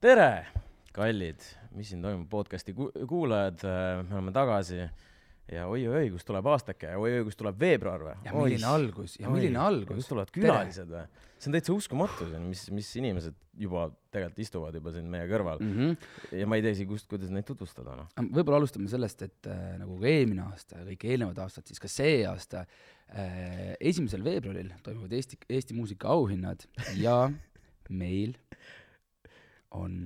tere, 0.00 0.46
kallid, 0.96 1.44
mis 1.76 1.90
siin 1.92 2.00
toimub, 2.00 2.24
podcast'i 2.32 2.72
ku- 2.76 2.90
kuulajad, 3.08 3.64
me 4.08 4.14
oleme 4.16 4.32
tagasi 4.32 4.78
ja 5.50 5.66
oi-oi, 5.68 6.06
kust 6.14 6.24
tuleb 6.28 6.46
aastake 6.48 6.94
ja 6.94 7.00
oi-oi, 7.00 7.24
kust 7.26 7.36
tuleb 7.40 7.58
veebruar 7.60 8.04
või? 8.06 8.14
ja 8.24 8.32
milline 8.32 8.68
algus 8.70 9.18
ja 9.20 9.28
milline 9.28 9.60
algus 9.60 9.98
kust. 9.98 10.08
tulevad 10.12 10.32
külalised 10.32 10.88
või? 10.88 11.02
see 11.36 11.50
on 11.50 11.56
täitsa 11.56 11.74
uskumatu, 11.74 12.30
on, 12.38 12.46
mis, 12.48 12.62
mis 12.72 12.88
inimesed 12.96 13.36
juba 13.60 13.90
tegelikult 14.14 14.40
istuvad 14.46 14.78
juba 14.80 14.94
siin 14.94 15.10
meie 15.12 15.28
kõrval 15.28 15.60
Mm 15.60 15.76
-hmm. 15.76 16.08
ja 16.40 16.48
ma 16.48 16.56
ei 16.56 16.64
tea 16.64 16.78
isegi, 16.78 16.88
kust, 16.88 17.08
kuidas 17.10 17.34
neid 17.34 17.44
tutvustada, 17.44 17.98
noh. 17.98 18.08
võib-olla 18.22 18.62
alustame 18.62 18.88
sellest, 18.88 19.22
et 19.28 19.50
äh, 19.52 19.76
nagu 19.82 19.98
ka 20.00 20.08
eelmine 20.08 20.46
aasta 20.48 20.80
ja 20.80 20.86
kõik 20.94 21.04
eelnevad 21.10 21.44
aastad, 21.44 21.66
siis 21.68 21.82
ka 21.82 21.92
see 21.92 22.24
aasta 22.24 22.64
äh, 22.64 23.76
esimesel 23.80 24.24
veebruaril 24.24 24.72
toimuvad 24.82 25.12
Eesti, 25.12 25.36
Eesti 25.48 25.76
muusika 25.76 26.08
auhinnad 26.08 26.64
ja 26.96 27.26
meil 27.90 28.38
on 29.76 30.02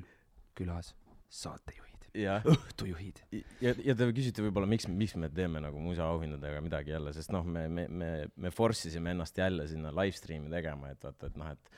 külas 0.58 0.92
saatejuhid, 1.34 2.08
õhtujuhid. 2.46 3.22
ja, 3.64 3.72
ja 3.74 3.96
te 3.98 4.08
küsite 4.14 4.44
võib-olla, 4.44 4.68
miks, 4.70 4.86
miks 4.90 5.16
me 5.18 5.30
teeme 5.34 5.62
nagu 5.64 5.80
muusikaauhindadega 5.82 6.60
midagi 6.64 6.94
jälle, 6.94 7.14
sest 7.16 7.32
noh, 7.34 7.46
me, 7.46 7.66
me, 7.68 7.88
me, 7.88 8.10
me 8.36 8.52
force 8.54 8.88
isime 8.90 9.14
ennast 9.16 9.38
jälle 9.38 9.66
sinna 9.70 9.92
live 9.94 10.16
stream'i 10.16 10.52
tegema, 10.52 10.92
et 10.94 11.02
vaata, 11.04 11.32
et 11.32 11.40
noh, 11.40 11.50
et 11.56 11.74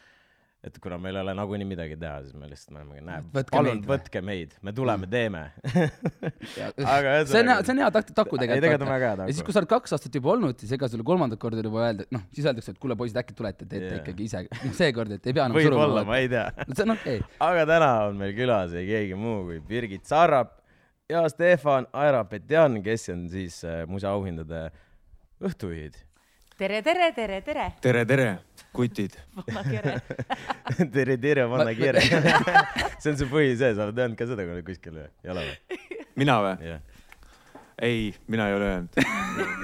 et 0.66 0.79
kuna 0.83 0.98
meil 1.01 1.16
ei 1.16 1.23
ole 1.23 1.34
nagunii 1.38 1.69
midagi 1.69 1.97
teha, 2.01 2.16
siis 2.25 2.34
me 2.38 2.48
lihtsalt 2.51 2.74
me 2.74 2.83
olemegi, 2.83 3.05
näe, 3.07 3.45
palun 3.52 3.69
meid 3.70 3.87
võtke 3.91 4.23
meid, 4.27 4.57
me 4.66 4.74
tuleme, 4.77 5.09
teeme. 5.11 5.43
aga 6.97 7.15
see 7.29 7.43
on 7.43 7.52
hea, 7.52 7.59
see 7.62 7.74
on 7.74 7.83
hea 7.84 7.91
tak-, 7.95 8.12
taku 8.16 8.38
ei, 8.38 8.43
tegelikult 8.45 8.59
on 8.59 8.66
tegelikult. 8.66 8.93
väga 8.93 9.12
hea 9.12 9.21
ja 9.21 9.29
siis, 9.30 9.41
taku 9.41 9.48
kui. 9.48 9.57
sa 9.57 9.62
oled 9.62 9.73
kaks 9.73 9.97
aastat 9.97 10.21
juba 10.21 10.33
olnud, 10.34 10.60
siis 10.62 10.74
ega 10.77 10.91
sulle 10.93 11.07
kolmandat 11.07 11.43
korda 11.43 11.65
juba 11.65 11.87
öelda, 11.87 12.09
noh, 12.16 12.27
siis 12.34 12.48
öeldakse, 12.48 12.74
et 12.74 12.83
kuule, 12.83 12.98
poisid, 12.98 13.21
äkki 13.23 13.38
tulete, 13.38 13.65
teete 13.65 13.88
yeah. 13.93 14.02
ikkagi 14.02 14.29
ise. 14.29 14.45
noh, 14.51 14.77
seekord, 14.77 15.16
et 15.16 15.30
ei 15.30 15.37
pea 15.37 15.48
enam 15.48 15.60
võib-olla, 15.60 16.05
ma 16.09 16.21
ei 16.23 16.30
tea. 16.33 16.47
no 16.62 16.77
see 16.77 16.87
on 16.88 16.96
okei 16.96 17.23
okay.. 17.23 17.41
aga 17.48 17.66
täna 17.73 17.91
on 18.10 18.23
meil 18.23 18.37
külas 18.37 18.77
ei 18.77 18.88
keegi 18.91 19.19
muu 19.21 19.43
kui 19.51 19.62
Birgit 19.71 20.07
Sarrap 20.09 20.57
ja 21.10 21.29
Stefan 21.30 21.87
Aerapetjan, 21.93 22.80
kes 22.83 23.09
on 23.15 23.27
siis 23.30 23.60
äh, 23.65 23.85
muusikaauhindade 23.87 24.66
õhtujuhid. 25.43 25.99
tere, 26.57 26.82
tere, 26.82 27.12
tere, 27.12 27.43
tere, 27.43 27.65
tere, 27.80 28.04
tere, 28.09 28.26
kutid. 28.73 29.16
vana 29.37 29.62
kere. 29.68 30.01
tere, 30.95 31.16
tere, 31.21 31.45
Ma- 31.45 31.57
vanna 31.59 31.74
kire. 31.76 32.01
see 32.99 33.10
on 33.12 33.18
su 33.21 33.26
põhi 33.29 33.52
see, 33.60 33.74
sa 33.76 33.85
oled 33.85 33.99
öelnud 34.01 34.16
ka 34.16 34.29
seda 34.30 34.46
kuskil 34.65 34.96
või? 34.96 35.09
ei 35.24 35.32
ole 35.34 35.45
või? 35.51 35.80
mina 36.23 36.37
või? 36.40 36.71
jah. 36.71 37.02
ei, 37.84 38.07
mina 38.32 38.49
ei 38.49 38.57
ole 38.57 38.71
öelnud. 38.71 39.01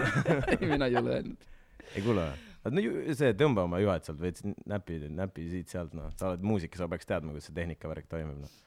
mina 0.74 0.90
ei 0.90 0.98
ole 1.00 1.14
öelnud. 1.16 1.46
ei 1.94 2.04
kuule 2.04 2.26
või? 2.28 2.76
no 2.76 3.14
see, 3.22 3.32
tõmba 3.40 3.64
oma 3.70 3.80
juhet 3.80 4.10
sealt 4.10 4.20
veits 4.20 4.44
näpi, 4.68 5.00
näpi 5.08 5.46
siit-sealt, 5.54 5.96
noh. 5.96 6.12
sa 6.18 6.28
oled 6.28 6.44
muusik, 6.44 6.76
sa 6.76 6.90
peaks 6.92 7.08
teadma, 7.08 7.32
kuidas 7.32 7.48
see 7.48 7.56
tehnikavärk 7.56 8.10
toimib, 8.12 8.44
noh. 8.44 8.60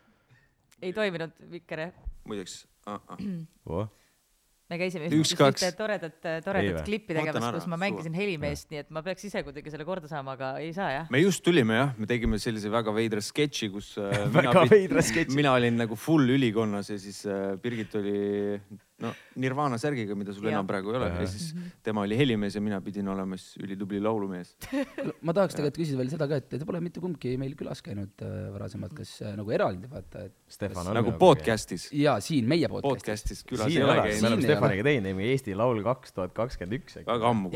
ei 0.81 0.97
toiminud, 0.97 1.37
Vikkere. 1.53 1.91
muideks 2.25 2.63
uh, 2.89 3.21
voh, 3.69 3.85
me 4.71 4.79
käisime 4.81 5.09
Üks, 5.13 5.33
ühte 5.35 5.69
toredat, 5.77 6.17
Ei 6.25 6.41
toredat 6.45 6.87
klippi 6.87 7.13
tegemas, 7.17 7.47
kus 7.59 7.67
ma 7.69 7.77
mängisin 7.79 8.15
helimeest, 8.17 8.69
nii 8.71 8.81
et 8.81 8.89
ma 8.93 9.03
peaks 9.05 9.27
ise 9.29 9.43
kuidagi 9.45 9.73
selle 9.73 9.85
korda 9.87 10.09
saama, 10.09 10.33
aga 10.37 10.55
ei 10.63 10.71
saa 10.75 10.89
jah. 10.93 11.11
me 11.13 11.21
just 11.21 11.43
tulime 11.45 11.77
jah, 11.77 11.93
me 12.01 12.09
tegime 12.09 12.39
sellise 12.41 12.71
väga 12.73 12.93
veidra 12.95 13.21
sketši, 13.21 13.69
kus 13.73 13.91
äh, 14.01 14.25
väga 14.37 14.55
pid- 14.63 14.73
veidra 14.73 15.05
sketši. 15.05 15.37
mina 15.37 15.53
olin 15.57 15.77
nagu 15.83 15.97
full 15.99 16.33
ülikonnas 16.37 16.89
ja 16.93 16.97
siis 17.01 17.21
äh, 17.29 17.53
Birgit 17.61 17.93
oli 18.01 18.17
no 19.03 19.11
Nirvana 19.41 19.77
särgiga, 19.81 20.15
mida 20.15 20.31
sul 20.33 20.45
Jah. 20.47 20.55
enam 20.55 20.67
praegu 20.69 20.93
ei 20.93 20.99
ole 21.01 21.09
ja 21.11 21.25
siis 21.27 21.49
tema 21.83 22.05
oli 22.05 22.15
helimees 22.15 22.55
ja 22.55 22.61
mina 22.63 22.79
pidin 22.83 23.09
olema 23.11 23.35
siis 23.39 23.57
ülitubli 23.65 23.99
laulumees. 24.03 24.53
ma 25.25 25.35
tahaks 25.35 25.57
tegelikult 25.57 25.81
küsida 25.81 25.99
veel 25.99 26.11
seda 26.13 26.29
ka, 26.31 26.39
et 26.39 26.47
te 26.53 26.61
pole 26.67 26.79
mitte 26.83 27.03
kumbki 27.03 27.33
meil 27.41 27.57
külas 27.59 27.83
käinud 27.85 28.23
äh, 28.23 28.37
varasemalt, 28.53 28.95
kas 28.95 29.11
äh, 29.25 29.35
nagu 29.35 29.51
eraldi 29.51 29.91
vaata, 29.91 30.25
et 30.29 30.77
on 30.79 30.93
nagu. 30.95 31.15
podcast'is, 31.19 31.89
jaa, 31.95 32.21
siin 32.23 32.47
meie 32.47 32.69
podcast'is. 32.71 33.43
podcast'is 33.43 33.43
külas 33.51 33.71
siin 33.71 33.83
ei 33.83 33.87
ole 33.89 33.97
ole, 33.99 34.07
me 34.07 34.15
Siin 34.15 34.29
oleme 34.29 34.41
käinud. 34.41 34.49
Stefaniga 34.53 34.87
teinud, 34.87 35.21
Eesti 35.25 35.55
Laul 35.59 35.83
kaks 35.85 36.15
tuhat 36.15 36.33
kakskümmend 36.37 36.79
üks. 36.79 36.97
väga 37.03 37.19
Ja 37.19 37.29
ammu. 37.33 37.51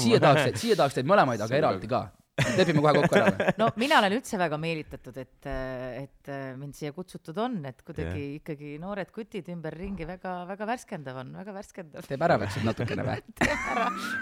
siia 0.00 0.20
tahaks, 0.22 0.60
siia 0.60 0.76
tahaks 0.80 0.96
teid 0.98 1.08
mõlemaid, 1.08 1.42
aga 1.44 1.60
eraldi 1.60 1.90
ka. 1.90 2.06
Lepime 2.40 2.80
kohe 2.80 2.94
kokku 2.96 3.18
ära 3.18 3.32
või? 3.32 3.52
no 3.60 3.68
mina 3.80 3.98
olen 4.00 4.16
üldse 4.16 4.38
väga 4.40 4.58
meelitatud, 4.60 5.18
et, 5.20 5.48
et 6.00 6.32
mind 6.60 6.76
siia 6.78 6.94
kutsutud 6.96 7.38
on, 7.42 7.58
et 7.68 7.84
kuidagi 7.84 8.24
Jah. 8.24 8.38
ikkagi 8.40 8.74
noored 8.82 9.12
kutid 9.14 9.50
ümberringi 9.52 10.08
väga-väga 10.08 10.68
värskendav 10.72 11.22
on, 11.24 11.34
väga 11.42 11.56
värskendav. 11.58 12.08
teeb 12.08 12.26
ärevaks 12.28 12.58
nüüd 12.58 12.70
natukene 12.70 13.06
või? 13.08 13.20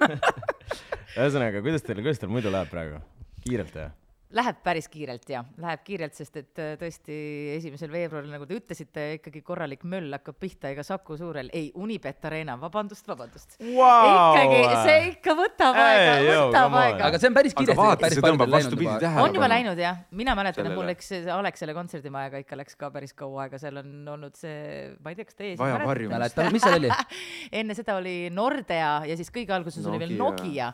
ühesõnaga, 1.21 1.63
kuidas 1.65 1.87
teil, 1.87 2.03
kuidas 2.03 2.23
teil 2.23 2.33
muidu 2.35 2.53
läheb 2.53 2.71
praegu? 2.73 3.03
kiirelt 3.45 3.75
või? 3.79 3.89
Läheb 4.31 4.61
päris 4.63 4.87
kiirelt 4.87 5.27
ja 5.33 5.41
läheb 5.59 5.81
kiirelt, 5.83 6.15
sest 6.15 6.37
et 6.39 6.61
äh, 6.63 6.75
tõesti 6.79 7.15
esimesel 7.57 7.91
veebruaril, 7.91 8.31
nagu 8.31 8.47
te 8.47 8.55
ütlesite, 8.61 9.07
ikkagi 9.17 9.41
korralik 9.43 9.83
möll 9.83 10.13
hakkab 10.15 10.37
pihta, 10.39 10.71
ega 10.71 10.85
Saku 10.87 11.17
Suurel, 11.19 11.51
ei 11.57 11.73
Unibet 11.75 12.29
Arena, 12.29 12.55
vabandust, 12.61 13.09
vabandust 13.11 13.57
Wow! 13.59 14.37
ikkagi, 14.37 14.61
see 14.87 15.09
ikka 15.09 15.35
võtab 15.39 15.81
aega, 15.83 16.13
Ei, 16.21 16.29
joo, 16.29 16.45
võtab 16.47 16.77
aega 16.79 17.09
aga 17.09 17.21
see 17.23 17.33
on 17.33 17.39
päris 17.41 17.57
aga 17.57 17.65
kiiresti 17.65 17.83
vaata, 17.83 18.03
päris 18.05 18.21
see 18.21 18.27
tõmbab 18.29 18.55
vastupidi 18.55 18.93
tähelepanu. 18.93 19.27
on 19.27 19.41
juba 19.41 19.51
läinud 19.51 19.83
jah, 19.83 19.99
mina 20.23 20.37
mäletan, 20.39 20.71
et 20.71 20.79
mul 20.79 20.89
läks 20.93 21.11
see 21.11 21.35
Alexela 21.35 21.75
kontserdimajaga 21.81 22.45
ikka 22.45 22.61
läks 22.63 22.79
ka 22.79 22.93
päris 22.95 23.17
kaua 23.19 23.49
aega, 23.49 23.59
seal 23.63 23.83
on 23.83 24.15
olnud 24.15 24.39
see, 24.39 24.95
ma 25.03 25.11
ei 25.11 25.19
tea, 25.19 25.27
kas 25.27 25.41
teie 25.43 25.59
Vaja 25.59 25.75
mäletate? 25.75 25.91
varju. 25.91 26.15
mäletan, 26.15 26.53
mis 26.55 26.67
seal 26.69 26.79
oli? 26.79 26.95
enne 27.65 27.77
seda 27.79 27.99
oli 27.99 28.17
Nordea 28.35 28.93
ja 29.11 29.19
siis 29.19 29.35
kõige 29.35 29.59
alguses 29.59 29.87
oli 29.91 30.01
veel 30.03 30.15
Nokia. 30.21 30.71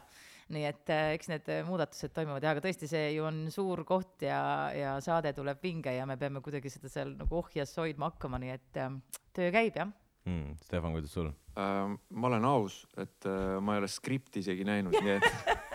Nii 0.55 0.63
et 0.69 0.91
äh, 0.95 1.09
eks 1.17 1.27
need 1.33 1.49
äh, 1.51 1.65
muudatused 1.67 2.13
toimuvad 2.15 2.45
ja, 2.45 2.53
aga 2.55 2.63
tõesti, 2.63 2.87
see 2.91 3.09
ju 3.17 3.25
on 3.27 3.47
suur 3.51 3.83
koht 3.89 4.23
ja, 4.23 4.39
ja 4.71 4.93
saade 5.03 5.33
tuleb 5.35 5.59
vinge 5.63 5.91
ja 5.97 6.05
me 6.07 6.15
peame 6.21 6.43
kuidagi 6.45 6.71
seda 6.71 6.91
seal 6.93 7.17
nagu 7.19 7.41
ohjas 7.41 7.75
hoidma 7.81 8.13
hakkama, 8.13 8.39
nii 8.43 8.53
et 8.55 8.79
äh, 8.79 8.95
töö 9.35 9.51
käib 9.55 9.81
jah. 9.81 9.91
hmm,? 10.29 10.55
Stefan, 10.63 10.95
kuidas 10.95 11.17
sul? 11.19 11.33
äh,. 11.59 11.97
ma 12.15 12.31
olen 12.31 12.47
aus, 12.47 12.85
et 12.95 13.27
äh, 13.27 13.57
ma 13.59 13.75
ei 13.75 13.83
ole 13.83 13.91
skripti 13.91 14.45
isegi 14.45 14.69
näinud, 14.69 14.95
nii 14.95 15.17
et 15.17 15.57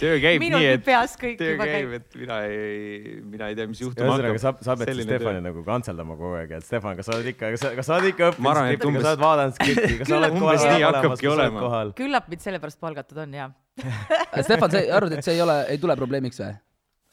töö 0.00 0.18
käib 0.22 0.42
minul 0.42 0.62
nii, 0.62 0.74
et 0.76 0.84
peas 0.86 1.16
kõik 1.20 1.38
töö 1.40 1.56
käib, 1.60 1.94
et 1.98 2.18
mina 2.18 2.38
ei, 2.48 3.16
mina 3.26 3.48
ei 3.50 3.58
tea, 3.58 3.68
mis 3.70 3.80
juhtuma 3.82 4.12
ühesõnaga, 4.12 4.42
sa, 4.42 4.52
sa 4.68 4.76
pead 4.78 4.92
Stefani 5.00 5.40
töö. 5.40 5.46
nagu 5.48 5.64
kantseldama 5.66 6.18
kogu 6.18 6.38
aeg, 6.40 6.54
et 6.58 6.66
Stefan, 6.66 6.98
kas 6.98 7.08
sa 7.10 7.16
oled 7.16 7.30
ikka, 7.32 7.52
kas 7.54 7.64
sa, 7.64 7.72
kas 7.78 7.90
sa 7.90 7.98
oled 7.98 8.12
ikka 8.12 8.30
õppinud 8.32 8.62
et 8.66 8.76
skripti, 8.76 8.92
kas 8.98 9.08
sa 9.08 9.10
oled 9.10 9.24
vaadanud 9.24 9.58
skripti, 9.58 9.98
kas 10.02 10.12
sa 10.12 10.20
oled 10.20 10.38
kohal 10.38 10.60
olemas, 10.60 10.86
hakkabki 10.86 11.10
kas 11.10 11.24
sa 11.24 11.32
oled 11.32 11.40
olema. 11.40 11.64
kohal? 11.66 11.96
küllap 12.02 12.30
mind 12.32 12.46
sellepärast 12.46 12.82
palgatud 12.82 13.24
on 13.24 13.40
jah. 13.40 13.56
Stefan, 14.46 14.72
sa 14.72 14.86
arvad, 15.00 15.18
et 15.18 15.26
see 15.26 15.36
ei 15.36 15.44
ole, 15.44 15.58
ei 15.72 15.82
tule 15.82 15.98
probleemiks 15.98 16.40
või? 16.44 16.54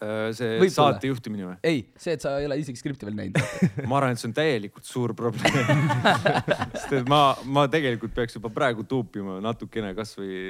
Äh, 0.03 0.29
see 0.35 0.57
Võib 0.59 0.71
saate 0.73 1.09
juhtimine 1.09 1.45
või? 1.47 1.57
ei, 1.63 1.83
see, 1.99 2.15
et 2.17 2.23
sa 2.23 2.35
ei 2.41 2.47
ole 2.47 2.57
isegi 2.59 2.79
skripti 2.79 3.07
veel 3.07 3.15
näinud. 3.17 3.39
ma 3.89 3.99
arvan, 3.99 4.15
et 4.15 4.21
see 4.21 4.29
on 4.29 4.35
täielikult 4.35 4.87
suur 4.87 5.13
probleem. 5.17 5.85
sest 6.75 6.97
et 6.99 7.11
ma, 7.11 7.21
ma 7.45 7.67
tegelikult 7.71 8.15
peaks 8.15 8.35
juba 8.39 8.51
praegu 8.53 8.85
tuupima 8.89 9.39
natukene 9.43 9.93
kasvõi 9.97 10.41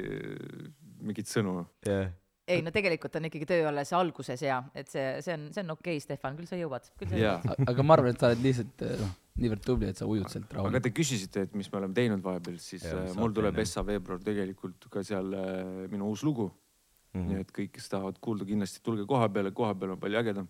mingit 1.04 1.30
sõnu. 1.30 1.62
jah, 1.86 2.12
ei 2.48 2.62
no 2.64 2.72
tegelikult 2.74 3.14
on 3.16 3.28
ikkagi 3.30 3.48
töö 3.48 3.68
alles 3.70 3.92
alguses 3.96 4.42
ja 4.44 4.60
et 4.76 4.90
see, 4.92 5.04
see 5.24 5.36
on, 5.36 5.46
see 5.54 5.64
on 5.64 5.76
okei 5.76 5.96
okay,, 5.96 6.04
Stefan, 6.04 6.36
küll 6.36 6.48
sa 6.48 6.58
jõuad, 6.60 6.90
küll 7.00 7.12
sa 7.12 7.20
jaa 7.20 7.38
jõuad., 7.40 7.68
aga 7.72 7.86
ma 7.86 7.96
arvan, 7.96 8.12
et 8.12 8.20
sa 8.20 8.30
oled 8.30 8.44
lihtsalt 8.44 8.84
noh, 9.00 9.14
niivõrd 9.40 9.64
tubli, 9.64 9.88
et 9.90 9.98
sa 10.00 10.06
ujud 10.10 10.28
sealt 10.28 10.46
aga 10.50 10.60
rahulikult. 10.60 10.84
te 10.84 10.92
küsisite, 10.94 11.46
et 11.48 11.56
mis 11.58 11.70
me 11.72 11.80
oleme 11.80 11.96
teinud 11.96 12.22
vahepeal, 12.24 12.60
siis 12.62 12.84
Jaa, 12.84 13.00
äh, 13.00 13.08
saate 13.08 13.22
mul 13.22 13.34
tuleb. 13.34 13.58
Essa 13.64 13.82
veebruar 13.86 14.22
tegelikult 14.22 14.88
ka 14.92 15.02
seal 15.06 15.34
äh, 15.34 15.82
minu 15.90 16.12
uus 16.12 16.22
lugu 16.26 16.50
mm. 16.50 17.18
-hmm. 17.18 17.26
nii 17.30 17.42
et 17.46 17.52
kõik, 17.58 17.74
kes 17.74 17.90
tahavad 17.96 18.20
kuulda, 18.20 18.46
kindlasti 18.48 18.82
tulge 18.84 19.08
koha 19.08 19.28
peale, 19.28 19.50
koha 19.50 19.74
peal 19.74 19.96
on 19.96 20.00
palju 20.00 20.20
ägedam. 20.22 20.48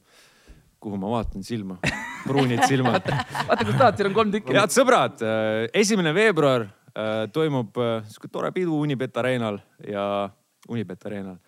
kuhu 0.84 0.98
ma 1.00 1.08
vaatan 1.08 1.42
silma, 1.42 1.78
pruunid 2.28 2.66
silmad. 2.68 3.06
vaata, 3.48 3.64
kus 3.64 3.76
tahad, 3.78 3.96
siin 3.96 4.10
on 4.10 4.14
kolm 4.14 4.32
tükki. 4.32 4.52
head 4.52 4.74
sõbrad, 4.74 5.22
esimene 5.72 6.12
veebruar 6.14 6.66
toimub 7.32 7.78
sihuke 8.06 8.28
tore 8.28 8.50
pidu 8.52 8.76
Unibet 8.80 9.16
Arenal 9.16 9.58
ja 9.88 10.28
Unibet 10.68 11.06
Arenal 11.06 11.38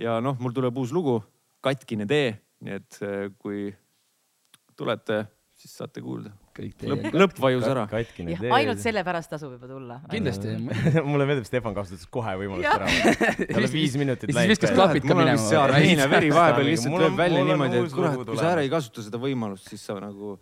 ja 0.00 0.18
noh, 0.24 0.38
mul 0.40 0.54
tuleb 0.54 0.76
uus 0.82 0.92
lugu 0.94 1.20
Katkine 1.64 2.04
tee, 2.08 2.34
nii 2.64 2.74
et 2.76 2.96
äh, 3.00 3.28
kui 3.40 3.70
tulete, 4.76 5.22
siis 5.56 5.76
saate 5.78 6.02
kuulda. 6.04 6.32
kõik 6.54 6.82
lõpp, 6.86 7.06
lõpp 7.14 7.38
vajus 7.40 7.64
ära. 7.70 7.84
ainult 7.90 8.82
sellepärast 8.82 9.32
tasub 9.32 9.54
juba 9.54 9.70
tulla. 9.70 9.96
kindlasti. 10.10 10.56
mulle 11.10 11.26
meeldib, 11.30 11.46
Stefan 11.48 11.76
kasutas 11.76 12.04
kohe 12.12 12.34
võimalust 12.42 12.68
ära. 12.68 12.90
tal 13.48 13.64
on 13.64 13.72
viis 13.72 13.96
minutit 14.02 14.28
Ja 14.28 14.42
siis 14.42 14.52
viskas 14.52 14.74
klapid 14.76 15.06
ka 15.06 15.14
mul 15.14 15.22
on 15.22 15.30
minema. 15.30 15.38
vist 15.40 15.54
see 15.54 15.60
armeenia 15.62 16.10
veri 16.10 16.32
vahepeal 16.38 16.68
lihtsalt 16.68 16.98
lööb 17.04 17.16
välja 17.22 17.46
niimoodi, 17.48 17.80
et 17.80 17.96
kurat, 17.96 18.20
kui 18.20 18.42
sa 18.42 18.50
ära 18.52 18.66
ei 18.66 18.72
kasuta 18.72 19.06
seda 19.08 19.22
võimalust, 19.22 19.70
siis 19.72 19.88
sa 19.88 19.96
nagu, 20.02 20.36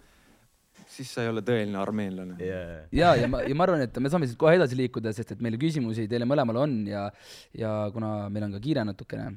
siis 0.93 1.11
sa 1.15 1.25
ei 1.25 1.33
ole 1.33 1.43
tõeline 1.47 1.79
armeenlane. 1.81 2.37
yeah.. 2.43 2.85
ja, 2.95 3.15
ja 3.19 3.31
ma, 3.31 3.43
ja 3.47 3.57
ma 3.57 3.67
arvan, 3.67 3.87
et 3.87 4.03
me 4.03 4.13
saame 4.13 4.29
siit 4.31 4.41
kohe 4.41 4.55
edasi 4.59 4.79
liikuda, 4.79 5.15
sest 5.17 5.35
et 5.37 5.43
meil 5.45 5.59
küsimusi 5.61 6.07
teile 6.11 6.29
mõlemale 6.29 6.63
on 6.63 6.79
ja, 6.91 7.09
ja 7.57 7.73
kuna 7.95 8.29
meil 8.33 8.49
on 8.49 8.57
ka 8.57 8.63
kiire 8.63 8.85
natukene, 8.89 9.33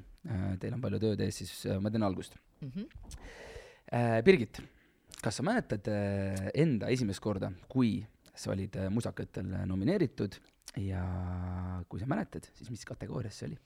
teil 0.61 0.77
on 0.77 0.83
palju 0.83 1.01
tööd 1.01 1.25
ees, 1.25 1.41
siis 1.43 1.57
äh, 1.69 1.81
ma 1.81 1.93
teen 1.93 2.05
algust. 2.07 2.37
Mhm. 2.65 2.89
Birgit, 4.25 4.57
kas 5.25 5.39
sa 5.39 5.45
mäletad 5.45 5.87
äh, 5.89 6.49
enda 6.53 6.89
esimest 6.93 7.21
korda, 7.23 7.51
kui 7.71 7.99
sa 8.35 8.51
olid 8.53 8.75
äh, 8.77 8.89
musakatel 8.93 9.47
nomineeritud 9.65 10.37
ja 10.83 11.03
kui 11.89 12.01
sa 12.01 12.09
mäletad, 12.09 12.45
siis 12.57 12.69
mis 12.73 12.85
kategoorias 12.85 13.39
see 13.39 13.49
oli? 13.51 13.59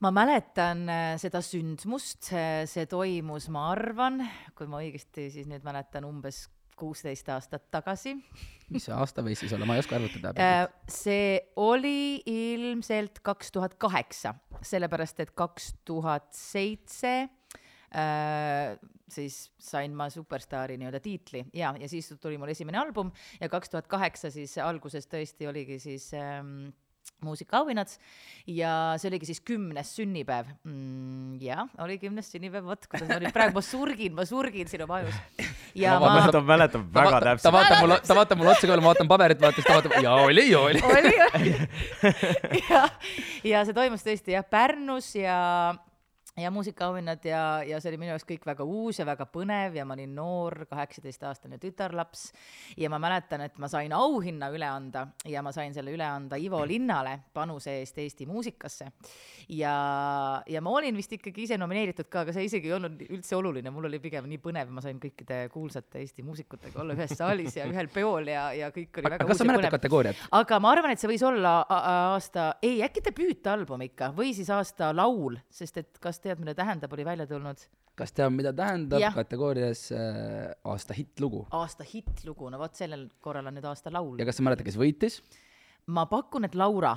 ma 0.00 0.10
mäletan 0.16 0.86
äh, 0.88 1.14
seda 1.20 1.42
sündmust, 1.44 2.30
see 2.72 2.86
toimus, 2.88 3.50
ma 3.52 3.66
arvan, 3.74 4.22
kui 4.56 4.68
ma 4.70 4.80
õigesti 4.80 5.28
siis 5.32 5.48
nüüd 5.48 5.64
mäletan, 5.66 6.08
umbes 6.08 6.46
kuusteist 6.80 7.28
aastat 7.32 7.68
tagasi. 7.70 8.16
mis 8.70 8.86
see 8.86 8.94
aasta 8.94 9.24
võis 9.26 9.40
siis 9.42 9.52
olla, 9.56 9.68
ma 9.68 9.76
ei 9.76 9.84
oska 9.84 9.98
arvutada. 9.98 10.32
Äh, 10.40 10.64
see 10.90 11.34
oli 11.60 12.22
ilmselt 12.30 13.20
kaks 13.26 13.52
tuhat 13.56 13.76
kaheksa, 13.82 14.34
sellepärast 14.62 15.20
et 15.26 15.34
kaks 15.38 15.74
tuhat 15.88 16.30
seitse 16.36 17.14
äh, 17.24 18.78
siis 19.10 19.40
sain 19.58 19.94
ma 19.96 20.08
superstaari 20.10 20.78
nii-öelda 20.80 21.00
tiitli 21.02 21.44
ja, 21.54 21.72
ja 21.78 21.88
siis 21.90 22.12
tuli 22.22 22.38
mul 22.38 22.52
esimene 22.54 22.78
album 22.78 23.10
ja 23.40 23.48
kaks 23.50 23.72
tuhat 23.72 23.90
kaheksa 23.90 24.30
siis 24.30 24.56
alguses 24.62 25.08
tõesti 25.10 25.48
oligi 25.50 25.78
siis 25.82 26.12
ähm, 26.14 26.70
muusikaauhinnad 27.24 27.92
ja 28.50 28.72
see 29.00 29.10
oligi 29.10 29.28
siis 29.30 29.40
kümnes 29.44 29.92
sünnipäev 29.98 30.48
mm,. 30.64 31.36
jah, 31.42 31.68
oli 31.84 31.98
kümnes 32.02 32.30
sünnipäev, 32.32 32.66
vot 32.70 32.86
kuidas 32.90 33.08
ma 33.08 33.20
nüüd 33.22 33.34
praegu, 33.36 33.56
ma 33.58 33.64
surgin, 33.64 34.14
ma 34.16 34.26
surgin 34.28 34.70
sinu 34.70 34.88
majus. 34.90 35.18
ja 35.78 35.98
ma, 36.02 36.14
ma... 36.16 36.30
ta 36.32 36.42
mäletab 36.44 36.88
väga 36.94 37.12
ta 37.12 37.20
täpselt. 37.28 37.44
ta 37.46 37.54
vaatab 37.58 37.84
mulle, 37.84 38.00
ta 38.06 38.18
vaatab 38.20 38.42
mulle 38.42 38.54
otsa 38.54 38.70
ka, 38.70 38.80
ma 38.80 38.90
vaatan 38.92 39.12
paberit, 39.12 39.44
vaatan, 39.44 39.66
ta 39.66 39.78
vaatab, 39.78 39.98
ja 40.02 40.16
oli, 40.24 40.48
oli. 40.54 40.82
oli, 40.94 41.14
oli. 41.28 41.54
ja, 42.70 42.82
ja 43.52 43.62
see 43.68 43.76
toimus 43.76 44.04
tõesti 44.06 44.36
jah, 44.36 44.46
Pärnus 44.46 45.14
ja 45.18 45.38
ja 46.40 46.50
muusikaauhinnad 46.50 47.24
ja, 47.24 47.42
ja 47.66 47.80
see 47.80 47.92
oli 47.92 48.00
minu 48.02 48.12
jaoks 48.14 48.26
kõik 48.28 48.46
väga 48.48 48.64
uus 48.66 49.00
ja 49.00 49.06
väga 49.08 49.26
põnev 49.30 49.76
ja 49.78 49.84
ma 49.88 49.96
olin 49.96 50.14
noor, 50.16 50.64
kaheksateistaastane 50.70 51.58
tütarlaps. 51.62 52.30
ja 52.76 52.90
ma 52.90 52.98
mäletan, 53.02 53.44
et 53.46 53.58
ma 53.58 53.68
sain 53.68 53.92
auhinna 53.92 54.50
üle 54.54 54.68
anda 54.68 55.06
ja 55.28 55.42
ma 55.42 55.52
sain 55.52 55.74
selle 55.74 55.94
üle 55.94 56.06
anda 56.06 56.38
Ivo 56.40 56.62
Linnale 56.66 57.18
panuse 57.34 57.78
eest 57.80 57.98
Eesti 57.98 58.26
muusikasse. 58.26 58.90
ja, 59.48 59.74
ja 60.46 60.60
ma 60.60 60.70
olin 60.70 60.96
vist 60.96 61.12
ikkagi 61.16 61.44
ise 61.46 61.58
nomineeritud 61.60 62.08
ka, 62.10 62.24
aga 62.24 62.34
see 62.36 62.46
isegi 62.48 62.70
ei 62.70 62.76
olnud 62.78 63.04
üldse 63.08 63.36
oluline, 63.36 63.72
mul 63.74 63.88
oli 63.90 64.00
pigem 64.02 64.28
nii 64.30 64.40
põnev, 64.42 64.70
ma 64.74 64.84
sain 64.84 65.00
kõikide 65.02 65.42
kuulsate 65.52 66.00
Eesti 66.04 66.24
muusikutega 66.26 66.80
olla 66.80 66.96
ühes 66.98 67.16
saalis 67.18 67.56
ja 67.58 67.68
ühel 67.70 67.90
peol 67.92 68.30
ja, 68.30 68.50
ja 68.56 68.70
kõik 68.74 69.00
oli 69.00 69.14
väga 69.16 69.28
kas 69.30 69.40
sa 69.40 69.48
mäletad 69.48 69.76
kategooriat? 69.76 70.24
aga 70.40 70.60
ma 70.62 70.74
arvan, 70.74 70.94
et 70.94 71.02
see 71.02 71.10
võis 71.10 71.24
olla 71.26 71.60
aasta, 71.68 72.54
ei, 72.62 72.80
äkki 72.86 73.02
debüütalbum 73.10 73.86
ikka 73.88 74.12
või 74.16 74.32
siis 74.36 74.50
aasta 74.54 74.90
laul, 74.96 75.38
sest 75.52 75.80
et 75.82 76.00
kas 76.02 76.20
te 76.22 76.29
tead, 76.30 76.42
mida 76.42 76.54
tähendab, 76.56 76.96
oli 76.96 77.06
välja 77.06 77.26
tulnud? 77.30 77.68
kas 78.00 78.14
tead, 78.16 78.32
mida 78.32 78.52
tähendab 78.56 79.02
ja. 79.02 79.10
kategoorias 79.14 79.88
äh, 79.92 80.50
aasta 80.64 80.96
hittlugu? 80.96 81.44
aasta 81.56 81.86
hittlugu, 81.86 82.50
no 82.52 82.60
vot 82.62 82.78
sellel 82.78 83.08
korral 83.20 83.50
on 83.50 83.58
nüüd 83.58 83.68
aasta 83.68 83.92
laul. 83.92 84.16
ja 84.20 84.28
kas 84.28 84.40
sa 84.40 84.46
mäletad, 84.46 84.66
kes 84.68 84.78
võitis? 84.80 85.20
ma 85.90 86.06
pakun, 86.10 86.46
et 86.46 86.54
Laura. 86.54 86.96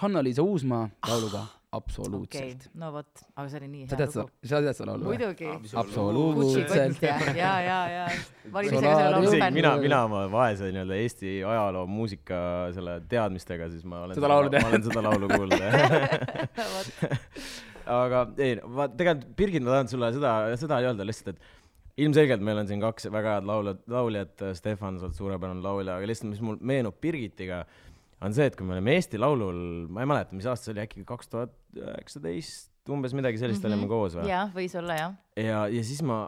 Hanna-Liisa 0.00 0.44
Uusmaa 0.46 0.86
lauluga 1.08 1.42
ah. 1.44 1.59
Absoluutselt. 1.72 2.66
Okay.. 2.66 2.80
no 2.80 2.92
vot, 2.94 3.22
aga 3.36 3.48
see 3.50 3.58
oli 3.60 3.68
nii 3.70 3.86
hea 3.86 4.06
lugu. 4.06 4.30
sa 4.50 4.60
tead 4.64 4.74
seda 4.74 4.86
laulu 4.90 5.02
või? 5.04 5.08
muidugi. 5.14 5.48
absoluutselt. 5.82 7.02
ja, 7.38 7.52
ja, 7.62 7.78
ja 7.94 8.04
laulu 8.50 9.30
mina, 9.54 9.70
mina 9.82 9.98
oma 10.08 10.20
vaese 10.32 10.64
nii-öelda 10.74 10.94
Eesti 11.04 11.30
ajaloo 11.46 11.84
muusika 11.90 12.38
selle 12.74 12.92
teadmistega, 13.10 13.64
siis 13.70 13.84
ma 13.86 13.96
olen 14.08 14.14
seda, 14.18 14.26
seda, 14.48 14.58
ma 14.64 14.68
olen 14.72 14.82
seda 14.88 15.00
laulu 15.06 15.26
kuulnud 15.30 15.60
aga 18.00 18.18
ei, 18.38 18.52
vaat 18.80 18.92
tegelikult 18.98 19.36
Birgit, 19.38 19.62
ma 19.64 19.70
tahan 19.76 19.88
sulle 19.90 20.08
seda, 20.14 20.30
seda 20.60 20.74
öelda 20.84 21.02
lihtsalt, 21.06 21.36
et 21.36 21.40
ilmselgelt 22.04 22.42
meil 22.44 22.60
on 22.62 22.68
siin 22.68 22.82
kaks 22.82 23.08
väga 23.12 23.38
head 23.38 23.46
lauljat, 23.48 23.80
lauljat, 23.90 24.34
Stefan, 24.58 24.98
sa 25.00 25.08
oled 25.08 25.16
suurepärane 25.16 25.64
laulja, 25.64 25.98
aga 25.98 26.10
lihtsalt, 26.10 26.30
mis 26.32 26.42
mul 26.44 26.58
meenub 26.72 26.98
Birgitiga, 27.02 27.64
on 28.20 28.36
see, 28.36 28.50
et 28.50 28.58
kui 28.58 28.66
me 28.68 28.76
olime 28.76 28.96
Eesti 28.98 29.20
Laulul, 29.20 29.62
ma 29.92 30.04
ei 30.04 30.10
mäleta, 30.10 30.36
mis 30.36 30.48
aasta 30.50 30.68
see 30.68 30.74
oli, 30.74 30.84
äkki 30.84 31.06
kaks 31.08 31.32
tuhat 31.32 31.56
üheksateist, 31.76 32.72
umbes 32.90 33.14
midagi 33.16 33.40
sellist 33.40 33.62
mm 33.62 33.70
-hmm. 33.70 33.78
olime 33.78 33.90
koos 33.90 34.18
või? 34.18 34.28
jah, 34.28 34.52
võis 34.54 34.76
olla 34.78 34.98
jah. 34.98 35.16
ja, 35.36 35.64
ja 35.70 35.82
siis 35.86 36.02
ma 36.06 36.26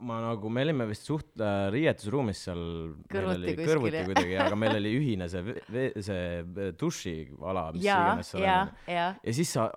ma 0.00 0.16
nagu, 0.22 0.48
me 0.52 0.62
olime 0.64 0.86
vist 0.88 1.04
suht 1.08 1.42
äh, 1.44 1.66
riietusruumis 1.74 2.44
seal. 2.46 2.62
kõrvuti 3.10 3.52
kuskil 3.52 3.68
kõrvuti 3.68 4.02
kuidagi, 4.08 4.36
aga 4.40 4.58
meil 4.58 4.78
oli 4.78 4.92
ühine 5.00 5.28
see, 5.32 5.56
see 6.00 6.70
dušiala, 6.80 7.66
mis 7.76 7.84
ja, 7.84 7.98
iganes 8.06 8.32
seal 8.32 8.46
on. 8.46 8.72
ja 8.88 9.36
siis 9.36 9.52
sa 9.56 9.68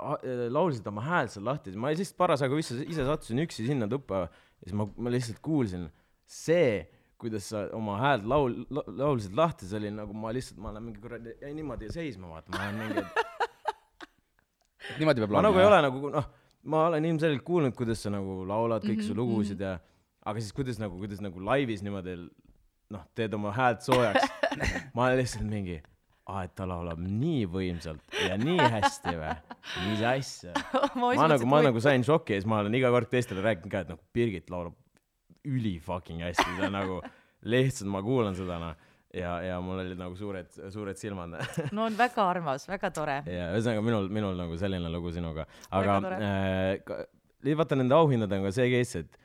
laulsid 0.53 0.87
oma 0.93 1.03
häält 1.09 1.35
seal 1.35 1.47
lahti, 1.49 1.75
ma 1.75 1.91
lihtsalt 1.91 2.19
parasjagu 2.19 2.61
ise, 2.61 2.79
ise 2.87 3.07
sattusin 3.07 3.43
üksi 3.43 3.67
sinna 3.67 3.89
tuppa 3.91 4.25
ja 4.27 4.69
siis 4.69 4.77
ma, 4.79 4.87
ma 4.95 5.13
lihtsalt 5.13 5.43
kuulsin 5.43 5.89
see, 6.23 6.85
kuidas 7.23 7.47
sa 7.53 7.65
oma 7.77 7.97
häält 8.01 8.27
laul 8.29 8.59
la,, 8.69 8.83
laulsid 8.99 9.35
lahti, 9.37 9.67
see 9.69 9.79
oli 9.79 9.91
nagu 9.95 10.15
ma 10.17 10.33
lihtsalt, 10.35 10.59
ma 10.61 10.71
olen 10.73 10.87
mingi 10.89 11.01
kuradi, 11.03 11.35
jäin 11.41 11.55
niimoodi 11.59 11.91
seisma, 11.93 12.29
vaata, 12.35 12.53
ma 12.53 12.67
olen 12.67 12.79
mingi 12.81 13.05
niimoodi 14.99 15.23
peab 15.23 15.31
laulma. 15.31 15.41
ma 15.41 15.47
nagu 15.47 15.61
ei 15.61 15.69
ole 15.69 15.81
nagu 15.87 16.13
noh, 16.17 16.29
ma 16.73 16.85
olen 16.89 17.09
ilmselgelt 17.11 17.45
kuulnud, 17.47 17.75
kuidas 17.77 18.03
sa 18.05 18.11
nagu 18.13 18.43
laulad 18.47 18.83
kõiki 18.83 18.99
mm 18.99 19.07
-hmm, 19.07 19.15
su 19.15 19.19
lugusid 19.19 19.59
mm 19.59 19.65
-hmm. 19.65 19.71
ja 19.71 20.29
aga 20.31 20.39
siis 20.39 20.53
kuidas 20.53 20.79
nagu, 20.79 20.97
kuidas 20.99 21.23
nagu 21.23 21.45
laivis 21.45 21.83
niimoodi 21.83 22.17
noh, 22.93 23.07
teed 23.15 23.33
oma 23.33 23.51
häält 23.55 23.81
soojaks 23.81 24.29
ma 24.95 25.07
olen 25.07 25.19
lihtsalt 25.19 25.47
mingi, 25.49 25.79
aa, 26.27 26.43
et 26.43 26.55
ta 26.55 26.67
laulab 26.67 27.01
nii 27.03 27.47
võimsalt 27.51 28.21
ja 28.27 28.37
nii 28.37 28.59
hästi 28.59 29.15
või, 29.19 29.33
mis 29.87 30.05
asja 30.13 30.53
ma, 30.99 31.13
ma 31.15 31.27
nagu, 31.27 31.49
ma 31.49 31.61
nagu 31.65 31.83
sain 31.83 32.03
šoki 32.03 32.37
ja 32.37 32.43
siis 32.43 32.49
ma 32.49 32.61
olen 32.63 32.79
iga 32.79 32.91
kord 32.93 33.11
teistele 33.11 33.43
rääkinud 33.45 33.71
ka, 33.71 33.83
et 33.85 33.93
noh, 33.93 33.99
Birgit 34.13 34.49
laulab 34.53 34.77
üli 35.50 35.78
fucking 35.84 36.24
hästi, 36.24 36.57
ta 36.60 36.69
nagu 36.74 37.00
lihtsalt 37.54 37.92
ma 37.92 38.04
kuulan 38.06 38.36
seda 38.38 38.60
noh. 38.62 38.90
Ja, 39.13 39.36
ja 39.45 39.60
mul 39.62 39.78
olid 39.78 40.00
nagu 40.00 40.16
suured, 40.18 40.48
suured 40.74 40.98
silmad 40.98 41.36
no 41.75 41.84
on 41.86 41.94
väga 41.94 42.24
armas, 42.25 42.63
väga 42.66 42.90
tore. 42.90 43.19
ja 43.30 43.51
ühesõnaga 43.54 43.84
minul, 43.86 44.07
minul 44.10 44.40
nagu 44.40 44.57
selline 44.57 44.90
lugu 44.90 45.12
sinuga, 45.13 45.45
aga 45.69 46.00
äh, 46.18 47.04
vaata 47.60 47.78
nende 47.78 47.94
auhindadega 47.94 48.50
on 48.50 48.56
see 48.56 48.72
case, 48.72 49.04
et 49.04 49.19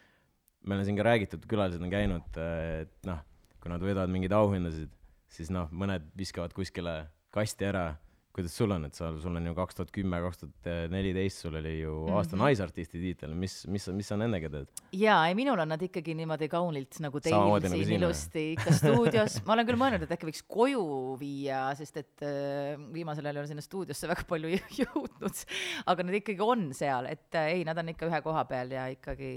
meil 0.68 0.82
on 0.82 0.84
siin 0.90 0.98
ka 0.98 1.06
räägitud, 1.08 1.46
külalised 1.48 1.80
on 1.80 1.94
käinud, 1.94 2.36
et 2.36 2.92
noh, 3.08 3.22
kui 3.62 3.72
nad 3.72 3.80
võidavad 3.80 4.12
mingeid 4.12 4.36
auhindasid, 4.36 4.92
siis 5.32 5.48
noh, 5.54 5.72
mõned 5.72 6.04
viskavad 6.20 6.52
kuskile 6.56 6.98
kasti 7.32 7.70
ära 7.70 7.86
kuidas 8.34 8.54
sul 8.54 8.70
on, 8.70 8.84
et 8.86 8.94
sa, 8.94 9.08
sul 9.18 9.36
on 9.38 9.46
ju 9.48 9.54
kaks 9.56 9.78
tuhat 9.78 9.90
kümme, 9.94 10.18
kaks 10.22 10.42
tuhat 10.42 10.68
neliteist, 10.92 11.42
sul 11.42 11.56
oli 11.58 11.72
ju 11.80 11.92
mm 11.92 12.08
-hmm. 12.08 12.16
aasta 12.18 12.36
naisartisti 12.38 13.00
tiitel, 13.00 13.34
mis, 13.34 13.66
mis, 13.66 13.88
mis 13.88 14.08
sa 14.08 14.18
nendega 14.20 14.50
teed? 14.52 14.68
jaa, 14.92 15.20
ei 15.28 15.34
minul 15.38 15.58
on 15.58 15.68
nad 15.68 15.82
ikkagi 15.82 16.14
niimoodi 16.14 16.48
kaunilt 16.48 17.00
nagu 17.00 17.20
teil 17.20 17.34
Samamoodi 17.34 17.68
siin 17.68 17.82
nagu 17.82 17.96
ilusti 17.96 18.44
ikka 18.52 18.74
stuudios 18.80 19.38
ma 19.46 19.56
olen 19.56 19.66
küll 19.70 19.80
mõelnud, 19.80 20.04
et 20.04 20.12
äkki 20.16 20.28
võiks 20.30 20.44
koju 20.46 20.84
viia, 21.20 21.62
sest 21.78 21.96
et 21.96 22.26
äh, 22.26 22.76
viimasel 22.92 23.26
ajal 23.26 23.40
ei 23.40 23.40
ole 23.40 23.50
sinna 23.52 23.64
stuudiosse 23.64 24.10
väga 24.12 24.26
palju 24.28 24.52
jõudnud, 24.82 25.42
aga 25.86 26.06
nad 26.06 26.20
ikkagi 26.20 26.44
on 26.44 26.68
seal, 26.74 27.10
et 27.10 27.34
äh, 27.34 27.54
ei, 27.56 27.64
nad 27.64 27.80
on 27.80 27.94
ikka 27.94 28.06
ühe 28.10 28.22
koha 28.22 28.44
peal 28.50 28.70
ja 28.76 28.86
ikkagi 28.92 29.32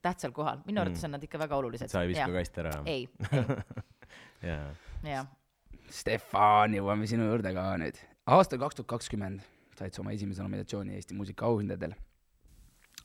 tähtsal 0.00 0.32
kohal, 0.32 0.62
minu 0.66 0.80
arvates 0.80 1.02
mm. 1.02 1.10
on 1.10 1.18
nad 1.18 1.28
ikka 1.28 1.42
väga 1.42 1.60
olulised. 1.60 1.92
sa 1.92 2.06
ei 2.06 2.14
viska 2.14 2.32
kasti 2.32 2.64
ära? 2.64 2.78
ei, 2.86 3.08
ei. 3.32 3.44
jaa. 4.50 4.72
jah 5.04 5.30
Stefan, 5.92 6.72
jõuame 6.72 7.04
sinu 7.10 7.26
juurde 7.28 7.52
ka 7.52 7.66
nüüd 7.76 7.98
aastal 8.26 8.60
kaks 8.62 8.78
tuhat 8.78 8.90
kakskümmend 8.94 9.42
said 9.78 9.94
sa 9.94 10.02
oma 10.02 10.12
esimese 10.14 10.42
nominatsiooni 10.44 10.94
Eesti 10.98 11.16
muusikaauhindadel. 11.18 11.94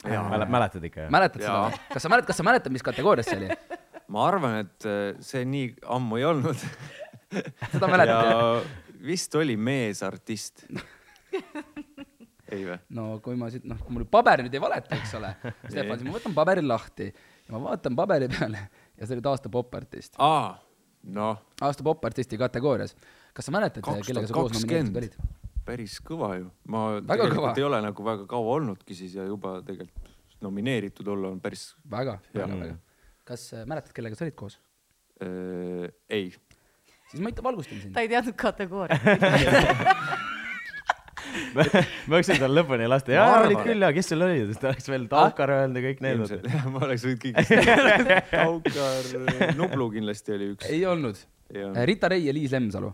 jaa, 0.03 0.23
mäletad 0.45 0.83
ikka? 0.83 1.07
mäletad 1.13 1.41
seda 1.41 1.61
või? 1.63 1.79
kas 1.93 2.05
sa 2.05 2.11
mäletad, 2.11 2.27
kas 2.29 2.41
sa 2.41 2.45
mäletad, 2.45 2.75
mis 2.75 2.85
kategoorias 2.85 3.29
see 3.31 3.39
oli? 3.39 3.49
ma 4.13 4.27
arvan, 4.27 4.59
et 4.65 4.87
äh, 4.87 5.07
see 5.25 5.45
nii 5.47 5.71
ammu 5.97 6.19
ei 6.19 6.27
olnud 6.27 6.67
seda 7.73 7.89
mäletad 7.89 8.29
jah? 8.29 8.69
vist 9.07 9.35
oli 9.39 9.57
meesartist 9.57 10.67
ei 12.53 12.63
või? 12.67 12.77
no 12.99 13.09
kui 13.25 13.39
ma 13.39 13.49
siit, 13.53 13.65
noh, 13.67 13.79
kui 13.81 13.97
mul 13.97 14.05
paber 14.11 14.45
nüüd 14.45 14.53
ei 14.53 14.63
valeta, 14.63 14.99
eks 14.99 15.17
ole, 15.17 15.33
Stefan, 15.65 15.97
siis 15.97 16.07
ma 16.07 16.17
võtan 16.19 16.37
paberi 16.37 16.65
lahti 16.65 17.09
ja 17.09 17.55
ma 17.55 17.63
vaatan 17.71 17.97
paberi 17.97 18.29
peale 18.31 18.67
ja 18.93 19.07
see 19.07 19.17
oli 19.17 19.25
aasta 19.33 19.49
popartist. 19.49 20.19
aa, 20.21 20.53
noh. 21.17 21.41
aasta 21.63 21.85
popartisti 21.87 22.37
kategoorias 22.37 22.93
kas 23.37 23.45
sa 23.45 23.53
mäletad, 23.53 23.85
kellega 23.85 24.29
sa 24.29 24.33
koos 24.33 24.55
nomineeritud 24.57 24.97
olid? 25.03 25.17
päris 25.67 25.97
kõva 26.05 26.31
ju. 26.39 26.49
ma 26.71 26.83
väga 26.97 27.27
tegelikult 27.27 27.43
kõva. 27.43 27.55
ei 27.59 27.65
ole 27.67 27.81
nagu 27.85 28.05
väga 28.07 28.27
kaua 28.31 28.53
olnudki 28.57 28.97
siis 28.97 29.17
ja 29.17 29.25
juba 29.27 29.57
tegelikult 29.67 30.13
nomineeritud 30.45 31.07
olla 31.13 31.33
on 31.33 31.41
päris 31.43 31.69
väga, 31.91 32.17
väga, 32.33 32.59
väga. 32.61 32.77
kas 33.27 33.49
äh, 33.53 33.65
mäletad, 33.69 33.93
kellega 33.97 34.17
sa 34.17 34.25
olid 34.25 34.37
koos 34.39 34.57
äh,? 35.21 35.89
ei. 36.09 36.31
siis 37.11 37.21
ma 37.21 37.33
ikka 37.33 37.45
valgustan 37.45 37.83
sind. 37.83 37.93
ta 37.93 38.05
ei 38.05 38.11
teadnud 38.11 38.37
kategooriat 38.39 39.05
ma 41.57 42.17
võiksin 42.17 42.39
tal 42.41 42.53
lõpuni 42.57 42.89
lasta, 42.89 43.13
jaa, 43.13 43.41
olid 43.45 43.61
küll 43.65 43.85
ja 43.85 43.93
kes 43.93 44.13
sul 44.13 44.25
olid, 44.25 44.45
siis 44.49 44.61
ta 44.61 44.71
oleks 44.71 44.87
veel 44.89 45.09
Taukar 45.11 45.53
öelnud 45.59 45.81
ja 45.81 45.89
kõik 45.91 46.05
need. 46.05 46.19
ma 46.73 46.85
oleks 46.87 47.05
võinud 47.05 47.21
kõigist 47.25 47.49
Taukar, 48.33 49.11
Nublu 49.59 49.91
kindlasti 49.97 50.37
oli 50.37 50.53
üks. 50.55 50.69
ei 50.71 50.85
olnud. 50.89 51.19
Rita 51.87 52.09
Rei 52.11 52.25
ja 52.25 52.33
Liis 52.35 52.51
Lemsalu 52.51 52.89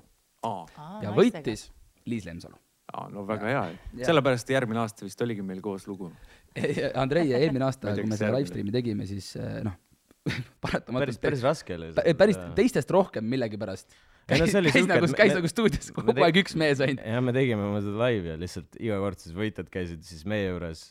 ja 1.04 1.16
võitis 1.16 1.70
Liis 2.10 2.28
Lemsalu. 2.28 2.58
aa, 2.94 3.08
no 3.14 3.24
väga 3.28 3.50
hea 3.50 3.64
ju. 3.72 4.06
sellepärast 4.10 4.50
järgmine 4.54 4.84
aasta 4.84 5.08
vist 5.08 5.22
oligi 5.24 5.46
meil 5.46 5.62
koos 5.64 5.88
lugu. 5.88 6.12
Andrei, 7.04 7.32
eelmine 7.34 7.66
aasta, 7.70 7.96
kui 7.98 8.10
me 8.10 8.20
seda 8.20 8.36
live 8.36 8.52
stream'i 8.52 8.74
tegime, 8.76 9.08
siis 9.10 9.34
eh, 9.40 9.62
noh, 9.66 9.78
paratamatult 10.64 11.08
päris, 11.08 11.22
päris 11.24 11.46
raske 11.46 11.78
oli. 11.78 11.94
päris 12.20 12.40
teistest 12.58 12.92
rohkem 12.94 13.26
millegipärast 13.28 13.96
ei 14.32 14.40
no 14.40 14.48
see 14.48 14.60
oli 14.62 14.72
käis 14.76 14.88
nagu, 14.88 15.10
käis 15.18 15.34
nagu 15.36 15.50
stuudios 15.52 15.90
me 15.92 16.06
kogu 16.08 16.26
aeg 16.26 16.40
üks 16.44 16.56
mees 16.60 16.82
ainult. 16.84 17.04
jah, 17.04 17.24
me 17.24 17.34
tegime 17.36 17.66
oma 17.68 17.82
seda 17.84 18.00
laivi 18.00 18.32
ja 18.32 18.38
lihtsalt 18.40 18.78
iga 18.80 19.00
kord 19.04 19.24
siis 19.24 19.36
võitjad 19.38 19.72
käisid 19.74 20.06
siis 20.08 20.24
meie 20.30 20.48
juures 20.48 20.86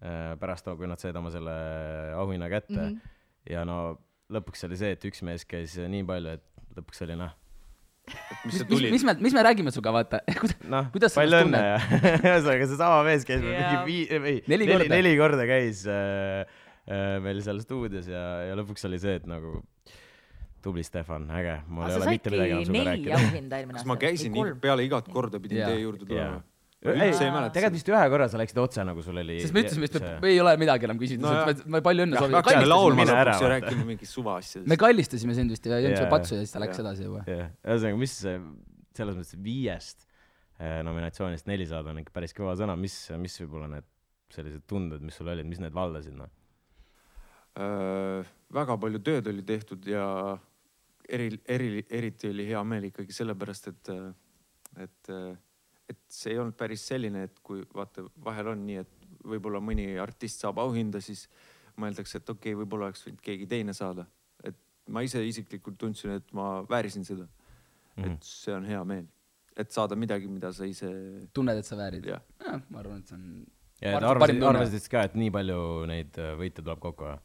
äh, 0.00 0.32
pärast, 0.40 0.70
kui 0.78 0.88
nad 0.88 1.02
said 1.02 1.16
oma 1.20 1.32
selle 1.34 1.56
auhinna 2.16 2.48
kätte 2.52 2.76
mm. 2.78 2.86
-hmm. 2.86 3.52
ja 3.52 3.66
no 3.68 3.98
lõpuks 4.32 4.64
oli 4.68 4.78
see, 4.80 4.94
et 4.96 5.04
üks 5.10 5.24
mees 5.26 5.44
käis 5.48 5.76
nii 5.76 6.06
palju, 6.08 6.38
et 6.38 6.78
lõpuks 6.78 7.04
oli 7.04 7.18
noh, 7.20 7.34
mis 8.44 8.50
mis 8.50 8.58
see, 8.58 8.64
mis, 8.64 8.70
tuli? 8.70 8.90
mis 8.94 9.04
me, 9.06 9.14
mis 9.26 9.36
me 9.36 9.44
räägime 9.46 9.72
sinuga, 9.74 9.92
vaata, 9.98 10.20
noh, 10.74 10.90
Kuidas 10.94 11.14
sa 11.14 11.22
palju 11.22 11.40
ennast 11.44 11.48
õnne 11.48 11.62
ja 11.66 11.78
ühesõnaga 12.32 12.68
seesama 12.72 13.00
mees 13.06 13.26
käis 13.28 13.42
meil 13.44 13.56
Jaa. 13.56 13.70
mingi 13.70 13.90
vii-, 13.90 14.20
või 14.24 14.34
Neli 14.50 14.68
neli, 14.68 14.70
korda. 14.74 14.94
neli, 14.94 15.14
korda 15.20 15.48
käis 15.50 15.82
äh, 15.90 16.60
äh, 16.90 17.16
meil 17.24 17.42
seal 17.46 17.62
stuudios 17.64 18.10
ja, 18.10 18.24
ja 18.50 18.58
lõpuks 18.60 18.86
oli 18.90 19.00
see, 19.02 19.18
et 19.20 19.28
nagu 19.30 19.60
tubli 20.60 20.84
Stefan, 20.84 21.24
äge, 21.32 21.56
mul 21.72 21.86
ei 21.86 21.94
sa 21.94 22.02
ole 22.02 22.14
mitte 22.18 22.32
midagi 22.34 22.56
enam 22.58 22.74
neli 22.76 22.88
rääkida. 22.90 23.60
kas 23.74 23.86
ma 23.88 23.96
käisin 24.00 24.34
nii, 24.36 24.56
peale 24.60 24.84
igat 24.84 25.08
korda 25.12 25.40
pidin 25.40 25.62
Jaa. 25.62 25.72
teie 25.72 25.84
juurde 25.86 26.04
tulema 26.08 26.38
Jaa.? 26.38 26.46
Üldse 26.80 27.26
ei, 27.26 27.32
mäleta 27.32 27.52
tegelikult. 27.56 27.76
vist 27.76 27.90
ühe 27.92 28.04
korra 28.12 28.26
sa 28.32 28.38
läksid 28.40 28.58
otse 28.62 28.84
nagu 28.88 29.02
sul 29.04 29.20
oli. 29.20 29.36
sest 29.42 29.52
me 29.52 29.64
ütlesime, 29.64 29.88
et 29.90 30.22
me 30.22 30.30
ei 30.32 30.38
ole 30.40 30.54
midagi 30.60 30.88
enam 30.88 31.00
küsida 31.00 31.28
No 31.28 31.72
me 31.74 31.82
palju 31.84 32.06
õnne 32.06 32.16
soovime. 32.16 32.38
hakkasime 32.40 32.70
laulma 32.70 33.06
lõpuks 33.10 33.44
ja 33.44 33.50
rääkima 33.54 33.86
mingist 33.90 34.16
suvaasjadest 34.16 34.70
me. 34.72 34.78
kallistasime 34.80 35.36
sind 35.36 35.52
vist 35.52 35.68
ja 35.68 35.80
jõime 35.82 35.98
sulle 35.98 36.12
patsu 36.14 36.38
ja 36.38 36.44
siis 36.46 36.54
ta 36.56 36.62
läks 36.64 36.80
edasi 36.80 37.04
juba. 37.04 37.24
ühesõnaga, 37.28 38.00
mis 38.00 38.16
selles 38.22 39.18
mõttes 39.20 39.36
viiest 39.44 40.06
eh, 40.56 40.80
nominatsioonist 40.86 41.50
neli 41.52 41.68
saada 41.68 41.92
on 41.92 42.00
ikka 42.00 42.16
päris 42.16 42.32
kõva 42.36 42.56
sõna, 42.56 42.78
mis, 42.80 42.96
mis 43.20 43.36
võib-olla 43.42 43.68
need 43.76 43.88
sellised 44.32 44.64
tunded, 44.70 45.04
mis 45.04 45.16
sul 45.18 45.28
olid, 45.28 45.48
mis 45.50 45.60
need 45.60 45.74
valdasid, 45.74 46.14
noh? 46.16 46.30
Äh, 47.60 48.24
väga 48.54 48.76
palju 48.80 49.02
tööd 49.04 49.28
oli 49.28 49.44
tehtud 49.44 49.84
ja 49.90 50.06
eri, 51.10 51.34
eri, 51.50 51.84
eriti 51.90 52.30
oli 52.30 52.46
hea 52.48 52.60
meel 52.64 52.88
ikkagi 52.88 53.14
sellepärast, 53.14 53.72
et, 53.72 53.90
et, 54.86 55.10
et 55.10 55.49
see 56.08 56.34
ei 56.34 56.40
olnud 56.42 56.56
päris 56.58 56.84
selline, 56.86 57.24
et 57.28 57.38
kui 57.46 57.62
vaata, 57.74 58.04
vahel 58.24 58.52
on 58.52 58.64
nii, 58.66 58.82
et 58.84 59.08
võib-olla 59.26 59.60
mõni 59.64 59.86
artist 60.00 60.42
saab 60.44 60.60
auhinda, 60.62 61.00
siis 61.04 61.26
mõeldakse, 61.80 62.20
et 62.20 62.30
okei 62.30 62.52
okay,, 62.52 62.58
võib-olla 62.62 62.90
oleks 62.90 63.06
võinud 63.06 63.22
keegi 63.24 63.48
teine 63.50 63.74
saada. 63.76 64.06
et 64.44 64.56
ma 64.88 65.02
ise 65.06 65.22
isiklikult 65.26 65.78
tundsin, 65.78 66.16
et 66.20 66.32
ma 66.32 66.62
väärisin 66.68 67.04
seda 67.04 67.24
mm, 67.24 68.02
-hmm. 68.02 68.12
et 68.12 68.22
see 68.22 68.54
on 68.54 68.64
hea 68.64 68.84
meel, 68.84 69.06
et 69.56 69.70
saada 69.70 69.96
midagi, 69.96 70.28
mida 70.28 70.52
sa 70.52 70.64
ise, 70.64 70.90
tunned, 71.32 71.58
et 71.58 71.66
sa 71.66 71.76
väärid? 71.76 72.06
jah, 72.06 72.22
ma 72.68 72.78
arvan, 72.78 73.00
et 73.00 73.08
see 73.08 73.16
on 73.16 73.46
ja 73.80 73.94
Ma 73.94 74.00
te 74.00 74.04
et 74.04 74.10
arvasid, 74.10 74.42
arvasid 74.44 74.76
siis 74.76 74.92
ka, 74.92 75.04
et 75.08 75.18
nii 75.18 75.32
palju 75.34 75.60
neid 75.88 76.18
äh, 76.20 76.32
võite 76.38 76.64
tuleb 76.64 76.80
kokku 76.82 77.08
või? 77.08 77.18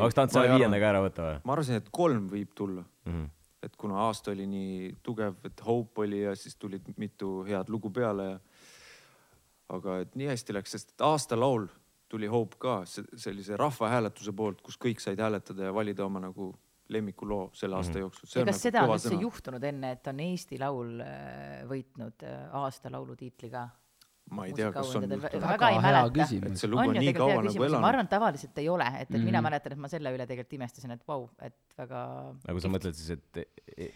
oleks 0.00 0.16
tahtnud 0.18 0.34
selle 0.34 0.54
viienda 0.56 0.78
ka 0.82 0.88
ära 0.88 1.02
võtta 1.04 1.26
või 1.26 1.40
ma 1.46 1.56
arvasin, 1.56 1.82
et 1.82 1.90
kolm 1.94 2.30
võib 2.32 2.54
tulla 2.58 2.82
mm? 2.82 3.12
-hmm. 3.12 3.26
Et 3.66 3.76
kuna 3.76 3.98
aasta 4.06 4.30
oli 4.32 4.46
nii 4.46 4.96
tugev, 5.02 5.34
et 5.44 5.60
Hope 5.66 6.04
oli 6.06 6.22
ja 6.22 6.34
siis 6.38 6.56
tulid 6.56 6.86
mitu 6.96 7.42
head 7.48 7.68
lugu 7.72 7.90
peale 7.90 8.28
ja 8.30 8.38
aga 9.76 9.98
et 10.04 10.14
nii 10.14 10.28
hästi 10.30 10.54
läks, 10.54 10.70
sest 10.76 10.92
et 10.94 11.00
aastalaul 11.06 11.66
tuli 12.08 12.28
Hope 12.30 12.56
ka 12.62 12.84
se- 12.86 13.02
sellise 13.18 13.56
rahvahääletuse 13.58 14.32
poolt, 14.32 14.60
kus 14.62 14.78
kõik 14.78 15.00
said 15.02 15.18
hääletada 15.18 15.64
ja 15.70 15.74
valida 15.74 16.04
oma 16.06 16.20
nagu 16.22 16.52
lemmikuloo 16.88 17.50
selle 17.52 17.74
aasta 17.76 17.96
Mhm. 17.98 18.04
jooksul. 18.04 18.28
see 18.30 18.40
ja 18.40 18.46
kas 18.46 18.54
nagu 18.54 18.62
seda 18.62 18.82
on 18.84 18.90
üldse 18.94 19.16
juhtunud 19.20 19.64
enne, 19.64 19.90
et 19.96 20.06
on 20.06 20.20
Eesti 20.20 20.58
Laul 20.58 21.00
äh, 21.00 21.64
võitnud 21.66 22.22
äh, 22.22 22.54
aasta 22.54 22.90
laulutiitli 22.94 23.50
ka? 23.50 23.68
Ma 24.30 24.46
ei 24.46 24.52
tea, 24.56 24.72
kas 24.74 24.88
on 24.98 25.04
juhtunud, 25.06 25.22
väga 25.42 25.68
ei 25.70 25.78
mäleta. 25.84 26.24
et 26.48 26.58
see 26.58 26.70
lugu 26.70 26.82
on 26.82 26.96
ju 26.96 27.02
nii 27.04 27.12
kaua 27.14 27.36
nagu 27.46 27.52
ja 27.54 27.60
ma 27.60 27.66
elanud. 27.68 27.88
arvan, 27.90 28.08
et 28.08 28.10
tavaliselt 28.10 28.58
ei 28.58 28.68
ole, 28.68 28.86
et, 29.00 29.10
et 29.10 29.20
mina 29.20 29.38
Mhm. 29.38 29.46
mäletan, 29.46 29.72
et 29.76 29.78
ma 29.78 29.88
selle 29.92 30.10
üle 30.16 30.26
tegelikult 30.26 30.56
imestasin, 30.58 30.90
et 30.96 31.06
vau, 31.06 31.28
et 31.40 31.54
väga 31.78 32.00
nagu 32.48 32.60
sa 32.60 32.68
mõtled 32.68 32.94
siis, 32.98 33.10
et 33.10 33.46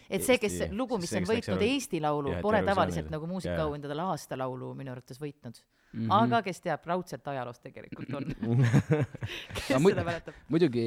et 0.09 0.23
see, 0.23 0.37
kes 0.37 0.57
lugu, 0.71 0.97
mis 0.97 1.11
on 1.19 1.23
võitnud 1.27 1.61
Eesti 1.67 1.99
Laulu 2.01 2.37
pole 2.41 2.63
tavaliselt 2.63 3.09
nagu 3.11 3.27
muusikaauhindadel 3.27 3.99
aastalaulu 4.07 4.73
minu 4.75 4.91
arvates 4.91 5.19
võitnud. 5.19 5.59
mm. 5.93 6.05
-hmm. 6.05 6.13
aga 6.17 6.41
kes 6.45 6.61
teab, 6.63 6.85
raudselt 6.87 7.27
ajaloost 7.27 7.63
tegelikult 7.63 8.13
on. 8.17 8.25
kes 9.55 9.69
No 9.71 9.81
seda 9.89 10.03
mäletab? 10.07 10.37
muidugi, 10.51 10.85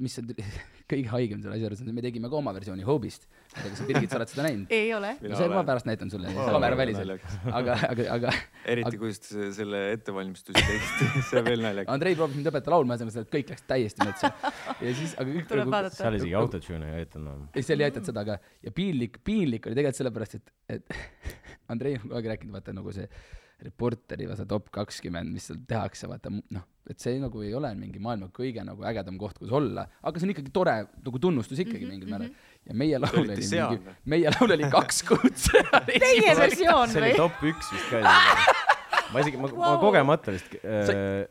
mis 0.00 0.18
on 0.20 0.32
kõige 0.92 1.08
haigem 1.12 1.42
selle 1.42 1.56
asja 1.56 1.66
juures 1.66 1.82
on, 1.82 1.88
et 1.92 1.96
me 1.96 2.04
tegime 2.04 2.30
ka 2.32 2.36
oma 2.38 2.52
versiooni 2.56 2.84
Hope'ist. 2.86 3.26
ma 3.28 3.62
ei 3.62 3.62
tea, 3.62 3.70
kas 3.70 3.78
sa 3.82 3.86
Birgit, 3.88 4.10
sa 4.12 4.20
oled 4.20 4.32
seda 4.32 4.46
näinud? 4.48 4.72
ei 4.72 4.92
ole. 4.94 5.14
no 5.22 5.40
see 5.40 5.48
ma 5.52 5.64
pärast 5.68 5.88
näitan 5.88 6.12
sulle 6.12 6.32
kaamera 6.36 6.76
väliselt. 6.76 7.26
aga, 7.58 7.78
aga, 7.88 8.08
aga 8.18 8.34
eriti, 8.76 9.00
kuidas 9.00 9.22
te 9.24 9.28
se- 9.34 9.50
selle 9.62 9.82
ettevalmistusi 9.96 10.60
tegite, 10.60 11.10
see 11.30 11.40
on 11.40 11.48
veel 11.48 11.64
naljakas. 11.64 11.92
Andrei 11.94 12.16
proovis 12.18 12.38
mind 12.38 12.52
õpetada 12.52 12.76
laulma, 12.76 12.96
ühesõnaga 13.00 13.32
kõik 13.36 13.52
läks 13.54 13.66
täiesti 13.68 14.06
metsa. 14.08 14.32
ja 14.80 14.94
siis, 14.98 15.14
aga 15.18 15.28
kõik 15.30 15.48
tuleb 15.50 15.72
vaadata 15.76 16.00
seal. 16.00 16.18
isegi 16.20 16.34
autotune'i 16.38 16.90
ei 16.92 17.04
aidanud 17.04 17.28
enam. 17.28 17.44
ei, 17.54 17.66
seal 17.66 17.80
ei 17.82 17.88
aidanud 17.88 18.10
seda, 18.12 18.24
aga 18.26 18.38
ja 18.62 18.74
piinlik, 18.74 19.20
piinlik 19.24 19.68
oli 19.68 19.78
tegelikult 19.78 20.00
sellepärast, 20.02 20.40
et, 20.40 20.52
et 20.76 20.98
Andrei 21.72 21.96
on 21.96 22.04
kogu 22.06 22.18
aeg 22.20 22.30
rääkinud, 22.34 22.54
vaata 22.56 22.74
nagu 22.76 22.92
see 22.94 23.08
reporteri 23.62 24.28
või 24.28 24.36
see 24.38 24.48
top 24.50 24.68
kakskümmend, 24.74 25.32
mis 25.32 25.48
seal 25.48 25.60
tehakse, 25.68 26.08
vaata 26.10 26.32
noh, 26.32 26.64
et 26.90 27.02
see 27.02 27.18
nagu 27.22 27.42
ei 27.46 27.52
ole 27.54 27.70
mingi 27.78 28.00
maailma 28.02 28.28
kõige 28.34 28.64
nagu 28.66 28.84
ägedam 28.88 29.18
koht, 29.20 29.38
kus 29.38 29.52
olla, 29.54 29.86
aga 30.02 30.18
see 30.18 30.28
on 30.28 30.34
ikkagi 30.34 30.54
tore 30.54 30.74
nagu 30.90 31.22
tunnustus 31.22 31.62
ikkagi 31.62 31.86
mingil 31.88 32.10
määral. 32.10 32.32
ja 32.68 32.78
meie 32.78 32.98
laul 33.02 33.22
oli 33.22 33.38
seal 33.46 33.76
mingi 33.76 33.86
või?, 33.86 33.96
meie 34.14 34.32
laul 34.34 34.56
oli 34.56 34.70
kaks 34.72 35.02
kuud 35.08 35.38
seal 35.44 35.70
teie 35.88 36.34
versioon 36.38 36.92
see 36.92 37.02
oli 37.02 37.12
või? 37.12 37.20
top 37.22 37.44
üks 37.52 37.72
vist 37.76 37.92
ka 37.92 38.02
isegi. 38.02 38.56
ma 39.12 39.24
isegi, 39.24 39.42
ma, 39.42 39.52
ma 39.52 39.68
Vau. 39.68 39.82
kogemata 39.84 40.34
vist 40.34 40.56
äh,, 40.62 41.26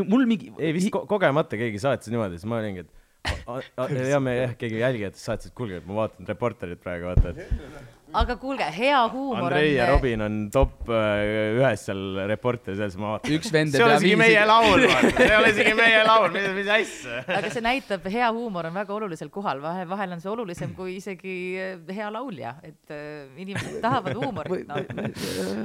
mul 0.00 0.28
mingi 0.28 0.52
ei 0.56 0.72
vist 0.76 0.92
ko 0.94 1.04
kogemata 1.10 1.60
keegi 1.60 1.82
saatis 1.82 2.12
niimoodi, 2.12 2.40
siis 2.40 2.48
ma 2.48 2.62
olingi, 2.62 2.86
et 2.86 4.08
ja 4.10 4.22
me 4.22 4.38
jah, 4.38 4.56
keegi 4.58 4.80
jälgijatest 4.80 5.28
saatis, 5.28 5.52
et 5.52 5.56
kuulge, 5.58 5.82
et 5.82 5.86
ma 5.88 6.00
vaatan 6.02 6.28
Reporterit 6.30 6.80
praegu, 6.82 7.10
vaata, 7.10 7.34
et 7.34 7.95
aga 8.14 8.36
kuulge, 8.38 8.66
hea 8.76 8.98
huumor 9.10 9.50
Andrei 9.50 9.72
ja 9.74 9.86
on. 9.86 9.90
Robin 9.96 10.20
on 10.26 10.34
top 10.54 10.90
äh, 10.94 11.56
ühes 11.58 11.82
seal 11.88 12.02
Reporteris, 12.30 12.78
siis 12.78 12.94
ma 13.00 13.06
vaatan. 13.16 13.32
üks 13.34 13.48
vend 13.54 13.70
see 13.74 13.80
ei 13.82 13.86
ole 13.86 13.96
isegi 13.98 14.16
meie 14.20 14.36
viisi- 14.36 14.50
laul, 14.50 14.80
see 15.16 15.26
ei 15.26 15.34
ole 15.36 15.48
isegi 15.54 15.72
meie 15.78 16.00
laul, 16.06 16.28
mis, 16.36 16.46
mis 16.60 16.68
asja. 16.76 17.14
aga 17.38 17.48
see 17.54 17.62
näitab, 17.66 18.02
hea 18.12 18.28
huumor 18.36 18.64
on 18.70 18.74
väga 18.78 18.92
olulisel 18.96 19.30
kohal, 19.34 19.58
vahe, 19.64 19.82
vahel 19.90 20.10
on 20.16 20.20
see 20.22 20.30
olulisem 20.32 20.70
kui 20.78 20.90
isegi 21.00 21.36
äh, 21.60 21.66
hea 21.98 22.08
laulja, 22.14 22.50
et 22.66 22.84
äh, 22.94 23.00
inimesed 23.42 23.76
tahavad 23.84 24.14
huumorit, 24.20 24.66
noh. 24.70 24.76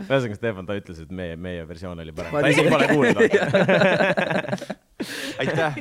ühesõnaga, 0.07 0.35
Stefan, 0.41 0.65
ta 0.69 0.73
ütles, 0.79 0.97
et 1.05 1.11
meie, 1.13 1.35
meie 1.39 1.61
versioon 1.69 1.97
oli 2.01 2.13
parem. 2.15 2.31
Ma 2.33 2.37
ta 2.45 2.49
isegi 2.55 2.69
pole 2.73 2.85
kuulnud. 2.91 3.31
aitäh. 5.41 5.73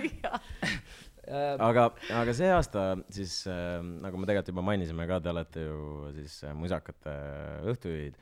Äh, 1.30 1.54
aga, 1.62 1.84
aga 2.18 2.32
see 2.34 2.48
aasta 2.50 2.84
siis 3.14 3.44
äh, 3.46 3.78
nagu 4.02 4.18
me 4.18 4.26
tegelikult 4.26 4.50
juba 4.50 4.64
mainisime 4.66 5.06
ka, 5.06 5.20
te 5.22 5.30
olete 5.30 5.62
ju 5.62 5.76
siis 6.16 6.40
äh, 6.42 6.56
musakate 6.58 7.12
õhtujuhid 7.70 8.16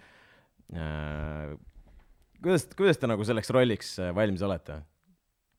äh,. 0.76 1.54
kuidas, 2.42 2.66
kuidas 2.76 3.00
te 3.00 3.08
nagu 3.08 3.24
selleks 3.24 3.52
rolliks 3.54 3.94
äh, 4.02 4.12
valmis 4.16 4.44
olete? 4.44 4.82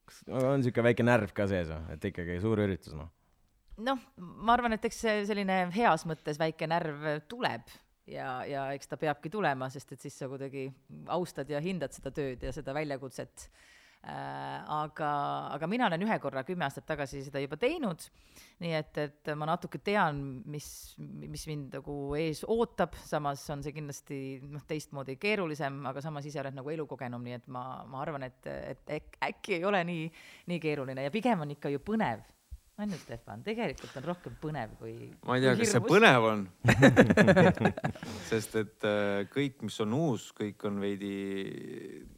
kas 0.09 0.21
on 0.29 0.65
siuke 0.65 0.85
väike 0.85 1.05
närv 1.05 1.33
ka 1.37 1.47
sees 1.49 1.71
või, 1.73 1.95
et 1.95 2.05
ikkagi 2.11 2.37
suur 2.43 2.61
üritus 2.67 2.93
noh? 2.99 3.09
noh, 3.81 4.05
ma 4.19 4.53
arvan, 4.53 4.77
et 4.77 4.85
eks 4.85 5.01
see 5.07 5.17
selline 5.31 5.63
heas 5.73 6.05
mõttes 6.09 6.37
väike 6.37 6.69
närv 6.69 7.09
tuleb 7.31 7.65
ja, 8.13 8.43
ja 8.45 8.67
eks 8.77 8.93
ta 8.93 9.01
peabki 9.01 9.33
tulema, 9.33 9.71
sest 9.73 9.97
et 9.97 10.05
siis 10.05 10.21
sa 10.21 10.29
kuidagi 10.29 10.67
austad 11.17 11.49
ja 11.49 11.63
hindad 11.65 11.97
seda 11.97 12.13
tööd 12.13 12.45
ja 12.45 12.53
seda 12.53 12.77
väljakutset 12.77 13.49
äh,. 13.49 13.68
aga, 14.03 15.09
aga 15.55 15.67
mina 15.67 15.87
olen 15.89 16.05
ühe 16.05 16.17
korra 16.23 16.43
kümme 16.47 16.63
aastat 16.65 16.85
tagasi 16.87 17.19
seda 17.25 17.41
juba 17.43 17.57
teinud, 17.59 18.05
nii 18.63 18.73
et, 18.77 18.97
et 19.03 19.31
ma 19.35 19.49
natuke 19.49 19.81
tean, 19.83 20.21
mis, 20.47 20.69
mis 20.99 21.45
mind 21.49 21.75
nagu 21.79 21.97
ees 22.19 22.45
ootab, 22.47 22.95
samas 23.03 23.43
on 23.51 23.63
see 23.65 23.75
kindlasti 23.75 24.21
noh, 24.47 24.63
teistmoodi 24.69 25.17
keerulisem, 25.19 25.81
aga 25.91 26.03
samas 26.05 26.27
ise 26.29 26.39
oled 26.39 26.55
nagu 26.55 26.71
elukogenum, 26.71 27.27
nii 27.27 27.39
et 27.41 27.51
ma, 27.51 27.65
ma 27.89 28.03
arvan, 28.05 28.23
et, 28.29 28.39
et 28.47 28.95
äk- 29.01 29.19
äkki 29.29 29.59
ei 29.59 29.67
ole 29.67 29.83
nii, 29.91 30.09
nii 30.51 30.63
keeruline. 30.63 31.03
Ja 31.03 31.13
pigem 31.13 31.43
on 31.43 31.57
ikka 31.57 31.73
ju 31.73 31.83
põnev 31.83 32.23
on 32.79 32.93
ju, 32.93 32.99
Stefan, 33.01 33.41
tegelikult 33.43 33.97
on 33.99 34.05
rohkem 34.07 34.35
põnev 34.39 34.75
kui 34.79 34.93
ma 35.27 35.35
ei 35.37 35.43
tea, 35.43 35.55
kas 35.59 35.73
see 35.75 35.83
põnev 35.83 36.27
on. 36.29 36.45
Sest 38.29 38.55
et 38.61 38.87
äh, 38.87 39.23
kõik, 39.31 39.59
mis 39.67 39.79
on 39.83 39.95
uus, 39.97 40.29
kõik 40.37 40.63
on 40.69 40.79
veidi, 40.83 41.13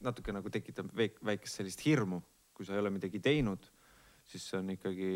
natuke 0.05 0.35
nagu 0.35 0.53
tekitab 0.53 0.91
väikest 0.93 1.61
sellist 1.61 1.81
hirmu, 1.85 2.21
kui 2.53 2.67
sa 2.67 2.75
ei 2.75 2.83
ole 2.83 2.93
midagi 2.93 3.21
teinud, 3.23 3.65
siis 4.29 4.45
see 4.51 4.59
on 4.61 4.69
ikkagi 4.75 5.11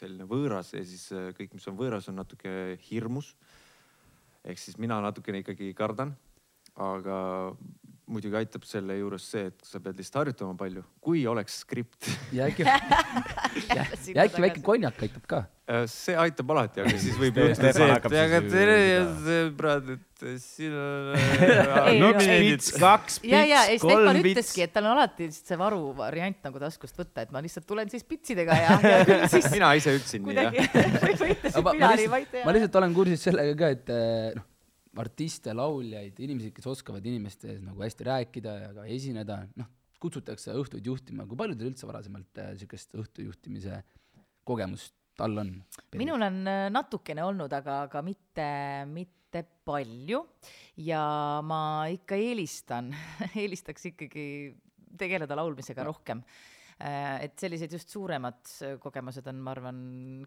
selline 0.00 0.26
võõras 0.28 0.72
ja 0.76 0.84
siis 0.86 1.10
äh, 1.16 1.30
kõik, 1.36 1.56
mis 1.58 1.66
on 1.70 1.78
võõras, 1.80 2.08
on 2.12 2.20
natuke 2.20 2.78
hirmus. 2.88 3.34
ehk 4.44 4.58
siis 4.58 4.78
mina 4.78 5.00
natukene 5.02 5.42
ikkagi 5.42 5.74
kardan, 5.76 6.14
aga 6.80 7.16
muidugi 8.10 8.38
aitab 8.40 8.66
selle 8.68 8.96
juures 8.98 9.24
see, 9.32 9.46
et 9.50 9.66
sa 9.66 9.80
pead 9.82 10.00
lihtsalt 10.00 10.20
harjutama 10.24 10.56
palju, 10.58 10.82
kui 11.04 11.22
oleks 11.30 11.60
skript. 11.64 12.10
Ja 12.34 12.50
äkki, 12.50 12.66
ja, 13.76 13.86
ja 13.86 14.26
äkki 14.26 14.44
väike 14.44 14.62
konjak 14.66 15.00
aitab 15.06 15.26
ka. 15.30 15.44
Äh, 15.70 15.84
see 15.86 16.16
aitab 16.18 16.50
alati, 16.50 16.82
aga 16.82 16.98
siis 16.98 17.14
võib 17.20 17.36
juhtuda 17.38 17.70
Stefan 17.70 17.92
see, 17.92 18.08
et 18.08 18.16
aga 18.24 18.40
tere 18.50 18.78
sõbrad, 19.22 19.92
et 19.94 20.24
siin 20.42 20.74
on 20.74 21.20
no- 22.02 22.10
pits, 22.18 22.72
kaks 22.74 23.20
ja, 23.22 23.44
ja, 23.46 23.62
ei 23.68 23.76
pits, 23.76 23.84
Stefan 23.84 24.08
kolm 24.08 24.18
pits. 24.18 24.32
ütleski,. 24.32 24.64
et 24.66 24.74
tal 24.74 24.88
on 24.88 24.96
alati 24.96 25.28
lihtsalt 25.28 25.52
see 25.52 25.60
varu 25.60 25.80
variant 26.00 26.48
nagu 26.48 26.64
taskust 26.64 26.98
võtta, 26.98 27.22
et 27.22 27.30
ma 27.34 27.44
lihtsalt 27.44 27.68
tulen 27.70 27.92
siis 27.92 28.02
pitsidega 28.08 28.58
ja, 28.58 28.80
ja 28.82 28.98
küll 29.12 29.26
siis 29.30 29.46
mina 29.54 29.70
ise 29.78 29.94
ütlesin 30.00 30.26
nii 30.26 30.40
jah. 30.40 31.62
ma, 31.62 32.56
lihtsalt, 32.56 32.80
olen 32.82 32.96
kursis 32.98 33.28
sellega 33.30 33.54
ka, 33.62 33.70
et 33.78 33.94
eh, 33.94 34.32
noh, 34.40 34.49
artiste, 34.98 35.52
lauljaid, 35.54 36.18
inimesi, 36.18 36.50
kes 36.54 36.66
oskavad 36.70 37.04
inimeste 37.06 37.52
ees 37.52 37.60
nagu 37.62 37.82
hästi 37.84 38.06
rääkida 38.08 38.54
ja 38.64 38.70
ka 38.74 38.86
esineda, 38.90 39.44
noh, 39.60 39.68
kutsutakse 40.00 40.54
õhtuid 40.56 40.86
juhtima, 40.88 41.26
kui 41.28 41.38
palju 41.38 41.58
teil 41.58 41.70
üldse 41.70 41.86
varasemalt 41.86 42.40
niisugust 42.40 42.96
õhtu 42.98 43.26
juhtimise 43.28 43.82
kogemust 44.48 44.96
all 45.20 45.42
on? 45.42 45.52
minul 46.00 46.22
on 46.24 46.40
äh, 46.48 46.66
natukene 46.72 47.24
olnud, 47.26 47.52
aga, 47.52 47.82
aga 47.86 48.02
mitte, 48.04 48.48
mitte 48.90 49.44
palju 49.68 50.22
ja 50.86 51.02
ma 51.46 51.62
ikka 51.92 52.18
eelistan, 52.18 52.90
eelistaks 53.42 53.90
ikkagi 53.92 54.26
tegeleda 55.00 55.36
laulmisega 55.38 55.84
rohkem. 55.86 56.24
Et 56.80 57.34
sellised 57.40 57.72
just 57.76 57.90
suuremad 57.92 58.38
äh, 58.64 58.76
kogemused 58.80 59.26
on, 59.28 59.40
ma 59.44 59.52
arvan, 59.52 59.80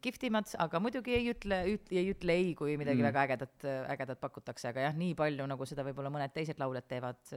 kihvtimad, 0.04 0.52
aga 0.62 0.80
muidugi 0.84 1.16
ei 1.18 1.32
ütle, 1.32 1.62
ei 1.90 2.06
ütle 2.12 2.36
ei, 2.38 2.54
kui 2.56 2.76
midagi 2.78 3.02
mm. 3.02 3.08
Mm. 3.08 3.10
väga 3.10 3.24
ägedat, 3.28 3.66
ägedat 3.96 4.22
pakutakse, 4.22 4.68
aga 4.70 4.86
jah, 4.88 4.96
nii 4.98 5.16
palju, 5.18 5.48
nagu 5.50 5.66
seda 5.70 5.86
võib-olla 5.88 6.12
mõned 6.14 6.34
teised 6.36 6.62
lauljad 6.62 6.86
teevad, 6.92 7.34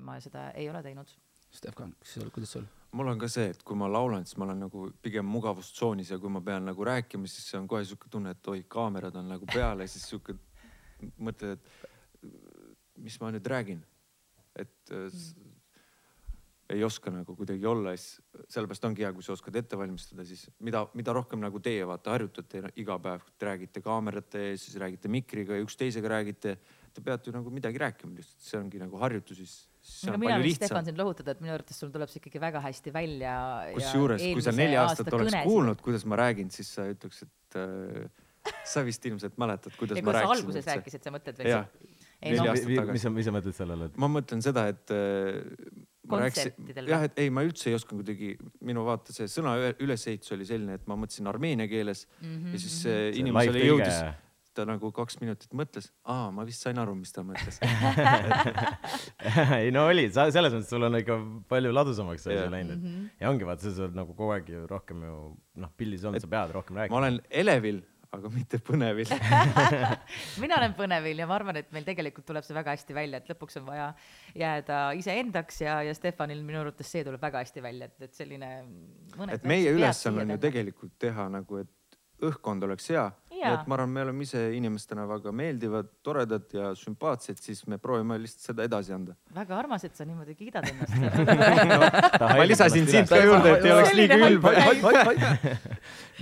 ma 0.00 0.18
seda 0.22 0.50
ei 0.54 0.68
ole 0.70 0.82
teinud. 0.86 1.10
Stefan, 1.52 1.90
kas 2.00 2.14
sul, 2.16 2.30
kuidas 2.32 2.54
sul? 2.56 2.64
mul 2.96 3.08
on 3.08 3.18
ka 3.20 3.28
see, 3.28 3.50
et 3.52 3.60
kui 3.64 3.76
ma 3.76 3.86
laulan, 3.88 4.24
siis 4.28 4.36
ma 4.40 4.44
olen 4.46 4.58
nagu 4.66 4.86
pigem 5.04 5.24
mugavustsoonis 5.28 6.10
ja 6.12 6.18
kui 6.20 6.28
ma 6.32 6.40
pean 6.44 6.64
nagu 6.68 6.84
rääkima, 6.84 7.28
siis 7.28 7.46
see 7.50 7.58
on 7.60 7.66
kohe 7.68 7.84
siuke 7.88 8.08
tunne, 8.12 8.32
et 8.36 8.48
oi, 8.52 8.62
kaamerad 8.68 9.16
on 9.20 9.30
nagu 9.32 9.48
peal 9.48 9.80
ja 9.80 9.86
siis 9.88 10.04
siuke 10.12 10.36
mõtled, 11.16 11.56
et 11.56 12.22
mis 13.02 13.16
ma 13.20 13.30
nüüd 13.34 13.48
räägin. 13.48 13.80
et 14.56 14.90
äh, 14.92 15.06
s- 15.08 15.34
ei 16.72 16.84
oska 16.84 17.12
nagu 17.12 17.34
kuidagi 17.36 17.66
olla, 17.68 17.94
siis 17.96 18.20
sellepärast 18.52 18.86
ongi 18.88 19.04
hea, 19.04 19.10
kui 19.14 19.24
sa 19.24 19.34
oskad 19.34 19.56
ette 19.60 19.78
valmistada, 19.78 20.24
siis 20.28 20.46
mida, 20.64 20.84
mida 20.98 21.14
rohkem 21.16 21.42
nagu 21.42 21.60
teie 21.62 21.84
vaata 21.88 22.14
harjutate 22.14 22.62
iga 22.80 22.96
päev, 23.02 23.26
te 23.38 23.48
räägite 23.48 23.82
kaamerate 23.84 24.46
ees, 24.50 24.66
siis 24.66 24.78
räägite 24.80 25.10
mikriga 25.12 25.58
ja 25.58 25.66
üksteisega 25.66 26.14
räägite. 26.16 26.56
Te 26.92 27.00
peate 27.00 27.30
ju 27.30 27.32
nagu 27.32 27.48
midagi 27.48 27.80
rääkima 27.80 28.12
lihtsalt, 28.18 28.40
see 28.44 28.58
ongi 28.60 28.80
nagu 28.80 28.98
harjutus, 29.00 29.38
siis, 29.40 29.54
on 30.12 30.18
mina 30.20 30.36
võin 30.42 30.56
Stefan 30.58 30.84
sind 30.84 31.00
lohutada, 31.00 31.32
et 31.32 31.40
minu 31.40 31.54
arvates 31.54 31.78
sul 31.80 31.92
tuleb 31.94 32.10
see 32.12 32.20
ikkagi 32.20 32.42
väga 32.42 32.60
hästi 32.66 32.92
välja. 32.92 33.36
kusjuures, 33.78 34.26
kui 34.36 34.44
sa 34.44 34.52
neli 34.56 34.76
aastat 34.76 35.08
oleks 35.16 35.38
kuulnud, 35.46 35.80
kuidas 35.84 36.04
ma 36.04 36.20
räägin, 36.20 36.52
siis 36.52 36.68
sa 36.76 36.84
ütleks, 36.92 37.22
et 37.24 37.58
äh, 37.62 38.52
sa 38.68 38.84
vist 38.84 39.08
ilmselt 39.08 39.40
mäletad, 39.40 39.72
kuidas 39.78 40.02
ja 40.02 40.04
ma 40.04 40.18
rääkisin. 40.18 40.36
alguses 40.36 40.68
rääkisid, 40.68 41.06
sa 41.06 41.14
mõtled 41.14 41.40
veel 41.40 41.54
tagasi. 41.56 42.92
mis 42.92 43.06
sa, 43.06 43.14
mis 43.16 43.30
sa 43.30 43.34
mõtled 43.38 43.56
sellele, 43.56 43.88
et 43.88 43.98
ma 44.04 44.12
mõtlen 44.12 44.44
seda, 44.44 44.68
et 44.74 44.92
äh, 44.92 45.40
kontsertidel 46.08 46.88
jah, 46.90 47.04
et 47.06 47.18
ei, 47.22 47.30
ma 47.30 47.44
üldse 47.46 47.70
ei 47.70 47.76
osanud 47.78 48.02
kuidagi, 48.02 48.32
minu 48.60 48.82
vaata 48.84 49.12
see 49.14 49.28
sõna 49.30 49.54
üle- 49.60 49.76
ülesehitus 49.84 50.32
oli 50.34 50.44
selline, 50.48 50.74
et 50.80 50.86
ma 50.90 50.96
mõtlesin 50.98 51.28
armeenia 51.30 51.68
keeles 51.70 52.06
Mhm, 52.20 52.50
ja 52.52 52.58
siis 52.58 52.80
see 52.82 53.10
inimesele 53.20 53.58
live-tõlge- 53.58 53.70
jõudis, 53.70 54.02
ta 54.52 54.64
nagu 54.68 54.90
kaks 54.92 55.16
minutit 55.22 55.48
mõtles, 55.56 55.86
aa, 56.04 56.28
ma 56.30 56.44
vist 56.44 56.60
sain 56.60 56.76
aru, 56.78 56.92
mis 56.94 57.12
ta 57.14 57.22
mõtles. 57.24 57.56
ei 59.62 59.70
no 59.72 59.86
oli, 59.88 60.08
sa 60.12 60.26
selles 60.34 60.52
mõttes 60.52 60.68
sul 60.72 60.84
on 60.88 60.98
ikka 60.98 61.16
palju 61.48 61.70
ladusamaks 61.72 62.26
see 62.26 62.36
asi 62.36 62.50
läinud, 62.52 62.82
Mhm. 62.82 63.06
et 63.14 63.22
ja 63.24 63.30
ongi 63.32 63.46
vaata, 63.48 63.70
sa 63.72 63.86
oled 63.86 63.96
nagu 63.96 64.12
kogu 64.18 64.34
aeg 64.36 64.50
ju 64.52 64.66
rohkem 64.70 65.02
ju 65.06 65.14
noh, 65.62 65.70
pildis 65.78 66.04
olnud, 66.04 66.20
sa 66.20 66.28
pead 66.34 66.52
rohkem 66.56 66.76
ma 66.76 66.82
rääkima. 66.84 66.98
olen 67.00 67.20
elevil, 67.30 67.80
aga 68.12 68.30
mitte 68.32 68.58
põnevil. 68.60 69.08
mina 70.42 70.58
olen 70.58 70.74
põnevil 70.76 71.22
ja 71.22 71.28
ma 71.28 71.36
arvan, 71.38 71.58
et 71.62 71.70
meil 71.72 71.86
tegelikult 71.86 72.26
tuleb 72.28 72.44
see 72.44 72.56
väga 72.56 72.74
hästi 72.76 72.96
välja, 72.96 73.22
et 73.22 73.30
lõpuks 73.32 73.56
on 73.62 73.68
vaja 73.70 73.86
jääda 74.38 74.80
iseendaks 74.98 75.62
ja, 75.64 75.78
ja 75.86 75.94
Stefanil 75.96 76.42
minu 76.44 76.60
arvates 76.60 76.92
see 76.92 77.04
tuleb 77.06 77.22
väga 77.22 77.44
hästi 77.44 77.64
välja, 77.64 77.88
et, 77.88 78.08
et 78.08 78.18
selline 78.18 78.50
et 79.32 79.48
meie 79.48 79.72
ülesanne 79.72 80.26
on 80.26 80.34
ju 80.34 80.42
tegelikult 80.44 80.98
teha 81.00 81.28
nagu, 81.32 81.62
et 81.64 81.98
õhkond 82.22 82.68
oleks 82.68 82.90
hea. 82.92 83.08
Nii 83.42 83.58
et 83.58 83.68
ma 83.70 83.76
arvan, 83.78 83.92
me 83.94 84.04
oleme 84.06 84.26
ise 84.26 84.42
inimestena 84.56 85.04
väga 85.10 85.32
meeldivad, 85.36 85.90
toredad 86.06 86.54
ja 86.56 86.70
sümpaatsed, 86.78 87.40
siis 87.42 87.64
me 87.70 87.78
proovime 87.82 88.18
lihtsalt 88.22 88.52
seda 88.52 88.66
edasi 88.68 88.94
anda. 88.96 89.16
väga 89.34 89.58
armas, 89.58 89.84
et 89.88 89.98
sa 89.98 90.06
niimoodi 90.08 90.36
kiidad 90.38 90.66
ennast. 90.70 90.96
ma 92.22 92.46
lisasin 92.48 92.88
sind 92.90 93.10
ka 93.12 93.20
juurde, 93.22 93.56
et 93.56 93.68
ei 93.68 93.76
oleks 93.76 93.94
liiga 93.98 94.18
halb- 94.22 94.50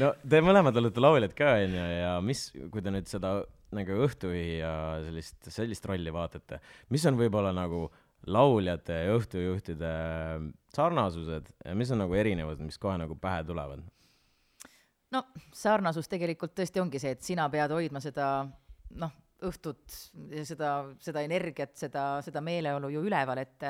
no 0.00 0.12
te 0.34 0.42
mõlemad 0.44 0.82
olete 0.82 1.02
lauljad 1.02 1.34
ka 1.36 1.54
onju 1.64 1.88
ja 2.00 2.12
mis, 2.24 2.46
kui 2.72 2.84
te 2.84 2.92
nüüd 2.94 3.08
seda 3.10 3.40
nagu 3.76 3.98
õhtujuhi 4.06 4.60
ja 4.60 4.72
sellist, 5.04 5.38
sellist 5.54 5.84
rolli 5.86 6.12
vaatate, 6.14 6.58
mis 6.90 7.04
on 7.06 7.18
võib-olla 7.20 7.52
nagu 7.54 7.86
lauljate 8.30 8.96
ja 9.06 9.14
õhtujuhtide 9.16 9.92
sarnasused 10.74 11.48
ja 11.64 11.76
mis 11.78 11.90
on 11.94 12.02
nagu 12.02 12.16
erinevused, 12.18 12.62
mis 12.66 12.78
kohe 12.80 12.98
nagu 13.00 13.16
pähe 13.20 13.44
tulevad? 13.48 13.84
No 15.14 15.24
sarnasus 15.52 16.08
tegelikult 16.10 16.54
tõesti 16.58 16.82
ongi 16.82 17.02
see, 17.02 17.16
et 17.16 17.26
sina 17.26 17.48
pead 17.52 17.74
hoidma 17.74 18.02
seda 18.02 18.30
noh, 19.00 19.16
õhtut 19.46 19.94
seda, 20.44 20.70
seda 21.00 21.22
energiat, 21.24 21.72
seda, 21.78 22.04
seda 22.24 22.42
meeleolu 22.44 22.90
ju 22.92 23.04
üleval, 23.08 23.40
et 23.42 23.64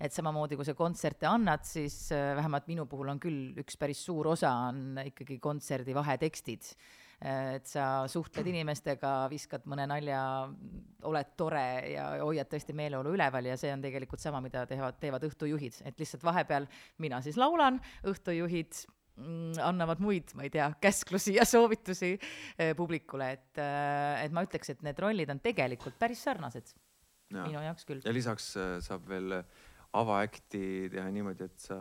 et 0.00 0.14
samamoodi 0.14 0.56
kui 0.58 0.68
sa 0.68 0.74
kontserte 0.76 1.28
annad, 1.28 1.64
siis 1.68 2.08
äh, 2.16 2.32
vähemalt 2.38 2.68
minu 2.70 2.86
puhul 2.88 3.12
on 3.12 3.20
küll 3.20 3.60
üks 3.60 3.76
päris 3.80 4.00
suur 4.06 4.32
osa 4.32 4.52
on 4.70 5.00
ikkagi 5.04 5.38
kontserdi 5.42 5.94
vahetekstid. 5.96 6.74
et 7.20 7.66
sa 7.68 8.06
suhtled 8.08 8.46
inimestega, 8.48 9.26
viskad 9.28 9.66
mõne 9.68 9.84
nalja, 9.90 10.20
oled 11.04 11.34
tore 11.36 11.64
ja 11.92 12.06
hoiad 12.22 12.48
tõesti 12.48 12.72
meeleolu 12.72 13.12
üleval 13.12 13.44
ja 13.44 13.58
see 13.60 13.68
on 13.74 13.82
tegelikult 13.84 14.22
sama, 14.22 14.40
mida 14.40 14.62
teevad, 14.66 14.96
teevad 15.02 15.26
õhtujuhid, 15.28 15.82
et 15.84 16.00
lihtsalt 16.00 16.24
vahepeal 16.24 16.64
mina 16.96 17.20
siis 17.20 17.36
laulan, 17.36 17.76
õhtujuhid 18.08 18.86
annavad 19.62 20.00
muid, 20.02 20.34
ma 20.38 20.46
ei 20.46 20.52
tea, 20.52 20.68
käsklusi 20.82 21.36
ja 21.38 21.46
soovitusi 21.48 22.14
eh, 22.16 22.74
publikule, 22.78 23.32
et, 23.38 23.60
et 23.60 24.32
ma 24.34 24.44
ütleks, 24.46 24.74
et 24.74 24.86
need 24.86 25.00
rollid 25.02 25.32
on 25.32 25.42
tegelikult 25.42 25.98
päris 26.00 26.22
sarnased 26.26 26.74
minu 27.30 27.62
jaoks 27.62 27.86
küll. 27.88 28.02
ja 28.04 28.14
lisaks 28.14 28.52
äh, 28.58 28.76
saab 28.84 29.06
veel 29.10 29.40
avaäkti 30.00 30.90
teha 30.92 31.06
niimoodi, 31.14 31.46
et 31.50 31.62
sa 31.62 31.78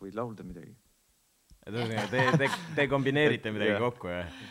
võid 0.00 0.16
laulda 0.16 0.44
midagi. 0.44 0.74
te, 1.64 2.26
te, 2.40 2.50
te 2.76 2.88
kombineerite 2.90 3.52
midagi 3.54 3.78
kokku 3.80 4.12
jah? 4.12 4.42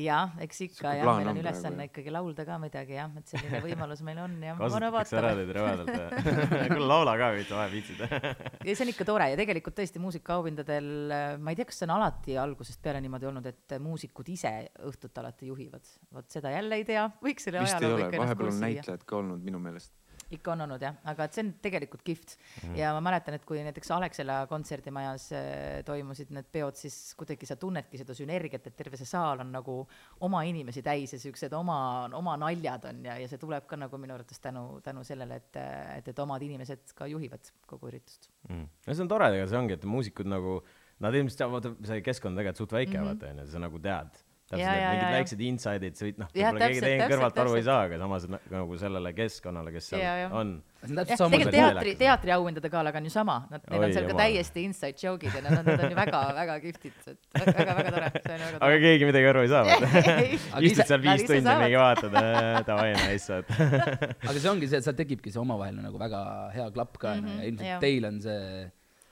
jah, 0.00 0.32
eks 0.42 0.60
ikka 0.66 0.92
jah, 0.98 1.08
meil 1.18 1.30
on 1.30 1.38
ülesanne 1.38 1.86
ikkagi 1.88 2.12
laulda 2.12 2.44
ka 2.48 2.56
midagi 2.62 2.96
jah, 2.96 3.12
et 3.20 3.30
selline 3.30 3.60
võimalus 3.66 4.02
meil 4.06 4.20
on 4.24 4.36
ja 4.42 4.56
kasutatakse 4.58 5.18
ära 5.20 5.32
teid 5.38 5.52
rõvedalt. 5.56 6.16
kuule 6.74 6.88
laula 6.90 7.16
ka 7.20 7.30
veits 7.36 7.54
vahe 7.54 7.68
viitsid. 7.72 8.02
ja 8.68 8.74
see 8.74 8.84
on 8.86 8.92
ikka 8.94 9.08
tore 9.08 9.30
ja 9.32 9.38
tegelikult 9.40 9.78
tõesti 9.78 10.02
muusikaauhindadel, 10.02 10.90
ma 11.38 11.54
ei 11.54 11.60
tea, 11.60 11.68
kas 11.70 11.82
see 11.82 11.88
on 11.88 11.94
alati 11.96 12.38
algusest 12.40 12.82
peale 12.84 13.02
niimoodi 13.04 13.30
olnud, 13.30 13.50
et 13.50 13.76
muusikud 13.82 14.30
ise 14.34 14.54
õhtut 14.90 15.22
alati 15.22 15.50
juhivad. 15.52 15.92
vot 16.14 16.38
seda 16.38 16.54
jälle 16.54 16.80
ei 16.80 16.88
tea, 16.88 17.06
võiks 17.24 17.48
selle 17.48 17.62
vist 17.64 17.78
ei 17.80 17.92
ole, 17.92 18.10
vahepeal 18.16 18.50
on 18.50 18.64
näitlejad 18.66 19.06
ka 19.06 19.20
olnud 19.20 19.46
minu 19.46 19.62
meelest. 19.62 19.94
Ikka 20.34 20.52
on 20.54 20.64
olnud 20.66 20.82
jah, 20.82 20.96
aga 21.10 21.26
et 21.26 21.36
see 21.36 21.44
on 21.44 21.50
tegelikult 21.64 22.04
kihvt 22.06 22.36
mm. 22.36 22.76
ja 22.78 22.92
ma 22.96 23.02
mäletan, 23.04 23.36
et 23.38 23.44
kui 23.48 23.60
näiteks 23.64 23.90
Alexela 23.96 24.38
kontserdimajas 24.50 25.26
äh, 25.36 25.80
toimusid 25.86 26.32
need 26.34 26.48
peod, 26.52 26.78
siis 26.78 26.96
kuidagi 27.18 27.48
sa 27.48 27.58
tunnedki 27.60 28.00
seda 28.00 28.16
sünergiat, 28.16 28.68
et 28.70 28.76
terve 28.78 29.00
see 29.00 29.08
saal 29.08 29.44
on 29.44 29.52
nagu 29.54 29.78
oma 30.26 30.44
inimesi 30.48 30.84
täis 30.84 31.16
ja 31.16 31.20
siuksed 31.20 31.52
oma, 31.56 31.78
oma 32.16 32.36
naljad 32.40 32.88
on 32.90 33.04
ja, 33.10 33.18
ja 33.20 33.30
see 33.30 33.40
tuleb 33.42 33.68
ka 33.70 33.78
nagu 33.80 34.00
minu 34.00 34.16
arvates 34.16 34.40
tänu, 34.42 34.66
tänu 34.84 35.04
sellele, 35.06 35.40
et, 35.42 35.60
et, 35.98 36.12
et 36.14 36.24
omad 36.24 36.42
inimesed 36.42 36.94
ka 36.96 37.08
juhivad 37.10 37.52
kogu 37.70 37.92
üritust. 37.92 38.30
mm.. 38.48 38.68
no 38.86 38.94
see 38.94 39.06
on 39.06 39.12
tore, 39.12 39.30
ega 39.36 39.48
see 39.50 39.60
ongi, 39.60 39.78
et 39.78 39.88
muusikud 39.88 40.30
nagu, 40.30 40.60
nad 41.04 41.16
ilmselt 41.16 41.50
vaata 41.52 41.74
see 41.84 42.04
keskkond 42.04 42.34
on 42.34 42.42
tegelikult 42.42 42.64
suht 42.64 42.78
väike 42.78 42.96
mm, 42.96 43.02
-hmm. 43.02 43.10
vaata 43.12 43.32
onju, 43.34 43.50
sa 43.50 43.62
nagu 43.62 43.82
tead. 43.82 44.23
Täpselt 44.44 44.60
Ja, 44.60 44.72
need 44.74 44.82
ja, 44.84 44.90
mingid 44.92 45.14
väiksed 45.16 45.40
inside'id, 45.48 45.94
sa 45.96 46.04
võid 46.04 46.18
noh, 46.20 46.28
võib-olla 46.34 46.66
keegi 46.68 46.80
teine 46.84 47.06
kõrvalt 47.10 47.38
aru 47.44 47.54
ei 47.56 47.62
saa, 47.64 47.78
aga 47.88 47.98
samas 48.02 48.26
na- 48.28 48.40
nagu 48.52 48.76
sellele 48.78 49.12
keskkonnale, 49.16 49.72
kes 49.72 49.86
seal 49.88 50.02
Ja, 50.02 50.10
ja. 50.20 50.26
on. 50.36 50.50
tegelikult 50.84 51.54
teatri, 51.56 51.94
teatriauhindade 52.02 52.68
galal 52.74 52.92
on 53.00 53.08
ju 53.08 53.12
sama, 53.14 53.36
nad, 53.50 53.64
neil 53.72 53.80
Oi 53.80 53.86
on 53.88 53.94
seal 53.96 54.04
ka 54.04 54.12
jumal. 54.12 54.20
täiesti 54.20 54.64
inside 54.68 55.00
joke'id 55.00 55.32
ja 55.38 55.42
nad 55.46 55.56
on, 55.58 55.64
nad 55.70 55.80
on 55.86 55.94
ju 55.94 55.96
väga-väga 55.96 56.58
kihvtid, 56.66 56.92
et 57.08 57.48
väga-väga 57.56 57.94
tore, 57.96 58.10
see 58.20 58.34
on 58.36 58.44
väga 58.44 58.58
aga 58.60 58.60
tore. 58.68 58.80
keegi 58.84 59.08
midagi 59.08 59.30
aru 59.32 59.40
ei 59.46 59.52
saa. 59.54 59.64
Aga 60.54 60.64
istud 60.68 60.86
seal 60.92 61.02
viis 61.08 61.24
tundi, 61.24 61.56
mingi 61.64 61.80
vaatad, 61.80 62.20
davai, 62.68 62.90
nice, 63.00 63.32
vaata. 63.32 63.68
aga 64.28 64.38
see 64.38 64.50
ongi 64.52 64.68
see, 64.68 64.82
et 64.82 64.84
seal 64.90 64.98
tekibki 65.00 65.32
see 65.32 65.40
omavaheline 65.40 65.88
nagu 65.88 65.98
väga 66.04 66.20
hea 66.54 66.68
klapp 66.76 67.00
ka 67.00 67.14
Mhm, 67.14 67.36
ja 67.38 67.44
ilmselt 67.48 67.80
teil 67.80 68.04
on 68.12 68.20
see 68.20 68.70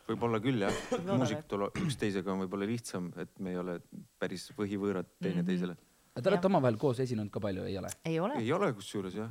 võib-olla 0.08 0.40
küll 0.42 0.64
jah, 0.64 0.82
muusikutel 1.08 1.68
üksteisega 1.84 2.32
on 2.32 2.42
võib-olla 2.44 2.68
lihtsam, 2.68 3.10
et 3.20 3.32
me 3.42 3.54
ei 3.54 3.60
ole 3.60 3.78
päris 4.20 4.48
põhivõõrad 4.56 5.08
teineteisele. 5.22 5.76
te 6.18 6.28
olete 6.28 6.50
omavahel 6.50 6.78
koos 6.80 7.00
esinenud 7.04 7.32
ka 7.32 7.42
palju, 7.42 7.66
ei 7.70 7.78
ole? 7.78 7.92
ei 8.08 8.18
ole, 8.20 8.40
ei 8.42 8.52
ole 8.52 8.72
kusjuures 8.78 9.16
jah, 9.20 9.30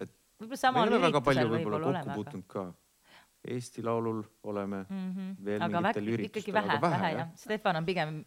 et 0.00 0.12
me 0.40 0.60
ei 0.60 0.86
ole 0.86 1.02
väga 1.08 1.24
palju 1.24 1.48
võib-olla 1.48 1.80
kokku 1.80 1.92
oleme, 1.92 2.06
aga 2.06 2.20
puutunud 2.20 2.48
ka. 2.50 2.70
Eesti 3.40 3.80
Laulul 3.80 4.18
oleme 4.52 4.82
mm. 4.82 5.04
-hmm. 5.10 5.28
veel 5.44 5.62
aga 5.64 5.80
üritustel, 5.80 6.26
ikkagi 6.26 6.52
vähe, 6.52 6.74
aga 6.74 6.90
vähe 6.90 7.12
jah, 7.14 7.28
Stefan 7.40 7.78
on 7.80 7.86
pigem 7.86 8.18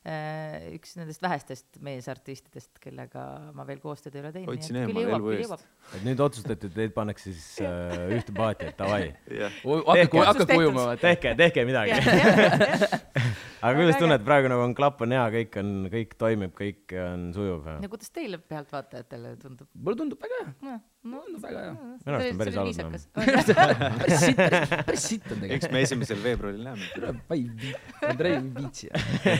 üks 0.00 0.94
nendest 0.96 1.20
vähestest 1.20 1.76
meesartistidest, 1.84 2.78
kellega 2.80 3.24
ma 3.52 3.66
veel 3.68 3.82
koostööd 3.82 4.16
ei 4.16 4.22
ole 4.22 4.32
teinud. 4.32 4.48
Hoidsin 4.48 4.78
eemale 4.80 5.12
elu 5.18 5.34
eest. 5.36 5.66
et 5.98 6.06
nüüd 6.06 6.22
otsustati, 6.24 6.70
et 6.70 6.76
teid 6.78 6.94
pannakse 6.96 7.34
siis 7.34 7.50
äh, 7.68 8.08
ühte 8.16 8.32
paati, 8.36 8.70
et 8.72 8.80
davai, 8.80 9.10
jah, 9.28 9.60
hakake, 9.90 10.56
ujuma, 10.56 10.90
tehke, 11.00 11.36
tehke 11.36 11.68
midagi. 11.68 12.00
aga 13.60 13.72
kuidas 13.76 13.94
äge. 13.94 14.00
tunned, 14.02 14.22
praegu 14.24 14.50
nagu 14.52 14.62
on 14.64 14.74
klapp 14.76 15.02
on 15.04 15.12
hea, 15.14 15.24
kõik 15.34 15.58
on, 15.60 15.72
kõik 15.92 16.14
toimib, 16.20 16.52
kõik 16.56 16.94
on 17.04 17.26
sujuv? 17.36 17.66
no 17.82 17.90
kuidas 17.92 18.14
teile 18.14 18.40
pealtvaatajatele 18.40 19.34
tundub? 19.42 19.68
mulle 19.74 20.00
tundub 20.00 20.24
väga 20.24 20.38
hea. 20.40 20.78
no 21.10 21.22
Tundub 21.24 21.44
väga 21.44 21.64
hea. 21.64 21.74
Minu 22.04 22.16
arust 22.16 22.32
on 22.32 22.40
päris 22.40 22.58
halb, 22.60 22.94
päris 24.00 24.24
sitt, 24.24 24.40
päris, 24.88 25.04
sitt 25.06 25.26
on 25.28 25.36
eks 25.36 25.44
tegelikult. 25.44 25.74
me 25.76 25.84
esimesel 25.86 26.22
veebruaril 26.24 26.64
näeme. 26.68 27.12
ma 27.28 27.38
ei 27.38 27.44
vii-, 27.64 27.74
Andrei 28.10 28.36
ei 28.38 28.48
viitsi. 28.56 28.90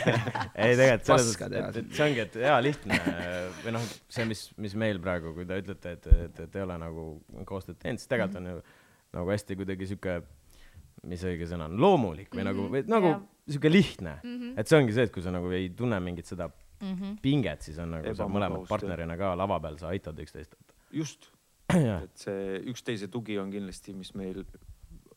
ei 0.67 0.77
tegelikult 0.81 1.09
selles 1.13 1.33
et, 1.47 1.81
et 1.85 1.97
see 1.97 2.07
ongi, 2.09 2.27
et 2.27 2.39
hea 2.45 2.59
lihtne 2.65 3.01
või 3.65 3.75
noh, 3.79 3.89
see, 4.09 4.29
mis, 4.29 4.45
mis 4.61 4.77
meil 4.85 5.01
praegu, 5.03 5.35
kui 5.37 5.49
te 5.49 5.61
ütlete, 5.65 5.97
et, 5.97 6.13
et, 6.29 6.45
et 6.47 6.61
ei 6.61 6.67
ole 6.67 6.77
nagu 6.81 7.09
koostööd 7.49 7.81
teinud, 7.81 8.03
siis 8.03 8.11
tegelikult 8.13 8.41
on 8.41 8.53
ju 8.53 8.61
nagu 9.17 9.33
hästi 9.33 9.57
kuidagi 9.59 9.89
sihuke, 9.91 10.21
mis 11.09 11.23
õige 11.25 11.47
sõna 11.49 11.69
on, 11.71 11.77
loomulik 11.81 12.35
või 12.35 12.45
nagu, 12.45 12.67
või 12.73 12.83
nagu 12.89 13.07
jah. 13.15 13.21
sihuke 13.49 13.71
lihtne. 13.73 14.19
et 14.57 14.69
see 14.69 14.79
ongi 14.79 14.93
see, 14.93 15.07
et 15.09 15.13
kui 15.15 15.23
sa 15.23 15.31
nagu 15.35 15.51
ei 15.57 15.71
tunne 15.77 16.01
mingit 16.01 16.27
seda 16.27 16.51
Mhm. 16.81 17.19
pinget, 17.21 17.63
siis 17.63 17.79
on 17.79 17.91
nagu 17.93 18.05
sa 18.09 18.25
Ebamugavust, 18.25 18.37
mõlemad 18.37 18.69
partnerina 18.71 19.17
ka 19.21 19.35
lava 19.37 19.59
peal, 19.61 19.77
sa 19.77 19.91
aitad 19.93 20.17
üksteist. 20.17 20.55
just, 20.91 21.29
et 21.75 22.17
see 22.17 22.61
üksteise 22.73 23.09
tugi 23.13 23.39
on 23.39 23.51
kindlasti, 23.53 23.93
mis 23.95 24.15
meil 24.15 24.45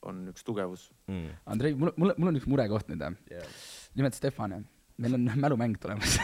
on 0.04 0.28
üks 0.28 0.44
tugevus. 0.44 0.90
Mm. 1.08 1.30
Andrei, 1.48 1.74
mul, 1.74 1.94
mul, 1.96 2.14
mul 2.18 2.34
on 2.34 2.36
üks 2.36 2.48
murekoht 2.52 2.90
nüüd. 2.92 3.06
nimelt 3.96 4.14
Stefan, 4.14 4.66
meil 5.04 5.18
on 5.18 5.28
mälumäng 5.44 5.76
tulemas. 5.82 6.16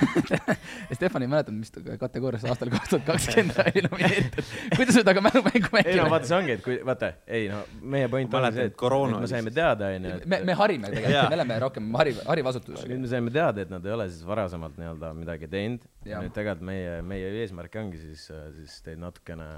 Stefan 0.97 1.25
ei 1.25 1.31
mäletanud, 1.31 1.59
mis 1.61 1.99
kategoorias 2.01 2.45
aastal 2.49 2.71
kaks 2.73 2.93
tuhat 2.93 3.05
kakskümmend 3.07 3.59
oli 3.65 3.83
nomineeritud. 3.85 4.53
kuidas 4.75 4.99
nüüd 4.99 5.11
aga 5.13 5.23
mälumängu 5.27 5.81
ei 5.81 5.83
no 5.83 5.89
mängime? 5.89 6.09
vaata, 6.15 6.29
see 6.31 6.37
ongi, 6.39 6.55
et 6.57 6.65
kui, 6.65 6.79
vaata, 6.85 7.11
ei 7.27 7.49
no 7.51 7.61
meie 7.95 8.09
point 8.11 8.39
on 8.39 8.49
see, 8.55 8.69
et 8.71 8.77
koroona 8.79 9.21
me 9.21 9.29
saime 9.31 9.53
teada, 9.55 9.91
onju, 9.97 10.15
me, 10.25 10.41
me 10.49 10.57
harime 10.61 10.91
tegelikult, 10.95 11.33
me 11.33 11.39
oleme 11.39 11.59
rohkem 11.65 11.91
hariv, 12.01 12.23
hariv 12.29 12.51
asutus. 12.53 12.83
nüüd 12.89 13.03
me 13.05 13.11
saime 13.11 13.33
teada, 13.35 13.65
et 13.65 13.73
nad 13.73 13.85
ei 13.85 13.95
ole 13.95 14.09
siis 14.11 14.25
varasemalt 14.27 14.79
nii-öelda 14.81 15.13
midagi 15.17 15.51
teinud 15.51 15.87
nüüd 16.07 16.33
tegelikult 16.35 16.65
meie, 16.69 16.99
meie 17.05 17.31
eesmärk 17.43 17.75
ongi 17.81 18.01
siis, 18.01 18.27
siis 18.57 18.79
teid 18.85 19.01
natukene 19.01 19.49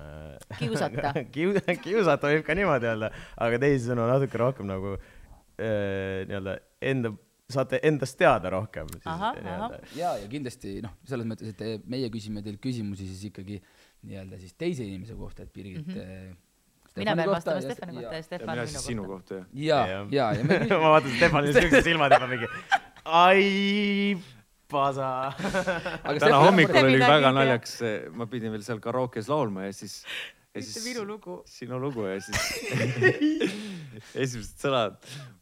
Kiusata. 0.58 1.14
Kiu-, 1.34 1.58
kiusata 1.84 2.32
võib 2.32 2.46
ka 2.48 2.56
niimoodi 2.58 2.90
öelda, 2.90 3.12
aga 3.42 3.60
teisisõnu 3.62 4.08
natuke 4.10 4.40
rohkem 4.42 4.70
nagu 4.70 4.96
äh, 4.98 6.24
nii-öelda 6.30 6.58
enda, 6.92 7.14
saate 7.54 7.80
endast 7.88 8.18
teada 8.20 8.52
rohkem 8.54 8.90
siis 8.94 9.08
ja, 9.98 10.14
ja 10.20 10.28
kindlasti 10.32 10.80
noh, 10.86 10.96
selles 11.08 11.28
mõttes, 11.30 11.54
et 11.54 11.60
te- 11.60 11.80
meie 11.92 12.10
küsime 12.14 12.44
teilt 12.46 12.62
küsimusi 12.64 13.08
siis 13.10 13.28
ikkagi 13.32 13.60
nii-öelda 14.08 14.40
siis 14.42 14.56
teise 14.58 14.86
inimese 14.88 15.16
kohta, 15.18 15.46
et 15.46 15.54
Birgit 15.54 15.88
mm. 15.88 15.94
-hmm. 15.94 16.36
mina 16.98 17.16
pean 17.16 17.32
vastama 17.32 17.62
Stefani 17.62 17.98
kohta 17.98 18.16
ja 18.16 18.18
ja 18.18 18.24
Stefan 18.24 18.50
mina 18.50 18.66
minu 18.66 18.74
siis 18.74 18.86
sinu 18.86 19.06
kohta. 19.06 19.36
kohta 19.36 19.50
ja. 19.54 19.88
ja, 19.88 20.06
ja, 20.12 20.34
ja 20.38 20.44
me 20.44 20.60
küsime, 20.70 20.80
ma 20.82 20.94
vaatan 20.98 21.18
Stefanile 21.18 21.62
siuksed 21.62 21.84
silmad 21.84 22.16
juba 22.18 22.28
mingi, 22.28 22.52
ai, 23.06 24.18
pasa. 24.72 25.34
täna 26.20 26.44
hommikul 26.46 26.86
oli 26.86 27.00
väga 27.00 27.34
naljakas, 27.36 27.80
ma 28.16 28.28
pidin 28.32 28.52
veel 28.52 28.64
seal 28.66 28.80
karaokes 28.80 29.30
laulma 29.30 29.68
ja 29.68 29.74
siis. 29.74 30.02
ja 30.56 30.62
mitte 30.62 30.88
minu 30.88 31.06
lugu. 31.08 31.42
sinu 31.46 31.80
lugu 31.80 32.08
ja 32.08 32.20
siis 32.22 32.42
esimesed 34.24 34.58
sõnad 34.66 34.98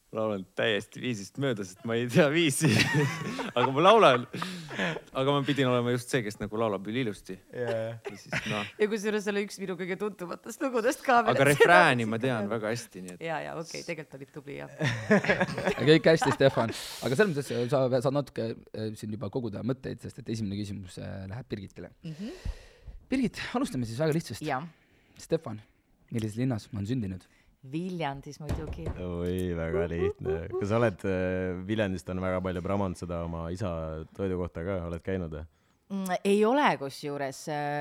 ma 0.09 0.23
laulan 0.23 0.43
täiesti 0.57 1.01
viisist 1.03 1.37
mööda, 1.41 1.63
sest 1.65 1.83
ma 1.85 1.93
ei 1.97 2.07
tea 2.09 2.25
viisi. 2.33 2.69
aga 3.57 3.65
ma 3.69 3.83
laulan, 3.83 4.25
aga 5.21 5.35
ma 5.35 5.43
pidin 5.45 5.69
olema 5.69 5.93
just 5.93 6.09
see, 6.09 6.23
kes 6.25 6.39
nagu 6.41 6.57
laulab 6.57 6.87
üliilusti 6.89 7.35
ja 7.53 7.75
siis 8.07 8.25
noh, 8.49 8.65
ja 8.79 8.87
kusjuures 8.89 9.25
see 9.25 9.33
oli 9.35 9.43
üks 9.45 9.59
minu 9.61 9.75
kõige 9.79 9.99
tuntumatest 10.01 10.65
lugudest 10.65 11.05
ka. 11.05 11.19
aga 11.29 11.47
refrääni 11.51 12.09
ma 12.09 12.17
tean. 12.21 12.49
väga 12.49 12.73
hästi, 12.73 13.05
nii 13.05 13.15
et 13.17 13.25
ja, 13.27 13.37
ja 13.45 13.55
okei 13.59 13.83
okay,, 13.83 13.87
tegelikult 13.91 14.17
olid 14.17 14.33
tubli 14.33 14.57
jah. 14.57 14.73
kõik 15.91 16.11
hästi, 16.13 16.33
Stefan, 16.39 16.73
aga 17.05 17.19
selles 17.19 17.33
mõttes 17.35 17.53
äh, 17.53 17.65
sa 17.69 17.85
saad 17.99 18.17
natuke 18.17 18.49
äh, 18.49 18.91
siin 18.97 19.13
juba 19.13 19.29
koguda 19.33 19.61
mõtteid, 19.67 20.01
sest 20.01 20.23
et 20.23 20.33
esimene 20.33 20.57
küsimus 20.57 20.97
äh, 21.03 21.25
läheb 21.29 21.53
Birgitile. 21.53 21.93
Birgit, 23.09 23.41
alustame 23.57 23.85
siis 23.89 24.01
väga 24.01 24.17
lihtsast. 24.17 24.45
Stefan, 25.19 25.61
millises 26.09 26.37
linnas 26.39 26.65
on 26.73 26.89
sündinud? 26.89 27.29
Viljandis 27.67 28.39
muidugi. 28.39 28.85
oi, 29.03 29.51
väga 29.57 29.85
lihtne. 29.91 30.35
kas 30.53 30.69
sa 30.71 30.77
oled 30.79 31.01
äh, 31.03 31.57
Viljandist 31.67 32.07
on 32.09 32.21
väga 32.23 32.39
palju 32.41 32.63
pramanud 32.63 32.99
seda 32.99 33.23
oma 33.25 33.49
isa 33.51 33.71
toidukohta 34.15 34.63
ka, 34.63 34.77
oled 34.87 35.03
käinud 35.03 35.35
või? 35.35 35.43
Mm, 35.89 36.19
ei 36.23 36.43
ole 36.45 36.67
kusjuures, 36.77 37.37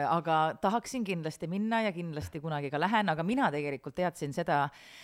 aga 0.09 0.37
tahaksin 0.63 1.03
kindlasti 1.05 1.45
minna 1.45 1.83
ja 1.85 1.91
kindlasti 1.93 2.41
kunagi 2.41 2.71
ka 2.73 2.81
lähen, 2.81 3.13
aga 3.13 3.21
mina 3.23 3.51
tegelikult 3.53 3.99
teadsin 4.01 4.33
seda, 4.33 4.63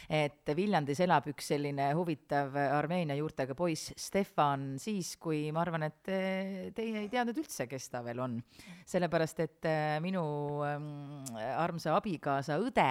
et 0.08 0.48
Viljandis 0.56 1.02
elab 1.04 1.28
üks 1.28 1.50
selline 1.52 1.90
huvitav 1.98 2.56
Armeenia 2.56 3.18
juurtega 3.18 3.52
poiss, 3.58 3.92
Stefan, 4.00 4.78
siis 4.80 5.18
kui 5.20 5.50
ma 5.52 5.60
arvan, 5.66 5.84
et 5.90 6.08
eh, 6.08 6.56
teie 6.74 7.04
ei 7.04 7.12
teadnud 7.12 7.44
üldse, 7.44 7.68
kes 7.68 7.92
ta 7.92 8.00
veel 8.06 8.24
on. 8.24 8.40
sellepärast, 8.88 9.44
et 9.44 9.68
eh, 9.68 10.00
minu 10.00 10.24
mm, 10.64 11.44
armsa 11.60 11.98
abikaasa 12.00 12.56
õde 12.64 12.88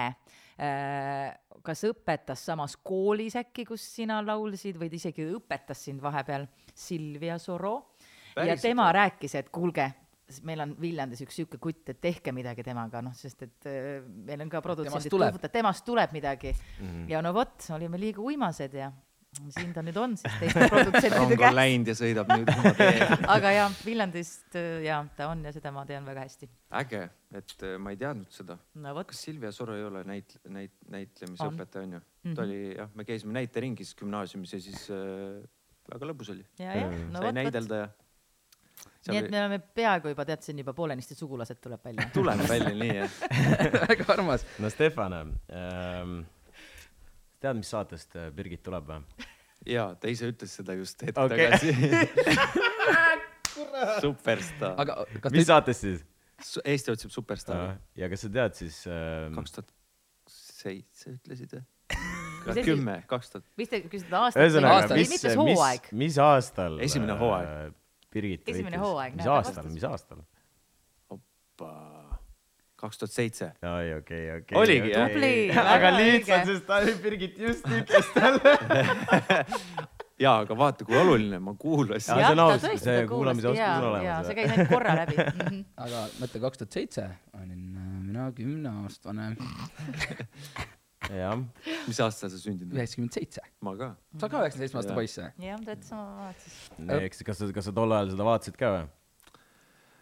kas 1.64 1.84
õpetas 1.88 2.44
samas 2.46 2.76
koolis 2.76 3.34
äkki, 3.40 3.64
kus 3.66 3.82
sina 3.96 4.20
laulsid 4.22 4.78
või 4.78 4.90
ta 4.92 4.98
isegi 5.00 5.26
õpetas 5.34 5.84
sind 5.88 6.02
vahepeal, 6.02 6.46
Silvia 6.74 7.38
Soro 7.42 7.74
ja 8.36 8.56
tema 8.56 8.88
või? 8.88 8.96
rääkis, 8.98 9.34
et 9.40 9.50
kuulge, 9.54 9.88
meil 10.46 10.64
on 10.64 10.74
Viljandis 10.80 11.22
üks 11.24 11.40
sihuke 11.40 11.58
kutt, 11.62 11.88
et 11.92 12.00
tehke 12.00 12.32
midagi 12.34 12.64
temaga, 12.66 13.02
noh, 13.04 13.14
sest 13.16 13.42
et 13.46 13.68
äh, 13.70 14.04
meil 14.04 14.44
on 14.46 14.52
ka 14.52 14.62
produtsendid 14.64 15.48
temast 15.52 15.84
tuleb 15.86 16.14
midagi 16.16 16.52
mm. 16.54 16.86
-hmm. 16.86 17.10
ja 17.10 17.22
no 17.22 17.34
vot, 17.34 17.58
olime 17.74 18.00
liiga 18.00 18.22
uimased 18.22 18.74
ja 18.74 18.92
siin 19.54 19.72
ta 19.74 19.82
nüüd 19.84 19.98
on 20.00 20.16
siis 20.20 20.36
teiste 20.40 20.62
rong 20.62 20.72
produtsentide 20.74 21.22
on 21.22 21.34
käes. 21.40 21.56
läinud 21.58 21.90
ja 21.90 21.96
sõidab 21.98 22.30
nüüd 22.32 22.52
oma 22.54 22.74
tee. 22.78 23.08
aga 23.36 23.54
jah, 23.56 23.80
Viljandist 23.86 24.58
äh, 24.60 24.84
ja 24.86 25.00
ta 25.16 25.28
on 25.32 25.44
ja 25.46 25.54
seda 25.54 25.72
ma 25.74 25.86
tean 25.88 26.06
väga 26.08 26.26
hästi. 26.26 26.50
äge, 26.82 27.02
et 27.34 27.66
äh, 27.66 27.74
ma 27.82 27.94
ei 27.94 28.00
teadnud 28.00 28.30
seda. 28.34 28.58
no 28.80 28.94
vot, 28.96 29.10
kas 29.10 29.24
Silvia 29.28 29.52
Soro 29.54 29.76
ei 29.78 29.84
ole 29.86 30.04
näit-, 30.08 30.38
näit-, 30.46 30.78
On. 30.84 30.94
näitlemisõpetaja 30.98 31.88
onju? 31.88 32.04
Mhm. 32.24 32.38
ta 32.38 32.46
oli 32.46 32.62
jah, 32.76 32.94
me 32.94 33.08
käisime 33.08 33.36
näiteringis 33.36 33.94
gümnaasiumis 34.00 34.56
ja 34.56 34.62
siis 34.64 34.88
äh, 34.94 35.42
väga 35.92 36.08
lõbus 36.12 36.32
oli. 36.34 36.46
ja, 36.58 36.78
ja, 36.78 36.88
no 37.12 37.22
sai 37.24 37.36
näidelda 37.36 37.84
ja. 37.84 37.90
nii 39.12 39.20
et 39.20 39.30
me 39.32 39.40
oleme 39.40 39.58
peaaegu 39.76 40.12
juba, 40.12 40.26
tead, 40.28 40.44
siin 40.46 40.60
juba 40.62 40.74
poolenisti 40.76 41.16
sugulased 41.18 41.60
tuleb 41.62 41.84
välja. 41.84 42.08
tuleb 42.14 42.44
välja 42.48 42.72
nii 42.80 42.96
jah. 43.00 43.18
väga 43.90 44.08
armas. 44.16 44.46
no 44.58 44.70
Stefan 44.72 45.16
ähm,, 45.20 46.16
tead, 47.44 47.60
mis 47.60 47.70
saatest 47.74 48.16
äh, 48.18 48.30
Birgit 48.34 48.64
tuleb 48.66 48.88
või? 48.90 49.28
ja 49.68 49.90
ta 50.00 50.10
ise 50.12 50.28
ütles 50.32 50.52
seda 50.58 50.76
just 50.76 51.00
hetk 51.06 51.18
Okei. 51.20 51.46
tagasi. 51.50 51.72
superstaar. 54.04 54.74
aga 54.80 54.98
kas 55.20 55.32
mis 55.32 55.44
te, 55.44 55.48
saatest 55.52 55.86
siis? 55.86 56.02
Eesti 56.64 56.92
otsib 56.92 57.12
superstaari. 57.14 57.78
ja 58.00 58.08
kas 58.12 58.26
sa 58.26 58.32
tead 58.34 58.58
siis 58.58 58.80
ähm, 58.90 59.36
kaks 59.38 59.54
tuhat 59.56 59.70
seitse 60.34 61.14
ütlesid 61.14 61.56
või? 61.56 61.64
Mis 62.44 62.60
kümme, 62.66 62.98
kaks 63.08 63.30
tuhat, 63.32 63.46
vist 63.56 63.72
te 63.72 63.80
küsisite 63.86 64.18
aastat 64.18 64.42
ühesõnaga, 64.42 64.82
Aastal. 64.82 64.98
mis 65.00 65.12
mis 65.14 65.36
hooaeg., 65.40 65.86
mis 65.96 66.18
aastal 66.20 66.76
Esimene 66.84 67.16
hooaeg. 67.20 67.48
äh, 67.48 68.08
Birgit 68.12 68.50
Esimene 68.52 68.80
hooaeg, 68.82 69.16
mis 69.16 69.30
aastal, 69.32 69.70
mis 69.72 69.86
aastal? 69.88 70.20
Kaks 72.84 73.00
tuhat 73.00 73.16
seitse. 73.16 73.50
oi, 73.64 73.94
okei, 73.98 74.22
okei. 74.38 74.60
Oligi, 74.60 74.92
jah? 74.92 75.10
Tubli, 75.10 75.34
aga 75.50 75.66
väga 75.72 75.92
lihtsalt, 75.98 76.38
õige. 76.38 76.52
sest 76.52 76.66
ta, 76.68 76.80
Birgit 77.04 77.40
just 77.40 77.68
ütles 77.80 78.10
talle. 78.14 78.54
ja 80.24 80.36
aga 80.44 80.56
vaata, 80.58 80.86
kui 80.86 80.96
oluline, 80.98 81.40
ma 81.42 81.54
kuulasin 81.58 82.14
see 82.14 82.28
on 82.30 82.38
ta 82.38 82.46
aus, 82.46 82.66
see 82.82 83.02
kuulamise 83.10 83.50
oskus 83.50 83.66
on 83.66 83.88
olemas, 83.90 84.28
see 84.28 84.38
käis 84.38 84.54
ainult 84.54 84.70
korra 84.70 84.96
läbi 85.00 85.18
mm. 85.18 85.40
-hmm. 85.40 85.64
aga 85.86 86.04
mõtle, 86.20 86.42
kaks 86.46 86.62
tuhat 86.62 86.78
seitse 86.78 87.06
olin 87.40 87.64
äh, 87.80 87.90
mina 88.06 88.28
kümneaastane, 88.36 89.30
jah, 91.22 91.38
mis 91.88 92.02
aastal 92.06 92.30
sa 92.30 92.38
sündinud 92.38 92.70
oled? 92.70 92.80
üheksakümmend 92.82 93.18
seitse. 93.18 93.46
ma 93.60 93.76
ka. 93.80 93.94
sa 94.20 94.30
ka 94.30 94.44
üheksakümne 94.44 94.68
seitsme 94.68 94.82
aasta 94.82 94.98
poiss 95.00 95.22
või? 95.22 95.48
jah, 95.48 95.64
täitsa 95.70 95.88
sama 95.90 96.28
vaatasin. 96.28 96.92
eks, 97.00 97.24
kas 97.30 97.42
sa, 97.42 97.50
kas 97.58 97.70
sa 97.70 97.74
tol 97.80 97.98
ajal 97.98 98.14
seda 98.14 98.28
vaatasid 98.30 98.60
ka 98.60 98.74
või? 98.76 98.86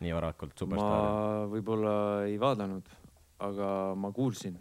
Nii 0.03 0.15
varakult 0.17 0.55
ma 0.55 0.63
Superstaari. 0.65 1.51
võib-olla 1.57 1.95
ei 2.29 2.39
vaadanud, 2.43 2.89
aga 3.49 3.69
ma 3.99 4.13
kuulsin 4.15 4.59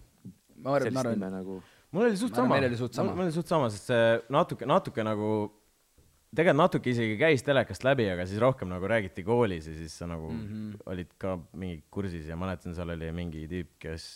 ma 0.62 0.76
arvan, 0.78 0.94
ma 0.94 1.04
arvan, 1.06 1.26
nagu. 1.38 1.58
mul 1.92 2.08
oli 2.10 2.20
suht 2.20 2.36
Ma 2.36 2.44
sama, 2.44 3.16
mul 3.16 3.26
oli 3.26 3.36
suht 3.36 3.50
sama, 3.50 3.72
sest 3.74 3.92
see 3.92 4.06
natuke, 4.34 4.68
natuke 4.70 5.06
nagu, 5.06 5.32
tegelikult 6.32 6.62
natuke 6.62 6.94
isegi 6.94 7.18
käis 7.20 7.46
telekast 7.48 7.86
läbi, 7.88 8.08
aga 8.14 8.28
siis 8.30 8.42
rohkem 8.44 8.72
nagu 8.72 8.90
räägiti 8.90 9.26
koolis 9.28 9.68
ja 9.72 9.76
siis 9.78 9.98
sa 9.98 10.08
nagu 10.10 10.32
mm. 10.32 10.48
-hmm. 10.48 10.82
olid 10.94 11.14
ka 11.18 11.38
mingi 11.54 11.84
kursis 11.90 12.28
ja 12.30 12.38
mäletan, 12.40 12.76
seal 12.78 12.94
oli 12.96 13.12
mingi 13.12 13.48
tüüp, 13.52 13.76
kes 13.80 14.08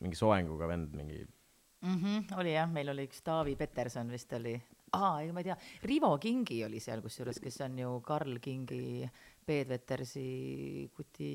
mingi 0.00 0.18
soenguga 0.18 0.68
vend, 0.68 0.94
mingi 0.94 1.24
mm. 1.24 1.98
-hmm, 2.00 2.38
oli 2.38 2.54
jah, 2.54 2.70
meil 2.70 2.88
oli 2.92 3.06
üks 3.08 3.22
Taavi 3.22 3.56
Peterson 3.56 4.10
vist 4.10 4.32
oli 4.32 4.56
aa, 4.94 5.22
ega 5.22 5.32
ma 5.34 5.42
ei 5.42 5.48
tea, 5.48 5.56
Rivo 5.88 6.12
Kingi 6.22 6.60
oli 6.66 6.80
seal 6.82 7.02
kusjuures, 7.04 7.40
kes 7.42 7.60
on 7.66 7.78
ju 7.80 8.00
Karl 8.06 8.38
Kingi, 8.42 9.08
Peet 9.46 9.68
Vetersi 9.70 10.90
kuti 10.96 11.28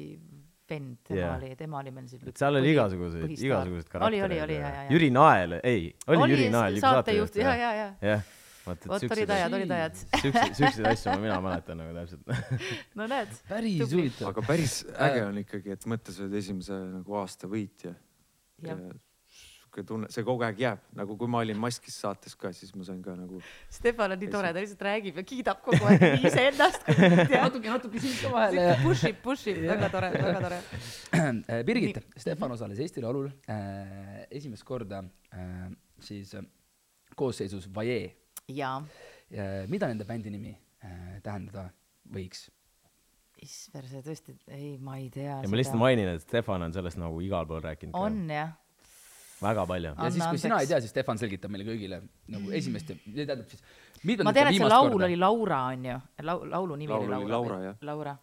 vend, 0.72 0.98
tema 1.08 1.20
Jaa. 1.20 1.36
oli, 1.38 1.50
tema 1.60 1.80
oli 1.80 1.92
meil 1.96 2.08
siis 2.12 2.22
et 2.28 2.38
seal 2.40 2.56
oli 2.60 2.70
igasuguseid, 2.74 3.32
igasuguseid 3.38 3.96
oli, 4.04 4.22
oli, 4.22 4.22
karaktereid 4.28 4.44
oli, 4.46 4.56
ja- 4.56 4.62
ja, 4.62 4.76
ja, 4.76 4.84
ja. 4.86 4.92
Jüri 4.94 5.10
Nael, 5.16 5.58
ei, 5.64 5.90
oli 6.12 6.30
Jüri 6.32 6.46
Nael 6.54 6.78
saatejuht, 6.84 7.36
ja, 7.42 7.56
ja, 7.60 7.72
ja. 7.80 7.88
jah, 8.12 8.24
vaata, 8.66 8.92
vot 8.94 9.04
et 9.08 9.16
olid 9.18 9.34
ajad, 9.36 9.54
olid 9.60 9.74
ajad. 9.78 10.00
siukseid, 10.22 10.56
siukseid 10.60 10.90
asju 10.94 11.12
ma 11.16 11.20
mina 11.26 11.40
mäletan 11.44 11.80
nagu 11.84 11.96
täpselt. 11.98 12.62
no 13.00 13.08
näed, 13.12 13.36
päris 13.52 13.84
huvitav. 13.96 14.32
aga 14.32 14.46
päris 14.48 14.78
äge 15.10 15.24
on 15.28 15.40
ikkagi, 15.44 15.76
et 15.76 15.88
mõtle, 15.92 16.16
sa 16.16 16.24
oled 16.28 16.40
esimese 16.44 16.80
nagu 16.98 17.20
aasta 17.24 17.52
võitja. 17.52 17.96
ja 18.64 18.76
Jah. 18.76 19.00
Sihuke 19.72 19.88
tunne, 19.88 20.08
see 20.12 20.24
kogu 20.28 20.44
aeg 20.44 20.60
jääb, 20.60 20.80
nagu 21.00 21.16
kui 21.18 21.30
ma 21.32 21.40
olin 21.46 21.60
Maskis 21.60 21.96
saates 22.04 22.36
ka, 22.36 22.52
siis 22.52 22.74
ma 22.76 22.84
sain 22.84 23.00
ka 23.04 23.16
nagu 23.16 23.40
Stefan 23.72 24.12
on 24.12 24.20
nii 24.20 24.32
tore, 24.32 24.52
ta 24.52 24.60
lihtsalt 24.60 24.84
räägib 24.84 25.20
ja 25.22 25.24
kiidab 25.24 25.62
kogu 25.64 25.88
aeg 25.88 26.04
nii 26.04 26.28
iseennast 26.28 26.84
kui 26.90 27.40
natuke, 27.46 27.72
natuke 27.72 28.02
siit 28.04 28.20
ka 28.20 28.34
vahele 28.34 28.66
push 28.84 29.08
ib, 29.08 29.22
push 29.24 29.48
ib, 29.52 29.62
väga 29.70 29.90
tore, 29.94 30.12
väga 30.18 30.44
tore. 30.48 30.62
Äh, 31.52 31.62
Birgit, 31.66 32.00
Stefan 32.20 32.52
osales 32.54 32.80
Eesti 32.84 33.02
Laulul 33.04 33.30
äh, 33.50 34.24
esimest 34.32 34.66
korda 34.68 35.02
äh, 35.32 35.68
siis 36.04 36.34
äh, 36.36 36.46
koosseisus 37.16 37.70
Vajee 37.74 38.10
jaa, 38.52 38.80
äh,. 39.32 39.68
mida 39.72 39.88
nende 39.92 40.08
bändi 40.08 40.34
nimi 40.34 40.56
äh, 40.84 41.22
tähendada 41.24 41.70
võiks? 42.12 42.50
issver, 43.42 43.88
see 43.90 44.04
tõesti, 44.06 44.36
ei, 44.54 44.76
ma 44.82 44.98
ei 45.02 45.08
tea. 45.14 45.40
ja 45.42 45.50
ma 45.50 45.58
lihtsalt 45.58 45.80
mainin, 45.82 46.12
et 46.14 46.24
Stefan 46.24 46.62
on 46.68 46.74
sellest 46.76 47.00
nagu 47.02 47.22
igal 47.26 47.48
pool 47.50 47.64
rääkinud 47.64 47.96
ka. 47.96 48.04
on 48.06 48.20
jah, 48.30 48.54
väga 49.42 49.66
palju. 49.70 49.94
ja 49.98 50.10
siis, 50.12 50.26
kui 50.30 50.42
sina 50.42 50.60
ei 50.62 50.70
tea, 50.70 50.82
siis 50.84 50.94
Stefan 50.94 51.22
selgitab 51.22 51.54
meile 51.54 51.66
kõigile 51.68 52.02
nagu 52.32 52.52
esimest 52.58 52.94
ja 52.94 52.98
tähendab 53.26 53.48
siis. 53.50 53.64
ma 54.24 54.36
tean, 54.36 54.52
et 54.52 54.60
see 54.60 54.70
laul 54.70 54.98
oli 54.98 55.18
Laura 55.20 55.64
onju, 55.72 55.98
laul, 56.28 56.46
laulu 56.52 56.78
nimi 56.84 56.94
Laul 56.94 57.08
oli 57.08 57.16
Laura. 57.16 57.34
Laura, 57.34 57.60
jah. 57.70 57.82
Laura. 57.90 58.16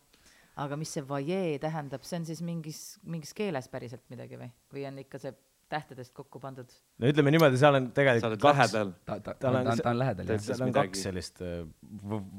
aga 0.64 0.78
mis 0.78 0.94
see 0.96 1.04
vajee 1.08 1.58
tähendab, 1.62 2.06
see 2.06 2.20
on 2.20 2.30
siis 2.30 2.40
mingis, 2.46 2.80
mingis 3.06 3.34
keeles 3.36 3.68
päriselt 3.72 4.04
midagi 4.12 4.40
või, 4.40 4.50
või 4.74 4.88
on 4.90 5.04
ikka 5.04 5.20
see 5.22 5.34
tähtedest 5.68 6.14
kokku 6.16 6.40
pandud? 6.42 6.72
no 6.98 7.10
ütleme 7.12 7.34
niimoodi, 7.34 7.60
seal 7.60 7.78
on 7.78 7.90
sa 7.90 7.98
tegelikult 7.98 8.30
oled 8.30 8.42
kaks, 8.46 8.58
lähedal. 8.58 8.94
ta, 9.04 9.20
ta, 9.20 9.34
Tal 9.34 9.60
ta 9.60 9.60
on 9.60 9.82
ta 9.82 9.92
on 9.92 10.02
lähedal 10.04 10.32
jah. 10.32 10.42
seal 10.46 10.64
on 10.64 10.72
midagi. 10.72 10.92
kaks 10.92 11.04
sellist 11.08 11.44
äh, 11.44 11.60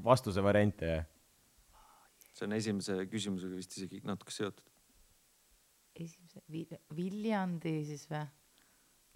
vastuse 0.06 0.44
varianti 0.44 0.90
ja 0.96 1.04
see 2.34 2.48
on 2.48 2.56
esimese 2.56 2.98
küsimusega 3.12 3.60
vist 3.60 3.78
isegi 3.78 4.02
natuke 4.08 4.34
seotud. 4.34 4.66
esimese, 6.00 6.44
Viljandi 6.96 7.80
siis 7.88 8.08
või? 8.12 8.26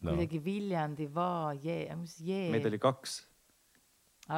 No. 0.03 0.13
kuidagi 0.13 0.41
Viljandi 0.43 1.07
vajee, 1.13 1.83
mis 1.99 2.17
jee, 2.23 2.49
meid 2.53 2.67
oli 2.69 2.79
kaks, 2.81 3.19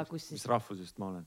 kus 0.09 0.11
mis 0.17 0.27
siis, 0.35 0.49
rahvusest 0.49 1.01
ma 1.01 1.11
olen? 1.13 1.25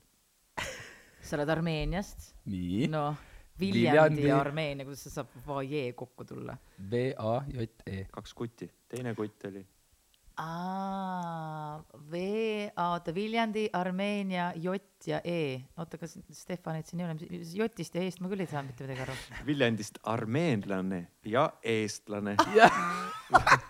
sa 1.26 1.38
oled 1.38 1.54
Armeeniast? 1.56 2.30
nii, 2.50 2.86
noh, 2.92 3.18
Viljandi. 3.58 3.88
Viljandi 3.88 4.28
ja 4.28 4.38
Armeenia, 4.42 4.86
kuidas 4.86 5.02
see 5.06 5.14
saab 5.14 5.32
vajee 5.46 5.90
kokku 5.98 6.28
tulla? 6.28 6.54
V 6.90 7.08
A 7.18 7.40
J 7.50 7.66
E. 7.86 8.04
kaks 8.14 8.36
kuti, 8.38 8.70
teine 8.88 9.16
kutt 9.18 9.50
oli 9.50 9.64
aa, 10.38 11.82
V, 12.10 12.14
oota, 12.76 13.14
Viljandi, 13.14 13.68
Armeenia, 13.72 14.52
J 14.56 14.78
ja 15.06 15.20
E. 15.24 15.60
oota, 15.76 15.98
kas 15.98 16.18
Stefanit 16.32 16.86
siin 16.86 17.02
ei 17.02 17.08
ole, 17.08 17.42
Jotist 17.54 17.98
ja 17.98 18.04
E-st 18.04 18.22
ma 18.22 18.30
küll 18.30 18.44
ei 18.44 18.50
saa 18.50 18.62
mitte 18.66 18.86
midagi 18.86 19.04
aru. 19.06 19.16
Viljandist 19.46 19.98
armeenlane 20.06 21.06
ja 21.26 21.48
eestlane. 21.62 22.36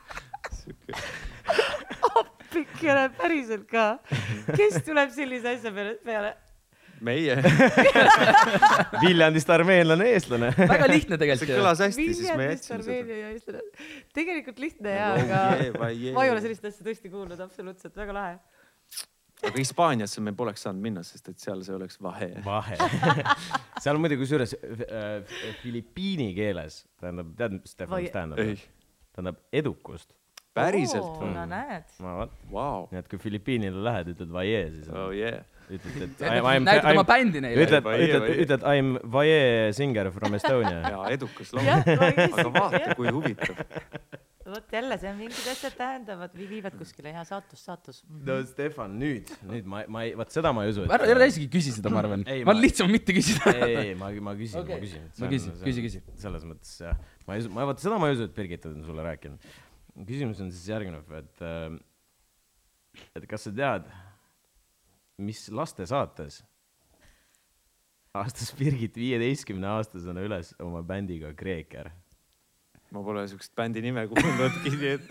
pikkene, 2.53 3.09
päriselt 3.19 3.67
ka. 3.71 3.87
kes 4.57 4.83
tuleb 4.87 5.11
sellise 5.15 5.57
asja 5.57 5.73
peale, 5.75 5.97
peale? 6.05 6.35
meie, 7.05 7.37
Viljandist 9.05 9.51
armeenlane, 9.55 10.09
eestlane. 10.17 10.51
väga 10.59 10.89
lihtne 10.91 11.15
see 11.15 11.23
tegelikult 11.23 11.53
ju. 11.53 11.59
kõlas 11.61 11.83
hästi, 11.85 12.07
siis 12.19 12.33
me 12.39 12.49
jätsime 12.53 12.99
seda. 13.45 13.61
Tegelikult 14.17 14.59
lihtne 14.63 14.97
jaa, 14.97 15.13
Oh 15.13 15.21
aga 15.23 15.43
yeah, 15.61 15.93
yeah. 15.93 16.17
ma 16.17 16.27
ei 16.27 16.33
ole 16.33 16.43
sellist 16.45 16.67
asja 16.67 16.87
tõesti 16.87 17.13
kuulnud 17.13 17.39
absoluutselt, 17.45 17.95
väga 17.99 18.17
lahe. 18.17 18.41
aga 19.45 19.55
Hispaaniasse 19.55 20.25
me 20.25 20.35
poleks 20.39 20.67
saanud 20.67 20.83
minna, 20.89 21.05
sest 21.07 21.31
et 21.31 21.39
seal 21.43 21.63
see 21.67 21.77
oleks 21.77 22.01
vahe. 22.03 22.33
vahe. 22.47 22.81
seal 23.85 23.95
on 23.95 24.03
muidugi 24.03 24.25
kusjuures 24.25 24.57
äh, 24.59 25.39
filipiini 25.63 26.33
keeles 26.39 26.83
tähendab, 26.99 27.31
tead, 27.39 27.61
mis 27.61 27.77
Stefan, 27.77 28.11
tähendab 28.11 28.43
tähendab 29.19 29.43
edukust. 29.53 30.15
Päriselt 30.59 31.23
no 31.23 31.47
näed. 31.51 31.87
ma 32.05 32.17
vot, 32.23 32.35
Vau, 32.53 32.89
nii 32.93 33.03
et 33.03 33.09
kui 33.11 33.21
Filipiinile 33.23 33.83
lähed, 33.85 34.13
ütled 34.15 34.33
vaie, 34.35 34.63
siis 34.75 34.91
oh 34.93 35.09
on, 35.09 35.17
yeah. 35.17 35.43
ütled, 35.69 36.05
et 36.07 36.23
näitad 36.69 36.91
oma 36.95 37.05
bändi 37.09 37.43
neile. 37.45 37.67
ütled, 37.67 37.91
ütled, 38.07 38.31
ütled 38.47 38.65
I 38.65 38.85
m 38.85 38.95
vaie 39.19 39.43
singer 39.77 40.11
from 40.15 40.39
Estonia. 40.39 40.81
ja 40.95 41.05
edukas 41.15 41.53
laul., 41.57 41.69
aga 41.75 42.49
vaata, 42.55 42.97
kui 42.99 43.13
huvitav. 43.13 43.61
vot 44.49 44.73
jälle, 44.73 44.97
see 44.97 45.11
on 45.11 45.19
mingid 45.21 45.49
asjad 45.53 45.75
tähendavad 45.77 46.33
või 46.37 46.47
viivad 46.49 46.77
kuskile 46.79 47.13
ja 47.13 47.25
saatus, 47.29 47.61
saatus. 47.69 48.01
no 48.09 48.39
Stefan, 48.49 48.95
nüüd, 49.01 49.29
nüüd 49.49 49.69
ma, 49.69 49.83
ma 49.93 50.07
ei, 50.07 50.15
vot 50.17 50.33
seda 50.33 50.55
ma 50.57 50.65
ei 50.65 50.73
usu. 50.73 50.87
ära, 50.89 51.09
ära 51.13 51.29
isegi 51.29 51.51
küsi 51.53 51.75
seda, 51.77 51.93
ma 51.93 52.01
arvan. 52.01 52.25
Ei, 52.25 52.47
ma 52.49 52.55
ma- 52.55 52.63
lihtsam 52.63 52.89
mitte 52.93 53.13
küsida. 53.17 53.53
ei, 53.53 53.77
ei, 53.91 53.95
ma, 53.99 54.09
ma 54.31 54.35
küsin 54.39 54.63
okay., 54.63 54.79
ma 54.79 54.87
küsin. 54.87 55.05
No 55.21 55.31
küsi, 55.35 55.53
küsi, 55.67 55.85
küsi. 55.85 56.03
selles 56.25 56.49
mõttes 56.49 56.79
jah, 56.81 56.97
ma 57.29 57.37
ei 57.37 57.45
usu, 57.45 57.53
ma 57.53 57.69
vaata 57.69 57.85
seda 57.85 58.01
ma 58.01 58.09
ei 58.09 58.17
usu, 58.17 58.29
et 58.31 58.37
Birgit 58.41 58.65
on 58.71 58.81
sulle 58.89 59.05
rääkinud. 59.05 59.53
Küsimus 60.07 60.43
on 60.45 60.53
siis 60.55 60.69
järgnev, 60.71 61.09
et 61.19 61.43
äh,, 61.43 61.79
et 63.17 63.27
kas 63.31 63.49
sa 63.49 63.55
tead, 63.55 63.89
mis 65.19 65.47
lastesaates 65.51 66.43
astus 68.19 68.53
Birgit 68.59 68.97
viieteistkümne 68.99 69.69
aastasena 69.77 70.23
üles 70.25 70.55
oma 70.63 70.83
bändiga 70.87 71.33
Kreeker? 71.39 71.91
ma 72.95 73.03
pole 73.05 73.27
siukest 73.29 73.53
bändi 73.59 73.83
nime 73.85 74.07
kuulnudki, 74.09 74.71
nii 74.81 74.93
et 74.97 75.11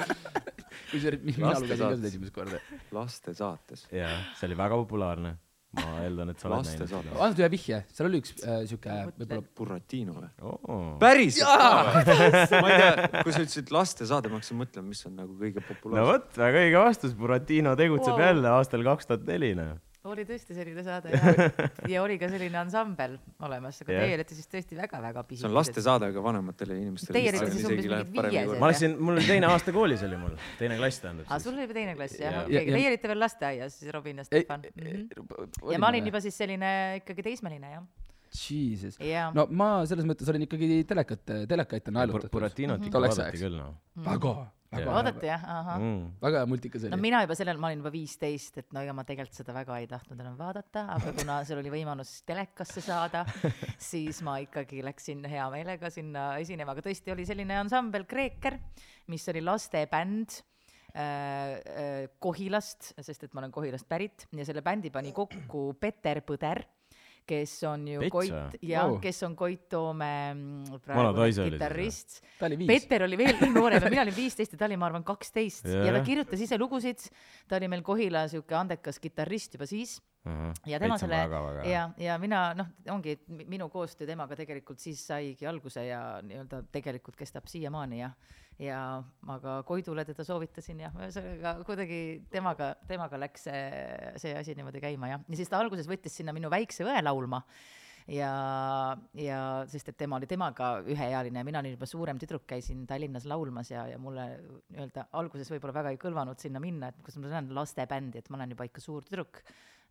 kusjuures 0.92 1.22
mina 1.26 1.52
Laste 1.52 1.66
lugesin 1.66 1.84
ka 1.84 1.90
seda 2.00 2.10
esimest 2.10 2.34
korda. 2.34 2.62
lastesaates. 2.96 3.86
jaa, 3.94 4.16
see 4.40 4.48
oli 4.50 4.58
väga 4.58 4.80
populaarne. 4.82 5.36
Ma 5.78 6.04
eeldan, 6.04 6.32
et 6.34 6.42
sa 6.42 6.50
oled 6.50 6.68
näinud 6.68 6.92
seda. 6.92 7.02
anna 7.16 7.42
ühe 7.42 7.50
vihje, 7.54 7.80
seal 7.94 8.10
oli 8.10 8.22
üks 8.24 8.34
äh, 8.42 8.60
siuke 8.70 9.00
võib-olla 9.20 9.44
Buratino 9.60 10.16
või? 10.18 10.30
oo, 10.44 10.78
päriselt? 11.02 11.48
ma 12.64 12.72
ei 12.72 12.82
tea, 12.84 13.24
kui 13.24 13.36
sa 13.36 13.44
ütlesid 13.44 13.74
lastesaade, 13.74 14.32
ma 14.32 14.42
hakkasin 14.42 14.62
mõtlema, 14.62 14.92
mis 14.92 15.04
on 15.10 15.18
nagu 15.22 15.36
kõige 15.40 15.64
no 15.64 15.68
populaarsem. 15.70 16.12
vot, 16.12 16.40
väga 16.44 16.64
õige 16.66 16.86
vastus, 16.86 17.18
Buratino 17.18 17.76
tegutseb 17.80 18.16
wow. 18.16 18.26
jälle 18.28 18.54
aastal 18.54 18.86
kaks 18.88 19.12
tuhat 19.12 19.28
neli, 19.30 19.54
noh. 19.58 19.76
Oli 20.12 20.26
tõesti 20.28 20.56
selline 20.58 20.84
saade 20.86 21.12
ja, 21.14 21.50
ja 21.94 22.04
oli 22.04 22.18
ka 22.22 22.30
selline 22.32 22.60
ansambel 22.60 23.18
olemas, 23.46 23.82
aga 23.84 23.96
Jah. 23.96 24.06
teie 24.06 24.18
olete 24.18 24.38
siis 24.38 24.50
tõesti 24.52 24.78
väga-väga 24.80 25.24
see 25.24 25.30
pisikesed. 25.32 25.50
on 25.50 25.58
lastesaade, 25.58 26.10
aga 26.14 26.24
vanematele 26.24 26.80
inimestele. 26.80 27.20
Teie 27.20 27.34
olite 27.34 27.52
siis 27.54 27.68
umbes 27.70 27.90
mingid 27.92 28.30
viiesed. 28.32 28.62
ma 28.64 28.72
läksin, 28.72 28.98
mul 29.00 29.18
oli 29.18 29.28
teine 29.28 29.52
aasta 29.52 29.76
koolis 29.76 30.04
oli 30.08 30.20
mul, 30.22 30.36
teine 30.62 30.80
klass 30.82 31.04
tähendab 31.04 31.30
aa, 31.30 31.40
sul 31.44 31.56
oli 31.56 31.68
juba 31.68 31.78
teine 31.80 31.96
klass 32.00 32.20
jah 32.22 32.42
okei, 32.44 32.74
teie 32.74 32.92
olite 32.92 33.14
veel 33.14 33.24
lasteaias 33.26 33.80
siis 33.82 33.94
Robin 33.96 34.24
ja 34.24 34.28
Stefan. 34.28 34.68
-hmm. 34.68 35.72
ja 35.74 35.80
ma 35.84 35.94
olin 35.94 36.12
juba 36.12 36.24
siis 36.24 36.38
selline 36.38 36.74
ikkagi 37.04 37.26
teismeline 37.32 37.74
jah, 37.78 37.88
Jesus. 38.32 39.00
ja 39.00 39.30
no 39.36 39.48
ma 39.50 39.72
selles 39.90 40.08
mõttes 40.08 40.30
olin 40.32 40.46
ikkagi 40.48 40.84
telekat, 40.88 41.24
telekaid 41.50 41.92
naelutatud. 41.96 42.34
Buratinot 42.34 42.84
ikka 42.84 42.98
Tolleks 43.00 43.20
vaadati 43.20 43.44
küll, 43.44 43.60
noh 43.60 43.76
väga, 44.06 44.34
väga, 44.74 44.88
vaadati 44.92 45.30
jah, 45.30 45.44
ahah. 45.54 45.78
mm.. 45.80 46.02
väga 46.22 46.42
multikas 46.50 46.86
no 46.88 46.96
oli. 46.96 47.04
mina 47.06 47.22
juba 47.24 47.38
sellel, 47.40 47.60
ma 47.62 47.70
olin 47.72 47.84
juba 47.84 47.92
viisteist, 47.94 48.60
et 48.62 48.76
no 48.76 48.84
ega 48.84 48.96
ma 48.96 49.06
tegelikult 49.08 49.40
seda 49.40 49.56
väga 49.56 49.80
ei 49.82 49.88
tahtnud 49.92 50.20
enam 50.24 50.36
vaadata, 50.40 50.84
aga 50.98 51.14
kuna 51.18 51.40
seal 51.48 51.62
oli 51.62 51.72
võimalus 51.74 52.12
telekasse 52.28 52.84
saada, 52.84 53.24
siis 53.92 54.20
ma 54.28 54.38
ikkagi 54.44 54.84
läksin 54.86 55.24
hea 55.30 55.48
meelega 55.54 55.92
sinna 55.94 56.30
esinema, 56.44 56.76
aga 56.76 56.86
tõesti 56.90 57.16
oli 57.16 57.28
selline 57.30 57.60
ansambel 57.62 58.08
Kreeker, 58.10 58.60
mis 59.14 59.28
oli 59.32 59.44
lastebänd 59.46 60.36
äh, 60.36 61.02
äh, 61.02 62.02
Kohilast, 62.20 62.92
sest 63.00 63.28
et 63.28 63.34
ma 63.34 63.46
olen 63.46 63.56
Kohilast 63.56 63.88
pärit 63.90 64.28
ja 64.36 64.48
selle 64.48 64.66
bändi 64.66 64.92
pani 64.94 65.16
kokku 65.16 65.70
Peter 65.80 66.22
Põder, 66.28 66.66
kes 67.28 67.56
on 67.70 67.86
ju 67.92 68.02
Pets 68.06 68.14
Koit 68.14 68.34
või? 68.34 68.60
ja 68.72 68.86
Wow. 68.88 69.00
kes 69.04 69.22
on 69.28 69.36
Koit 69.40 69.68
Toome 69.70 70.12
mm, 70.34 70.82
praegune 70.86 71.52
kitarrist 71.52 72.20
ta 72.38 72.50
oli 73.08 73.20
veel 73.20 73.42
noorem 73.54 73.84
ja 73.84 73.92
mina 73.94 74.06
olin 74.08 74.16
viisteist 74.16 74.56
ja 74.56 74.62
ta 74.62 74.70
oli, 74.70 74.78
ma 74.80 74.90
arvan, 74.90 75.06
kaksteist 75.08 75.68
ja 75.68 75.86
ta 75.86 75.98
Jah. 76.00 76.06
kirjutas 76.06 76.44
ise 76.44 76.60
lugusid. 76.60 77.10
ta 77.48 77.60
oli 77.60 77.72
meil 77.72 77.84
Kohila 77.86 78.28
sihuke 78.32 78.56
andekas 78.58 79.02
kitarrist 79.04 79.58
juba 79.58 79.68
siis 79.70 79.98
ja 80.68 80.80
tema 80.80 80.98
selle 81.00 81.20
ja, 81.70 81.90
ja 82.02 82.18
mina 82.20 82.42
noh, 82.58 82.72
ongi 82.92 83.18
minu 83.28 83.70
koostöö 83.72 84.08
temaga 84.08 84.36
tegelikult 84.36 84.82
siis 84.84 85.04
saigi 85.08 85.48
alguse 85.48 85.86
ja 85.88 86.20
nii-öelda 86.24 86.64
tegelikult 86.72 87.16
kestab 87.20 87.48
siiamaani 87.48 88.02
ja, 88.02 88.12
ja 88.60 88.82
aga 89.30 89.58
Koidule 89.68 90.06
teda 90.06 90.26
soovitasin 90.26 90.80
ja 90.82 90.92
ühesõnaga 90.98 91.56
kuidagi 91.68 92.00
temaga, 92.34 92.72
temaga 92.90 93.20
läks 93.22 93.46
see, 93.50 93.66
see 94.18 94.34
asi 94.38 94.56
niimoodi 94.58 94.82
käima 94.82 95.12
ja, 95.12 95.20
ja 95.22 95.40
siis 95.40 95.52
ta 95.52 95.60
alguses 95.62 95.90
võttis 95.90 96.16
sinna 96.18 96.34
minu 96.34 96.50
väikse 96.50 96.88
õe 96.88 97.04
laulma 97.06 97.44
ja, 98.08 98.32
ja 99.18 99.40
sest 99.70 99.92
et 99.92 99.98
tema 100.00 100.18
oli 100.18 100.30
temaga 100.30 100.78
üheealine 100.88 101.42
ja 101.42 101.48
mina 101.48 101.62
olin 101.62 101.76
juba 101.76 101.90
suurem 101.90 102.20
tüdruk, 102.22 102.48
käisin 102.50 102.86
Tallinnas 102.90 103.28
laulmas 103.30 103.72
ja, 103.72 103.86
ja 103.92 104.00
mulle 104.02 104.28
nii-öelda 104.72 105.08
alguses 105.20 105.52
võib-olla 105.52 105.76
väga 105.82 105.94
ei 105.94 106.02
kõlvanud 106.02 106.42
sinna 106.42 106.62
minna, 106.64 106.92
et 106.92 107.02
kus 107.06 107.20
ma 107.20 107.30
lähen 107.30 107.52
lastebändi, 107.56 108.22
et 108.22 108.30
ma 108.32 108.40
olen 108.40 108.56
juba 108.56 108.68
ikka 108.70 108.84
suur 108.84 109.06
tüdruk. 109.08 109.42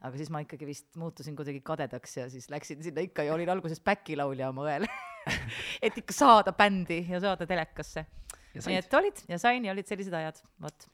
Aga 0.05 0.19
siis 0.21 0.29
ma 0.29 0.43
ikkagi 0.45 0.67
vist 0.69 0.91
muutusin 1.01 1.37
kuidagi 1.39 1.63
kadedaks 1.65 2.19
ja 2.19 2.27
siis 2.29 2.51
läksin 2.53 2.83
sinna 2.85 3.01
ikka 3.05 3.25
ja 3.25 3.33
olin 3.33 3.49
alguses 3.49 3.81
back-laulja 3.81 4.51
oma 4.53 4.67
õel. 4.67 4.85
Et 5.87 5.97
ikka 5.97 6.13
saada 6.13 6.53
bändi 6.57 7.01
ja 7.09 7.21
saada 7.23 7.49
telekasse. 7.49 8.05
Ja 8.57 8.67
nii 8.67 8.81
et 8.81 8.99
olid 9.01 9.25
ja 9.31 9.41
sain 9.43 9.67
ja 9.67 9.75
olid 9.77 9.89
sellised 9.89 10.15
ajad, 10.17 10.43
vot. 10.65 10.89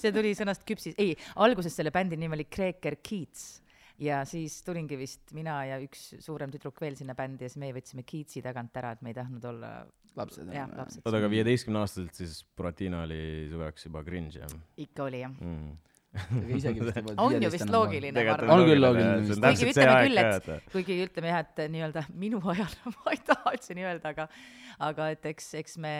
see 0.00 0.12
tuli 0.14 0.32
sõnast 0.36 0.64
küpsis, 0.68 0.96
ei, 1.00 1.16
alguses 1.44 1.74
selle 1.76 1.92
bändi 1.94 2.18
nimi 2.20 2.38
oli 2.38 2.46
Kreeker 2.48 2.98
Keats 3.04 3.60
ja 4.00 4.22
siis 4.28 4.60
tulingi 4.64 4.96
vist 5.00 5.34
mina 5.36 5.60
ja 5.68 5.78
üks 5.82 6.14
suurem 6.24 6.52
tüdruk 6.52 6.80
veel 6.80 6.96
sinna 6.98 7.16
bändi 7.18 7.46
ja 7.46 7.52
siis 7.52 7.60
meie 7.60 7.76
võtsime 7.76 8.04
Keatsi 8.08 8.42
tagant 8.44 8.76
ära, 8.80 8.94
et 8.96 9.04
me 9.04 9.12
ei 9.12 9.18
tahtnud 9.18 9.44
olla 9.52 9.72
lapsed 10.18 10.48
oota, 10.50 11.18
aga 11.18 11.30
viieteistkümne 11.30 11.84
aastaselt 11.84 12.16
siis 12.18 12.40
Buratino 12.56 13.04
oli 13.04 13.20
su 13.50 13.60
jaoks 13.60 13.86
juba 13.86 14.02
cringe 14.06 14.40
jah 14.40 14.56
ikka 14.80 15.06
oli 15.06 15.22
jah. 15.22 15.36
mm.? 15.36 15.76
Aga 16.10 16.56
isegi 16.56 16.82
vist 16.82 16.96
juba 16.98 17.14
on 17.22 17.36
ju 17.38 17.50
vist 17.54 17.70
loogiline, 17.70 18.14
ma 18.16 18.32
arvan. 18.34 18.50
On 18.54 18.64
küll 18.66 18.82
loogiline 18.82 19.36
kuigi 19.44 19.68
ütleme 19.70 19.98
küll, 20.02 20.22
et 20.22 20.72
kuigi 20.72 20.96
ütleme 21.04 21.30
jah, 21.30 21.44
et 21.44 21.62
nii-öelda 21.70 22.02
minu 22.18 22.40
ajal 22.52 22.74
ma 22.96 23.14
ei 23.14 23.22
taha 23.28 23.54
üldse 23.54 23.76
nii 23.78 23.86
öelda, 23.86 24.14
aga 24.14 24.26
aga 24.88 25.10
et 25.14 25.28
eks, 25.30 25.52
eks 25.60 25.78
me 25.82 25.92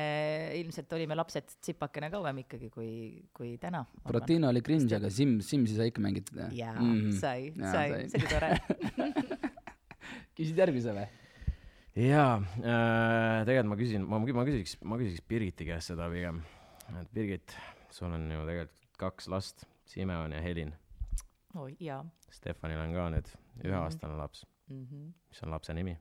ilmselt 0.59 0.93
olime 0.97 1.19
lapsed 1.19 1.55
tsipakene 1.61 2.11
kauem 2.11 2.43
ikkagi 2.43 2.71
kui, 2.73 2.91
kui 3.37 3.55
täna. 3.63 3.85
Buratino 4.07 4.51
oli 4.51 4.65
cringe, 4.67 4.97
aga 4.99 5.13
Sims, 5.15 5.47
Simsi 5.51 5.79
sai 5.79 5.93
ikka 5.93 6.03
mängitud 6.03 6.43
jah? 6.43 6.53
jaa 6.59 6.91
sai, 7.21 7.51
Jaa, 7.55 7.73
sai, 7.75 7.89
sai. 7.93 8.05
see 8.11 8.21
oli 8.21 8.31
tore. 8.35 9.49
küsid 10.41 10.59
järgmise 10.59 10.95
või? 10.97 11.07
jaa 12.01 12.39
äh,, 12.41 13.43
tegelikult 13.47 13.71
ma 13.73 13.79
küsin, 13.79 14.07
ma, 14.09 14.21
ma 14.23 14.47
küsiks, 14.49 14.77
ma 14.83 14.99
küsiks 15.01 15.23
Birgiti 15.29 15.67
käest 15.69 15.93
seda 15.93 16.11
pigem. 16.13 16.43
et 16.99 17.15
Birgit, 17.15 17.55
sul 17.95 18.11
on 18.15 18.27
ju 18.31 18.47
tegelikult 18.49 18.77
kaks 19.01 19.31
last, 19.33 19.65
Simeon 19.91 20.33
ja 20.33 20.41
Helin. 20.45 20.75
oi 21.59 21.75
jaa 21.81 22.05
Stefanil 22.31 22.79
on 22.79 22.95
ka 22.95 23.09
nüüd 23.11 23.33
üheaastane 23.65 24.17
laps. 24.17 24.47
mm. 24.69 24.85
-hmm. 24.87 25.13
mis 25.29 25.43
on 25.43 25.51
lapse 25.51 25.75
nimi? 25.75 25.99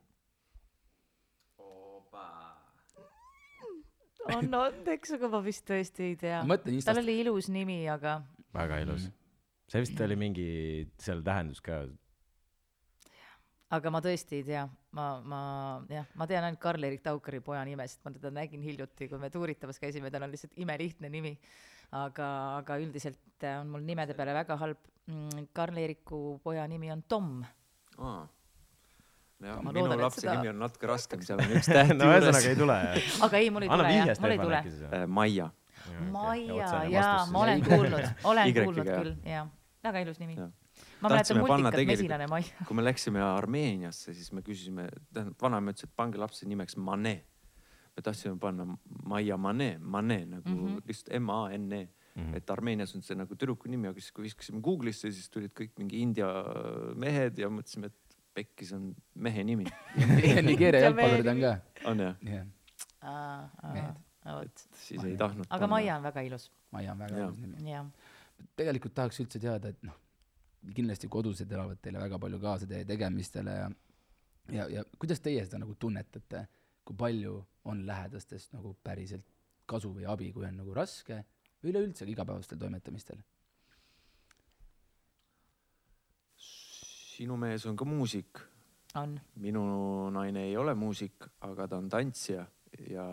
on 4.29 4.53
andeks, 4.53 5.15
aga 5.17 5.29
ma 5.31 5.39
vist 5.45 5.65
tõesti 5.67 6.11
ei 6.11 6.17
tea. 6.19 6.41
mõtlen 6.43 6.69
tal 6.69 6.77
Instast, 6.77 7.01
oli 7.01 7.15
ilus 7.23 7.49
nimi, 7.49 7.79
aga 7.89 8.19
väga 8.53 8.83
ilus 8.85 9.07
Mhm.. 9.07 9.15
see 9.69 9.81
vist 9.85 10.01
oli 10.05 10.15
mingi, 10.15 10.45
seal 10.97 11.23
tähendus 11.25 11.61
ka. 11.61 11.81
aga 13.77 13.91
ma 13.93 14.01
tõesti 14.05 14.39
ei 14.41 14.43
tea, 14.43 14.67
ma, 14.97 15.07
ma 15.21 15.41
jah, 15.89 16.05
ma 16.15 16.27
tean 16.27 16.43
ainult 16.43 16.61
Karl-Erik 16.61 17.01
Taukari 17.05 17.39
poja 17.39 17.65
nime, 17.65 17.87
sest 17.87 18.05
ma 18.05 18.11
teda 18.11 18.31
nägin 18.33 18.61
hiljuti, 18.65 19.09
kui 19.09 19.19
me 19.21 19.29
tuuritamas 19.29 19.79
käisime, 19.79 20.11
tal 20.11 20.23
on 20.25 20.31
lihtsalt 20.31 20.57
imelihtne 20.57 21.09
nimi. 21.09 21.35
aga, 21.91 22.27
aga 22.59 22.77
üldiselt 22.81 23.43
äh, 23.43 23.59
on 23.61 23.69
mul 23.73 23.81
nimede 23.87 24.13
peale 24.17 24.33
väga 24.37 24.57
halb. 24.61 24.77
Karl-Eriku 25.57 26.39
poja 26.43 26.67
nimi 26.69 26.91
on 26.93 27.01
Tom. 27.09 27.39
aa. 27.97 28.27
jah, 29.41 29.55
Ma 29.63 29.71
minu 29.71 29.87
loodan, 29.87 30.01
lapse 30.03 30.21
seda- 30.21 30.35
nimi 30.37 30.51
on 30.51 30.59
natuke 30.61 30.85
raskem, 30.91 31.23
seal 31.25 31.39
on 31.41 31.55
üks 31.57 31.69
täht 31.73 31.95
no 31.97 32.09
ühesõnaga 32.11 32.51
ei. 32.51 32.57
tule 32.59 32.75
jah? 32.83 32.99
aga 33.25 33.39
ei, 33.41 33.49
mul 33.55 33.65
ei 33.65 33.71
tule 33.71 33.93
jah, 33.95 34.11
mul 34.21 34.35
ei 34.35 34.41
tule. 34.43 34.59
siis. 34.67 34.83
Äh, 34.93 35.05
Maia. 35.07 35.47
Maia, 36.13 36.69
jaa, 36.93 37.25
ma 37.33 37.41
olen 37.45 37.63
kuulnud, 37.69 38.05
olen 38.29 38.53
kuulnud 38.59 38.85
jah. 38.91 38.99
küll, 39.01 39.15
jaa. 39.31 39.45
väga 39.87 40.03
ilus 40.05 40.19
nimi. 40.21 40.35
Jah. 40.37 40.51
ma 41.01 41.09
mäletan 41.15 41.39
multikat 41.41 41.79
Mesilane 41.89 42.27
Maia. 42.29 42.67
kui 42.69 42.77
me 42.77 42.85
läksime 42.85 43.23
Armeeniasse, 43.25 44.13
siis 44.13 44.29
me 44.35 44.43
küsisime, 44.45 44.85
tähendab 45.15 45.41
vanaema 45.41 45.73
ütles, 45.73 45.87
et 45.89 45.95
pange 45.97 46.21
lapse 46.21 46.45
nimeks 46.45 46.77
Mane. 46.77 47.15
Me 47.99 48.03
tahtsime 48.05 48.39
panna 48.39 48.65
Maia 49.05 49.37
Mane, 49.37 49.77
Mane 49.79 50.19
nagu 50.25 50.49
mm. 50.49 50.67
-hmm. 50.67 50.83
lihtsalt 50.87 51.15
M-A-N-E 51.19 51.83
mm, 51.83 52.21
-hmm. 52.21 52.35
et 52.37 52.49
Armeenias 52.49 52.95
on 52.95 53.01
see 53.01 53.17
nagu 53.17 53.35
tüdruku 53.35 53.69
nimi, 53.69 53.87
aga 53.87 53.99
siis 53.99 54.11
kui 54.15 54.23
viskasime 54.23 54.61
Google'isse, 54.67 55.11
siis 55.11 55.29
tulid 55.29 55.51
kõik 55.59 55.75
mingi 55.77 56.01
India 56.01 56.29
mehed 56.95 57.39
ja 57.39 57.49
mõtlesime, 57.49 57.91
et 57.91 58.17
pekkis 58.33 58.71
on 58.73 58.91
mehe 59.15 59.43
nimi. 59.43 59.65
Nigeeria 60.49 60.85
jalgpallurid 60.87 61.31
on 61.33 61.41
ka. 61.43 61.55
on 61.91 62.05
jah, 62.05 62.15
Mehed. 62.21 63.99
vot. 64.25 64.67
siis 64.73 65.03
ei 65.03 65.17
tahtnud. 65.17 65.47
aga 65.49 65.67
Maia 65.67 65.97
on 65.97 66.03
väga 66.03 66.21
ilus, 66.21 66.51
Maia 66.71 66.91
on 66.91 66.99
väga 66.99 67.17
Jaa. 67.17 67.27
ilus 67.27 67.39
nimi. 67.41 67.75
tegelikult 68.55 68.95
tahaks 68.95 69.19
üldse 69.19 69.39
teada, 69.39 69.73
et 69.73 69.83
noh, 69.83 69.97
kindlasti 70.75 71.07
kodused 71.07 71.51
elavad 71.51 71.79
teile 71.81 71.99
väga 71.99 72.19
palju 72.19 72.39
kaasa 72.39 72.67
teie 72.67 72.85
tegemistele 72.85 73.51
ja 73.51 73.69
ja, 74.51 74.67
ja 74.69 74.83
kuidas 74.99 75.21
teie 75.23 75.43
seda 75.45 75.59
nagu 75.61 75.75
tunnetate, 75.79 76.45
kui 76.85 76.95
palju 76.97 77.39
on 77.69 77.85
lähedastest 77.87 78.53
nagu 78.55 78.75
päriselt 78.83 79.25
kasu 79.69 79.91
või 79.93 80.07
abi, 80.09 80.31
kui 80.33 80.47
on 80.47 80.57
nagu 80.61 80.73
raske 80.73 81.23
või 81.61 81.73
üleüldse 81.73 82.07
igapäevastel 82.09 82.59
toimetamistel? 82.61 83.21
sinu 87.19 87.35
mees 87.35 87.65
on 87.67 87.75
ka 87.75 87.83
muusik, 87.83 88.39
on, 88.95 89.17
minu 89.43 89.61
naine 90.15 90.45
ei 90.47 90.53
ole 90.57 90.71
muusik, 90.77 91.27
aga 91.43 91.65
ta 91.67 91.79
on 91.81 91.89
tantsija 91.91 92.45
ja, 92.87 93.05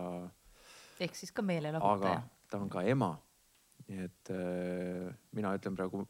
ehk 1.02 1.16
siis 1.18 1.32
ka 1.34 1.42
aga 1.42 1.50
meelelahutaja. 1.50 2.20
ta 2.50 2.60
on 2.62 2.70
ka 2.70 2.84
ema. 2.86 3.16
nii 3.86 4.02
et 4.02 4.30
äh, 4.34 5.10
mina 5.34 5.52
ütlen 5.58 5.74
praegu, 5.78 6.04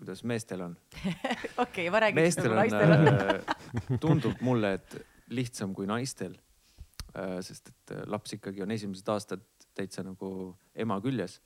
kuidas 0.00 0.22
meestel 0.26 0.64
on. 0.64 0.76
okei, 1.64 1.90
ma 1.90 2.00
räägin 2.02 2.24
siis 2.24 2.38
meestel 2.38 2.54
nagu 2.54 2.54
on 2.54 2.60
naistel 2.62 2.94
on. 2.94 3.10
äh,, 3.10 3.98
tundub 4.02 4.40
mulle, 4.46 4.72
et 4.78 4.96
lihtsam 5.30 5.74
kui 5.74 5.86
naistel. 5.90 6.34
Sest 7.42 7.72
et 7.72 7.94
äh, 7.96 8.02
laps 8.10 8.34
ikkagi 8.36 8.62
on 8.62 8.70
esimesed 8.70 9.08
aastad 9.12 9.44
täitsa 9.74 10.04
nagu 10.06 10.56
ema 10.74 11.00
küljes. 11.02 11.40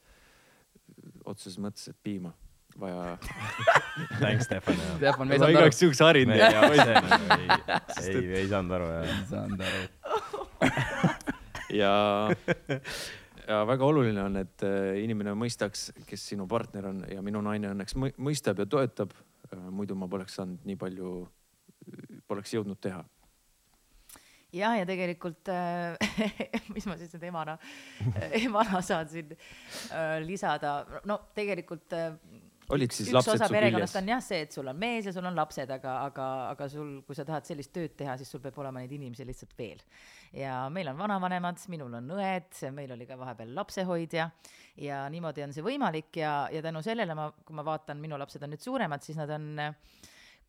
otseses 1.24 1.58
mõttes, 1.58 1.88
et 1.88 1.96
piima 2.02 2.34
vaja. 2.80 3.18
Thanks, 4.20 4.44
Stefan. 4.44 4.76
Stefan, 4.96 5.28
me 5.28 5.34
ei 5.34 5.38
saanud 5.38 5.56
aru 5.56 5.68
igaks. 5.68 5.82
juhuks 5.82 6.00
harin 6.02 6.32
teid. 6.34 6.42
ei, 8.02 8.16
ei, 8.16 8.32
ei 8.40 8.48
saanud 8.50 8.74
aru 8.76 8.88
jah. 8.90 9.06
ei 9.08 9.26
saanud 9.30 9.64
aru. 9.68 9.82
ja, 11.80 11.94
ja 13.46 13.60
väga 13.68 13.86
oluline 13.86 14.24
on, 14.24 14.40
et 14.42 14.66
äh, 14.66 14.98
inimene 15.04 15.36
mõistaks, 15.38 15.90
kes 16.08 16.28
sinu 16.34 16.48
partner 16.50 16.90
on 16.90 17.04
ja 17.10 17.22
minu 17.24 17.42
naine 17.44 17.70
õnneks 17.72 17.96
mõ- 18.00 18.14
mõistab 18.18 18.62
ja 18.62 18.66
toetab. 18.66 19.14
muidu 19.70 19.94
ma 19.94 20.08
poleks 20.10 20.34
saanud 20.40 20.64
nii 20.66 20.76
palju, 20.76 21.16
poleks 22.26 22.54
jõudnud 22.56 22.80
teha. 22.82 23.04
jah, 24.54 24.78
ja 24.80 24.86
tegelikult 24.88 25.50
äh, 25.52 25.98
mis 26.74 26.86
ma 26.88 26.96
siis 27.00 27.12
nüüd 27.16 27.28
emana, 27.30 27.58
emana 28.40 28.82
saan 28.84 29.10
siin 29.10 29.34
äh, 29.34 30.18
lisada, 30.24 30.80
no 31.08 31.20
tegelikult 31.36 31.94
äh, 31.96 32.12
olid 32.72 32.94
siis 32.94 33.10
üks 33.10 33.16
lapsed 33.18 33.36
osa 33.36 33.48
perekonnast 33.52 33.98
on 34.00 34.08
jah 34.08 34.22
see, 34.24 34.40
et 34.46 34.54
sul 34.54 34.68
on 34.70 34.78
mees 34.80 35.08
ja 35.08 35.12
sul 35.14 35.26
on 35.28 35.36
lapsed, 35.36 35.70
aga, 35.74 35.96
aga, 36.08 36.28
aga 36.52 36.68
sul, 36.72 36.94
kui 37.06 37.16
sa 37.16 37.26
tahad 37.28 37.46
sellist 37.48 37.74
tööd 37.74 37.96
teha, 37.98 38.16
siis 38.20 38.30
sul 38.32 38.42
peab 38.44 38.56
olema 38.62 38.82
neid 38.82 38.94
inimesi 38.96 39.26
lihtsalt 39.28 39.52
veel. 39.58 39.82
ja 40.32 40.62
meil 40.72 40.88
on 40.92 40.98
vanavanemad, 40.98 41.60
minul 41.72 41.98
on 42.00 42.14
õed, 42.16 42.62
meil 42.76 42.94
oli 42.96 43.08
ka 43.08 43.18
vahepeal 43.20 43.52
lapsehoidja 43.58 44.30
ja 44.86 45.04
niimoodi 45.12 45.44
on 45.44 45.52
see 45.56 45.66
võimalik 45.66 46.20
ja, 46.22 46.34
ja 46.52 46.64
tänu 46.64 46.82
sellele 46.84 47.16
ma, 47.18 47.28
kui 47.44 47.56
ma 47.56 47.66
vaatan, 47.66 48.00
minu 48.00 48.18
lapsed 48.20 48.42
on 48.42 48.54
nüüd 48.54 48.64
suuremad, 48.64 49.04
siis 49.04 49.20
nad 49.20 49.30
on 49.36 49.52
äh, 49.60 49.76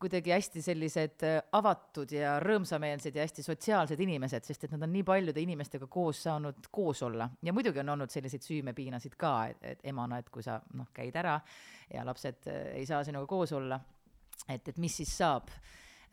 kuidagi 0.00 0.32
hästi 0.34 0.62
sellised 0.62 1.24
äh, 1.24 1.38
avatud 1.56 2.10
ja 2.12 2.36
rõõmsameelsed 2.42 3.16
ja 3.16 3.24
hästi 3.24 3.44
sotsiaalsed 3.46 4.00
inimesed, 4.04 4.44
sest 4.44 4.66
et 4.66 4.74
nad 4.74 4.84
on 4.84 4.92
nii 4.92 5.04
paljude 5.06 5.40
inimestega 5.40 5.88
koos 5.90 6.22
saanud 6.26 6.68
koos 6.70 7.02
olla 7.06 7.28
ja 7.42 7.54
muidugi 7.56 7.80
on 7.80 7.94
olnud 7.94 8.12
selliseid 8.12 8.44
süümepiinasid 8.44 9.16
ka, 9.20 9.32
et, 9.52 9.64
et 9.72 9.88
emana, 9.92 10.20
et 10.20 10.30
kui 10.32 10.44
sa 10.44 10.58
noh, 10.76 10.90
käid 10.96 11.16
ära 11.16 11.38
ja 11.92 12.04
lapsed 12.06 12.48
äh, 12.52 12.62
ei 12.80 12.86
saa 12.88 13.02
sinuga 13.06 13.28
koos 13.30 13.52
olla, 13.56 13.80
et, 14.48 14.68
et 14.68 14.78
mis 14.82 15.00
siis 15.02 15.16
saab. 15.16 15.50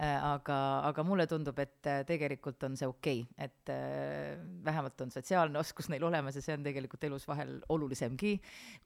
aga, 0.03 0.57
aga 0.89 1.03
mulle 1.05 1.25
tundub, 1.29 1.57
et 1.63 1.89
äh, 1.89 2.01
tegelikult 2.07 2.63
on 2.67 2.77
see 2.79 2.87
okei 2.89 3.21
okay., 3.23 3.45
et 3.45 3.71
äh, 3.73 4.39
vähemalt 4.65 5.01
on 5.05 5.11
sotsiaalne 5.13 5.59
oskus 5.61 5.89
neil 5.91 6.03
olemas 6.07 6.37
ja 6.37 6.43
see 6.45 6.55
on 6.57 6.65
tegelikult 6.65 7.03
elus 7.07 7.27
vahel 7.29 7.59
olulisemgi 7.73 8.33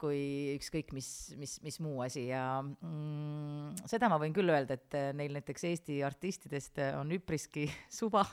kui 0.01 0.19
ükskõik 0.58 0.93
mis, 0.95 1.10
mis, 1.39 1.58
mis 1.65 1.80
muu 1.84 2.01
asi 2.06 2.27
ja 2.30 2.43
mm, 2.63 3.88
seda 3.89 4.10
ma 4.12 4.19
võin 4.21 4.36
küll 4.36 4.51
öelda, 4.53 4.77
et 4.77 4.97
äh, 4.97 5.10
neil 5.17 5.34
näiteks 5.38 5.67
Eesti 5.71 6.01
artistidest 6.08 6.84
äh, 6.84 6.93
on 6.99 7.13
üpriski 7.15 7.67
suva, 7.99 8.25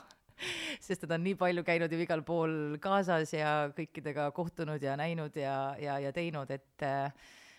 sest 0.83 1.05
nad 1.05 1.17
on 1.17 1.25
nii 1.29 1.39
palju 1.39 1.63
käinud 1.67 1.91
ju 1.91 2.01
igal 2.03 2.25
pool 2.27 2.75
kaasas 2.83 3.33
ja 3.33 3.55
kõikidega 3.75 4.29
kohtunud 4.35 4.83
ja 4.83 4.97
näinud 4.99 5.35
ja, 5.39 5.57
ja, 5.81 5.97
ja 6.03 6.13
teinud, 6.15 6.51
et 6.51 6.85
äh, 6.85 7.09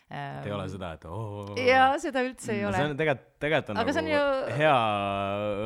et 0.07 0.47
ei 0.47 0.53
ole 0.55 0.67
seda, 0.71 0.93
et 0.95 1.05
oo. 1.11 1.47
jaa, 1.59 1.87
seda 1.99 2.23
üldse 2.23 2.53
ei 2.55 2.61
no 2.63 2.69
ole 2.71 2.79
see 2.79 2.91
on 2.91 2.99
tegelikult, 3.01 3.31
tegelikult 3.43 3.73
on 3.73 3.81
Aga 3.83 3.95
see 3.95 4.03
on 4.03 4.11
nagu 4.11 4.19
ju- 4.21 4.59
hea 4.61 4.75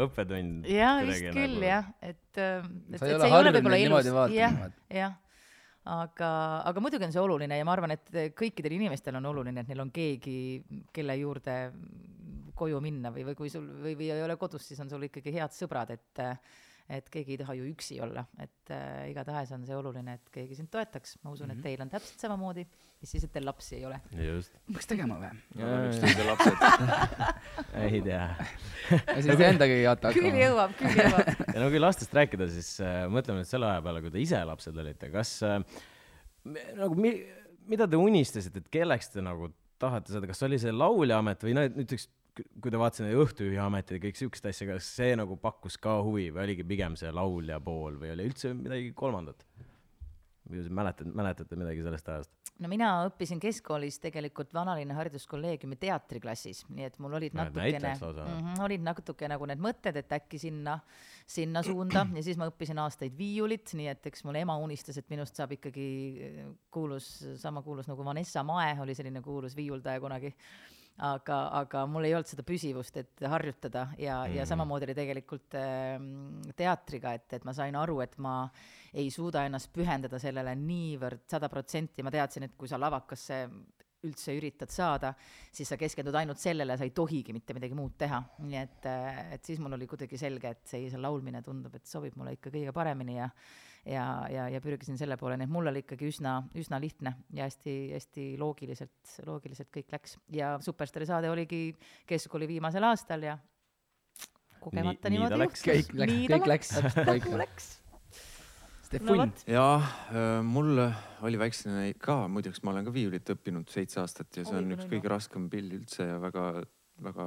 õppetund. 0.06 0.70
jaa, 0.72 0.92
vist 1.04 1.26
küll 1.26 1.56
nagu... 1.58 1.66
jah, 1.68 1.90
et, 2.00 2.22
et, 2.36 2.70
et 2.94 3.02
sa 3.02 3.04
ei 3.04 3.10
see 3.10 3.18
ole 3.18 3.18
ei 3.18 3.18
ole 3.18 3.34
harjunud 3.34 3.58
võib-olla 3.58 3.80
niimoodi, 3.82 4.14
jah, 4.38 4.56
vaatama. 4.56 4.86
jah. 4.96 5.18
aga, 5.96 6.30
aga 6.72 6.84
muidugi 6.86 7.08
on 7.08 7.12
see 7.16 7.24
oluline 7.26 7.60
ja 7.60 7.68
ma 7.68 7.76
arvan, 7.76 7.96
et 7.98 8.16
kõikidel 8.38 8.78
inimestel 8.78 9.20
on 9.20 9.28
oluline, 9.32 9.60
et 9.60 9.68
neil 9.68 9.84
on 9.84 9.92
keegi, 9.92 10.38
kelle 10.96 11.18
juurde 11.20 11.58
koju 12.60 12.80
minna 12.84 13.12
või, 13.12 13.26
või 13.28 13.36
kui 13.36 13.52
sul 13.52 13.68
või, 13.84 13.92
või 13.96 14.08
ei 14.12 14.24
ole 14.24 14.40
kodus, 14.40 14.64
siis 14.68 14.80
on 14.80 14.88
sul 14.92 15.04
ikkagi 15.08 15.36
head 15.36 15.52
sõbrad, 15.56 15.92
et 15.96 16.24
et 16.90 17.08
keegi 17.12 17.36
ei 17.36 17.40
taha 17.40 17.54
ju 17.54 17.66
üksi 17.70 17.98
olla, 18.02 18.24
et 18.42 18.72
äh, 18.74 19.10
igatahes 19.12 19.52
on 19.54 19.64
see 19.66 19.76
oluline, 19.76 20.16
et 20.18 20.32
keegi 20.34 20.58
sind 20.58 20.70
toetaks, 20.72 21.16
ma 21.24 21.34
usun, 21.34 21.52
et 21.54 21.60
teil 21.62 21.82
on 21.84 21.90
täpselt 21.92 22.22
samamoodi, 22.22 22.64
mis 23.00 23.14
siis, 23.14 23.24
et 23.26 23.32
teil 23.34 23.46
lapsi 23.46 23.76
ei 23.78 23.86
ole. 23.88 24.00
just, 24.24 24.56
peaks 24.68 24.90
tegema 24.90 25.18
või? 25.22 25.30
üksteise 25.90 26.26
lapsed. 26.26 26.64
ei 27.86 28.02
tea. 28.06 28.26
ja 28.90 29.18
siis 29.22 29.44
endagi 29.46 29.78
ei 29.78 29.86
küll 29.86 30.10
hakkama. 30.10 30.34
jõuab, 30.42 30.76
küll 30.80 31.00
jõuab. 31.00 31.32
ja 31.54 31.62
no 31.62 31.70
kui 31.72 31.82
lastest 31.82 32.16
rääkida, 32.16 32.50
siis 32.52 32.72
äh, 32.84 33.02
mõtleme 33.12 33.44
nüüd 33.44 33.50
selle 33.50 33.70
aja 33.70 33.86
peale, 33.86 34.04
kui 34.04 34.14
te 34.14 34.22
ise 34.22 34.42
lapsed 34.50 34.84
olite, 34.84 35.12
kas 35.14 35.36
äh, 35.46 35.58
nagu 36.76 36.98
mi-, 36.98 37.18
mida 37.70 37.88
te 37.90 38.00
unistasite, 38.00 38.64
et 38.64 38.72
kelleks 38.80 39.14
te 39.14 39.24
nagu 39.24 39.52
tahate 39.80 40.12
saada, 40.12 40.28
kas 40.28 40.42
oli 40.44 40.58
see 40.60 40.72
lauljaamet 40.74 41.46
või 41.46 41.54
no 41.56 41.64
näiteks 41.70 42.10
kui 42.60 42.72
te 42.72 42.80
vaatasite 42.80 43.08
neid 43.08 43.22
õhtujuhiameteid 43.24 43.98
ja 43.98 44.04
kõik 44.06 44.20
siukest 44.20 44.46
asja, 44.50 44.68
kas 44.72 44.90
see 44.98 45.14
nagu 45.18 45.36
pakkus 45.40 45.78
ka 45.80 46.00
huvi 46.06 46.28
või 46.34 46.46
oligi 46.48 46.66
pigem 46.66 46.96
see 47.00 47.12
laulja 47.14 47.60
pool 47.64 47.98
või 48.00 48.14
oli 48.14 48.28
üldse 48.30 48.54
midagi 48.56 48.92
kolmandat? 48.96 49.46
või 50.50 50.70
mäletad, 50.74 51.10
mäletate 51.14 51.56
midagi 51.58 51.82
sellest 51.84 52.08
ajast? 52.08 52.32
no 52.60 52.68
mina 52.68 52.88
õppisin 53.08 53.40
keskkoolis 53.40 53.98
tegelikult 54.02 54.52
Vanalinna 54.54 54.96
Hariduskolleegiumi 54.98 55.78
teatriklassis, 55.80 56.64
nii 56.68 56.88
et 56.88 56.98
mul 57.02 57.14
olid 57.16 57.36
natukene 57.36 57.92
mm, 57.94 58.18
-hmm, 58.18 58.64
olid 58.64 58.84
natuke 58.84 59.28
nagu 59.30 59.48
need 59.48 59.62
mõtted, 59.62 59.96
et 59.96 60.12
äkki 60.18 60.40
sinna, 60.42 60.78
sinna 61.26 61.62
suunda 61.66 62.06
ja 62.16 62.24
siis 62.26 62.40
ma 62.40 62.50
õppisin 62.50 62.82
aastaid 62.82 63.16
viiulit, 63.18 63.72
nii 63.78 63.88
et 63.94 64.10
eks 64.10 64.24
mul 64.28 64.40
ema 64.42 64.56
unistas, 64.60 64.98
et 64.98 65.08
minust 65.12 65.36
saab 65.36 65.54
ikkagi 65.56 65.86
eh, 66.26 66.42
kuulus, 66.70 67.08
sama 67.40 67.62
kuulus 67.62 67.88
nagu 67.88 68.04
Vanessa 68.04 68.44
Mae 68.44 68.76
oli 68.80 68.94
selline 68.98 69.22
kuulus 69.24 69.56
viiuldaja 69.56 70.00
kunagi 70.00 70.34
aga, 71.06 71.38
aga 71.60 71.84
mul 71.88 72.06
ei 72.08 72.14
olnud 72.16 72.28
seda 72.28 72.44
püsivust, 72.46 72.96
et 73.00 73.24
harjutada 73.32 73.88
ja 74.00 74.20
mm, 74.24 74.36
ja 74.36 74.46
samamoodi 74.48 74.88
oli 74.88 74.96
tegelikult 74.98 75.56
ähm, 75.58 76.40
teatriga, 76.56 77.14
et, 77.16 77.28
et 77.38 77.46
ma 77.48 77.54
sain 77.56 77.76
aru, 77.78 78.00
et 78.04 78.16
ma 78.20 78.34
ei 78.92 79.10
suuda 79.14 79.44
ennast 79.48 79.70
pühendada 79.74 80.20
sellele 80.20 80.54
niivõrd 80.58 81.24
sada 81.30 81.48
protsenti, 81.52 82.04
ma 82.04 82.12
teadsin, 82.12 82.48
et 82.48 82.56
kui 82.58 82.68
sa 82.68 82.80
lavakasse 82.80 83.44
üldse 84.08 84.32
üritad 84.32 84.72
saada, 84.72 85.12
siis 85.52 85.68
sa 85.68 85.76
keskendud 85.80 86.16
ainult 86.16 86.40
sellele, 86.40 86.76
sa 86.78 86.86
ei 86.88 86.94
tohigi 86.96 87.34
mitte 87.36 87.52
midagi 87.56 87.76
muud 87.76 87.98
teha, 88.00 88.20
nii 88.46 88.60
et, 88.60 88.88
et 89.36 89.44
siis 89.44 89.60
mul 89.60 89.76
oli 89.76 89.88
kuidagi 89.90 90.20
selge, 90.20 90.54
et 90.54 90.62
see, 90.68 90.86
see 90.88 91.00
laulmine 91.00 91.42
tundub, 91.44 91.74
et 91.76 91.88
sobib 91.88 92.16
mulle 92.16 92.36
ikka 92.38 92.52
kõige 92.54 92.72
paremini 92.76 93.18
ja 93.18 93.28
ja, 93.86 94.06
ja, 94.30 94.48
ja 94.52 94.60
pürgisin 94.60 94.98
selle 95.00 95.16
poole, 95.20 95.36
nii 95.40 95.48
et 95.48 95.52
mul 95.52 95.70
oli 95.70 95.82
ikkagi 95.84 96.08
üsna, 96.10 96.38
üsna 96.58 96.80
lihtne 96.82 97.14
ja 97.36 97.46
hästi-hästi 97.48 98.26
loogiliselt, 98.40 99.14
loogiliselt 99.26 99.70
kõik 99.74 99.92
läks 99.94 100.18
ja 100.36 100.56
Superstaari 100.64 101.08
saade 101.08 101.30
oligi 101.32 101.70
keskkooli 102.08 102.48
viimasel 102.50 102.84
aastal 102.90 103.24
ja 103.24 103.38
kogemata 104.60 105.08
Nii- 105.08 105.16
niimoodi 105.18 105.38
läks. 105.40 105.62
juhtus. 105.66 105.88
Kõik 105.88 106.02
läks- 106.02 106.26
kõik 106.34 106.50
läks 106.54 106.72
nagu 107.06 107.38
läks. 107.44 107.70
Stefan 108.90 109.06
No 109.06 109.14
no, 109.14 109.22
vot. 109.30 109.44
jaa, 109.46 110.42
mul 110.42 110.80
oli 111.22 111.38
väiksena 111.38 111.84
ka, 112.02 112.24
muideks 112.28 112.62
ma 112.66 112.72
olen 112.72 112.84
ka 112.88 112.92
viiulit 112.92 113.28
õppinud 113.36 113.70
seitse 113.70 114.00
aastat 114.02 114.34
ja 114.40 114.44
see 114.44 114.56
on 114.58 114.66
Oi, 114.66 114.74
üks 114.74 114.88
no, 114.88 114.90
kõige 114.90 115.12
raskem 115.12 115.44
pill 115.52 115.70
üldse 115.78 116.08
ja 116.08 116.16
väga, 116.18 116.64
väga 117.06 117.26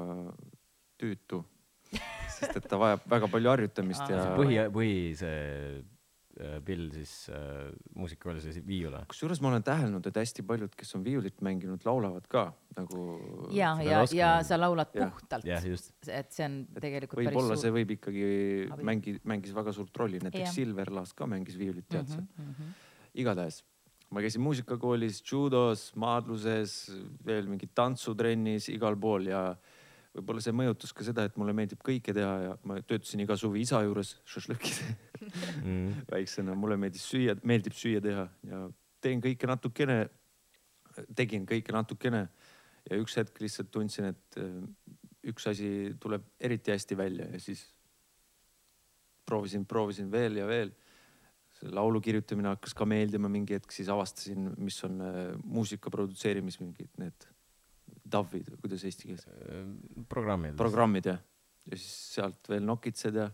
tüütu. 0.99 1.39
sest 2.33 2.57
et 2.57 2.67
ta 2.67 2.77
vajab 2.81 3.05
väga 3.07 3.29
palju 3.31 3.49
harjutamist 3.53 4.09
ja 4.11 4.25
põhi, 4.35 4.57
põhi 4.75 4.93
see 5.15 5.83
äh, 6.39 6.57
pill 6.65 6.87
siis 6.93 7.13
äh, 7.33 7.71
muusikakoolis 7.97 8.47
oli 8.49 8.63
viiul 8.67 8.95
või? 8.95 9.07
kusjuures 9.11 9.41
ma 9.43 9.51
olen 9.51 9.65
täheldanud, 9.65 10.07
et 10.09 10.19
hästi 10.21 10.45
paljud, 10.47 10.75
kes 10.79 10.95
on 10.97 11.03
viiulit 11.05 11.43
mänginud, 11.45 11.83
laulavad 11.87 12.25
ka 12.31 12.45
nagu. 12.77 13.03
ja, 13.53 13.73
ja 13.83 14.05
ja 14.13 14.31
sa 14.45 14.57
laulad 14.59 14.93
Jah. 14.95 15.11
puhtalt, 15.11 15.45
et 16.07 16.33
see 16.33 16.47
on 16.47 16.57
tegelikult 16.79 17.21
võib-olla 17.21 17.53
suur 17.53 17.63
see 17.65 17.75
võib 17.75 17.93
ikkagi 17.97 18.25
abi. 18.69 18.87
mängi, 18.89 19.17
mängis 19.29 19.53
väga 19.55 19.75
suurt 19.75 20.01
rolli, 20.03 20.23
näiteks 20.23 20.47
Jah. 20.47 20.55
Silver 20.61 20.93
Last 20.95 21.17
ka 21.17 21.29
mängis 21.29 21.59
viiulit, 21.59 21.87
tead 21.89 22.09
sa 22.09 22.21
Mhm, 22.23 22.49
mhm. 22.49 22.73
igatahes 23.13 23.63
ma 24.13 24.21
käisin 24.21 24.43
muusikakoolis, 24.45 25.23
judos, 25.25 25.87
maadluses, 25.97 26.91
veel 27.25 27.47
mingid 27.49 27.71
tantsutrennis, 27.73 28.69
igal 28.69 28.97
pool 28.99 29.25
ja 29.31 29.55
võib-olla 30.13 30.43
see 30.45 30.53
mõjutas 30.53 30.93
ka 30.93 31.05
seda, 31.05 31.25
et 31.25 31.37
mulle 31.41 31.55
meeldib 31.57 31.81
kõike 31.85 32.13
teha 32.13 32.33
ja 32.43 32.53
ma 32.69 32.77
töötasin 32.85 33.23
iga 33.25 33.37
suvi 33.39 33.63
isa 33.65 33.81
juures 33.85 34.15
šašlõkid 34.29 34.81
Mm. 35.63 36.03
väiksena, 36.11 36.55
mulle 36.57 36.77
meeldis 36.79 37.05
süüa, 37.09 37.35
meeldib 37.47 37.75
süüa 37.77 38.01
teha. 38.03 38.27
Ja 38.49 38.63
teen 39.03 39.21
kõike 39.23 39.49
natukene, 39.49 39.97
tegin 41.15 41.47
kõike 41.49 41.75
natukene. 41.75 42.27
Ja 42.89 42.99
üks 42.99 43.15
hetk 43.19 43.39
lihtsalt 43.39 43.71
tundsin, 43.71 44.11
et 44.11 44.39
äh, 44.41 44.61
üks 45.31 45.47
asi 45.47 45.69
tuleb 46.03 46.25
eriti 46.43 46.73
hästi 46.73 46.97
välja. 46.99 47.29
Ja 47.31 47.41
siis 47.41 47.63
proovisin, 49.25 49.67
proovisin 49.69 50.11
veel 50.11 50.41
ja 50.41 50.47
veel. 50.49 50.73
Laulu 51.71 52.01
kirjutamine 52.03 52.51
hakkas 52.51 52.73
ka 52.75 52.83
meeldima 52.89 53.29
mingi 53.31 53.55
hetk, 53.55 53.71
siis 53.71 53.87
avastasin, 53.91 54.49
mis 54.59 54.81
on 54.83 54.99
äh, 55.05 55.21
muusika 55.45 55.93
produtseerimis 55.93 56.59
mingid 56.59 56.91
need 56.99 57.29
DAW-id 58.13 58.49
või 58.51 58.59
kuidas 58.65 58.83
eesti 58.87 59.09
keeles, 59.09 59.27
programmid. 60.11 60.57
programmid 60.59 61.07
jah. 61.07 61.21
ja 61.69 61.79
siis 61.79 61.93
sealt 62.17 62.49
veel 62.51 62.65
nokitsed 62.67 63.15
ja 63.15 63.29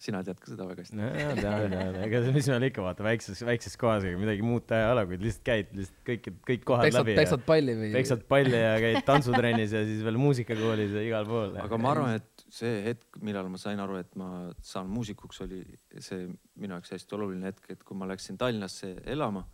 sina 0.00 0.20
tead 0.24 0.40
ka 0.40 0.50
seda 0.50 0.66
väga 0.68 0.84
hästi. 0.84 0.96
tean, 0.96 1.38
tean, 1.40 1.70
tean, 1.72 1.94
ega 2.04 2.20
see, 2.24 2.32
mis 2.34 2.48
meil 2.52 2.66
ikka 2.68 2.82
vaata 2.84 3.04
väikses, 3.06 3.40
väikses 3.48 3.78
kohas, 3.80 4.04
ega 4.04 4.18
midagi 4.20 4.44
muud 4.44 4.66
teha 4.68 4.82
ei 4.84 4.92
ole, 4.92 5.04
kui 5.08 5.18
lihtsalt 5.22 5.46
käid 5.46 5.70
lihtsalt 5.78 6.02
kõik, 6.10 6.28
kõik 6.50 6.66
kohad 6.68 6.84
peksad, 6.88 7.00
läbi 7.00 7.14
peksad 7.16 7.46
palli 7.48 7.76
või 7.78 7.88
ja? 7.88 7.94
peksad 7.96 8.26
palli 8.28 8.60
ja 8.60 8.74
käid 8.84 9.00
tantsutrennis 9.08 9.72
ja 9.72 9.82
siis 9.88 10.02
veel 10.04 10.20
muusikakoolis 10.20 10.92
ja 10.98 11.04
igal 11.06 11.28
pool. 11.30 11.56
aga 11.62 11.80
ma 11.80 11.92
arvan, 11.94 12.20
et 12.20 12.44
see 12.58 12.74
hetk, 12.90 13.20
millal 13.24 13.48
ma 13.52 13.60
sain 13.62 13.80
aru, 13.80 13.96
et 14.02 14.12
ma 14.20 14.30
saan 14.60 14.92
muusikuks, 14.92 15.40
oli 15.46 15.62
see 15.96 16.26
minu 16.60 16.76
jaoks 16.76 16.92
hästi 16.98 17.16
oluline 17.16 17.48
hetk, 17.48 17.70
et 17.72 17.86
kui 17.86 17.96
ma 17.96 18.10
läksin 18.12 18.36
Tallinnasse 18.40 18.98
elama, 19.08 19.46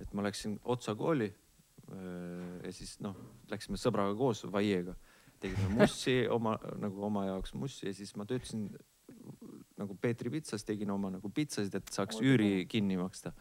et 0.00 0.12
ma 0.12 0.28
läksin 0.28 0.60
Otsa 0.68 0.92
kooli 0.98 1.30
ja 1.88 2.72
siis 2.74 2.98
noh, 3.00 3.16
läksime 3.50 3.80
sõbraga 3.80 4.12
koos 4.18 4.44
Vaiega, 4.52 4.92
tegime 5.40 5.72
mussi 5.80 6.20
oma 6.30 6.58
nagu 6.78 7.08
oma 7.08 7.24
jaoks 7.30 7.56
mussi 7.56 7.88
ja 7.88 7.96
siis 7.96 8.12
ma 8.20 8.28
töötasin 8.28 8.68
nagu 9.80 9.96
Peetri 10.00 10.30
pitsas, 10.32 10.64
tegin 10.66 10.92
oma 10.92 11.10
nagu 11.16 11.32
pitsasid, 11.34 11.74
et 11.74 11.92
saaks 11.94 12.20
üüri 12.22 12.66
kinni 12.70 12.98
maksta. 13.00 13.32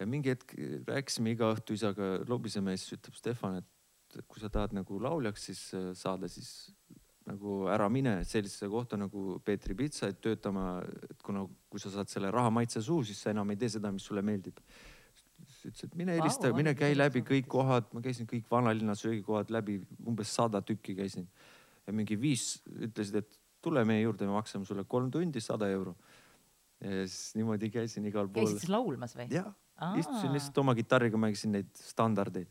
ja 0.00 0.06
mingi 0.08 0.32
hetk 0.32 0.54
rääkisime 0.88 1.34
iga 1.34 1.50
õhtu 1.54 1.76
isaga, 1.76 2.12
lobiseme 2.28 2.72
ja 2.72 2.80
siis 2.80 2.96
ütleb 2.96 3.16
Stefan, 3.18 3.60
et 3.60 4.22
kui 4.26 4.40
sa 4.42 4.48
tahad 4.50 4.72
nagu 4.74 4.98
lauljaks 5.02 5.44
siis 5.50 5.64
äh, 5.76 5.90
saada, 5.94 6.28
siis 6.28 6.70
nagu 7.28 7.66
ära 7.70 7.88
mine 7.92 8.20
sellisesse 8.26 8.68
kohta 8.70 8.98
nagu 8.98 9.38
Peetri 9.44 9.76
Pitsa, 9.78 10.10
et 10.10 10.20
töötama, 10.22 10.80
et 11.10 11.20
kuna, 11.22 11.44
kui 11.70 11.82
sa 11.82 11.92
saad 11.92 12.10
selle 12.10 12.30
raha 12.34 12.50
maitse 12.54 12.82
suhu, 12.82 13.04
siis 13.06 13.20
sa 13.22 13.34
enam 13.34 13.52
ei 13.52 13.60
tee 13.60 13.70
seda, 13.76 13.92
mis 13.94 14.06
sulle 14.08 14.24
meeldib. 14.26 14.58
ütles, 15.60 15.84
et 15.84 15.94
mine 15.96 16.16
helista, 16.16 16.50
mine 16.56 16.72
ongi 16.72 16.80
käi 16.80 16.96
läbi 16.96 17.22
kõik 17.26 17.48
kohad, 17.50 17.88
ma 17.92 18.02
käisin 18.04 18.28
kõik 18.28 18.48
vanalinna 18.50 18.96
söögikohad 18.96 19.52
läbi, 19.52 19.78
umbes 20.06 20.32
sada 20.34 20.62
tükki 20.62 20.96
käisin. 20.96 21.28
ja 21.86 21.92
mingi 21.92 22.16
viis 22.20 22.62
ütlesid, 22.70 23.16
et 23.22 23.39
tule 23.62 23.84
meie 23.88 24.02
juurde, 24.04 24.26
me 24.28 24.36
maksame 24.36 24.68
sulle 24.68 24.84
kolm 24.88 25.10
tundi 25.10 25.40
sada 25.44 25.68
euro. 25.70 25.96
ja 26.80 27.04
siis 27.04 27.34
niimoodi 27.36 27.68
käisin 27.70 28.06
igal 28.08 28.28
pool 28.28 28.46
käisid. 28.46 28.62
siis 28.62 28.72
laulmas 28.72 29.16
või? 29.16 29.28
jah, 29.34 29.52
istusin 30.00 30.32
lihtsalt 30.32 30.58
oma 30.62 30.74
kitarriga, 30.74 31.20
mängisin 31.20 31.52
neid 31.52 31.70
standardeid. 31.76 32.48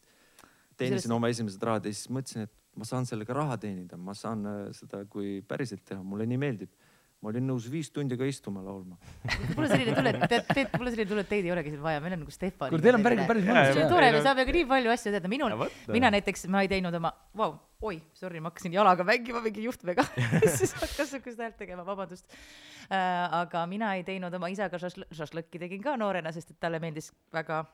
teenisin 0.78 1.10
Kusjuures- 1.10 1.16
oma 1.16 1.32
esimesed 1.34 1.64
rahad 1.64 1.86
ja 1.86 1.94
siis 1.94 2.10
mõtlesin, 2.14 2.46
et 2.46 2.54
ma 2.76 2.86
saan 2.88 3.08
sellega 3.10 3.34
raha 3.36 3.58
teenida, 3.58 3.98
ma 3.98 4.14
saan 4.14 4.46
äh, 4.46 4.60
seda 4.78 5.04
kui 5.10 5.40
päriselt 5.48 5.84
teha, 5.86 6.04
mulle 6.04 6.28
nii 6.30 6.40
meeldib. 6.40 6.72
Ma 7.20 7.32
olin 7.34 7.50
nõus 7.50 7.66
viis 7.72 7.90
tundi 7.92 8.16
ka 8.20 8.28
istuma 8.28 8.62
laulma. 8.64 8.96
mul 9.56 9.66
on 9.66 9.72
selline 9.72 9.96
tunne, 9.98 10.14
et 10.16 10.52
tead, 10.54 10.76
mul 10.78 10.88
on 10.88 10.94
selline 10.94 11.10
tunne, 11.10 11.24
et 11.26 11.32
teid 11.32 11.48
ei 11.48 11.52
olegi 11.52 11.74
siin 11.74 11.82
vaja, 11.84 12.00
meil 12.04 12.16
on 12.16 12.22
nagu 12.24 12.32
Stefan. 12.34 12.72
kuule, 12.72 12.84
teil 12.86 12.96
on 12.96 13.04
päris, 13.04 13.24
päris 13.28 13.48
mõnus 13.48 13.72
see 13.76 13.84
on. 13.84 13.92
tore, 13.92 14.12
me 14.16 14.22
saame 14.24 14.46
ka 14.48 14.56
nii 14.56 14.68
palju 14.70 14.94
asju 14.94 15.14
teada, 15.16 15.32
minul 15.32 15.56
mina 15.92 16.12
näiteks, 16.16 16.48
ma 16.54 16.64
ei 16.64 16.72
teinud 16.72 16.96
oma, 17.02 17.12
vau, 17.42 17.58
oi, 17.90 18.00
sorry, 18.16 18.40
ma 18.44 18.54
hakkasin 18.54 18.78
jalaga 18.78 19.04
mängima 19.08 19.44
mingi 19.44 19.66
juhtmega 19.68 20.06
siis 20.62 20.76
hakkas 20.80 21.12
sihukest 21.12 21.44
häält 21.44 21.60
tegema, 21.60 21.84
vabandust 21.88 22.30
äh,. 22.32 22.96
aga 23.42 23.66
mina 23.72 23.92
ei 24.00 24.06
teinud 24.08 24.40
oma 24.40 24.52
isaga 24.54 24.80
šašl-, 24.80 25.10
šašlõkki 25.20 25.60
tegin 25.66 25.84
ka 25.84 25.98
noorena, 26.00 26.32
sest 26.36 26.56
et 26.56 26.60
talle 26.64 26.80
meeldis 26.80 27.12
väga, 27.36 27.66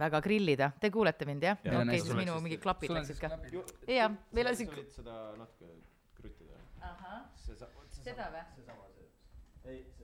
väga 0.00 0.22
grillida. 0.26 0.72
Te 0.82 0.90
kuulete 0.90 1.28
mind 1.28 1.46
jah 1.46 1.62
ja,? 1.62 1.76
okei, 1.84 1.94
hästi. 1.94 2.08
siis 2.08 2.18
minu 2.18 2.40
mingid 2.42 2.62
klapid 2.66 2.94
läksid 2.98 3.22
ka. 3.22 3.30
jaa, 3.86 4.10
meil 4.34 4.50
on 4.50 4.58
siin. 4.58 4.74
seda 4.96 5.20
natuke 5.38 5.70
kruttida. 6.18 6.58
ahah, 6.82 7.22
seda 8.04 8.30
või? 8.32 8.42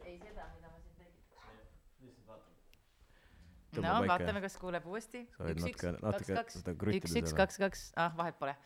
ei, 0.05 0.17
seda, 0.21 0.47
mida 0.55 0.71
ma 0.71 0.79
siin 0.81 0.97
tegin. 1.01 1.17
Tõmba 3.77 3.89
no 3.93 3.99
paika. 4.01 4.13
vaatame, 4.13 4.43
kas 4.45 4.57
kuuleb 4.61 4.87
uuesti. 4.89 5.23
Sa 5.37 5.51
üks, 5.53 5.65
natuke- 5.65 5.83
kaks, 5.83 6.03
natuke 6.05 6.39
kaks 6.39 6.59
seda, 6.61 6.75
kruttida 6.81 7.03
üks, 7.03 7.17
üks, 7.21 7.37
kaks, 7.37 7.61
kaks, 7.61 7.85
ah 8.01 8.15
vahet 8.17 8.39
pole. 8.41 8.57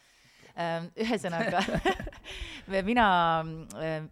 ühesõnaga 1.01 1.61
mina, 2.91 3.07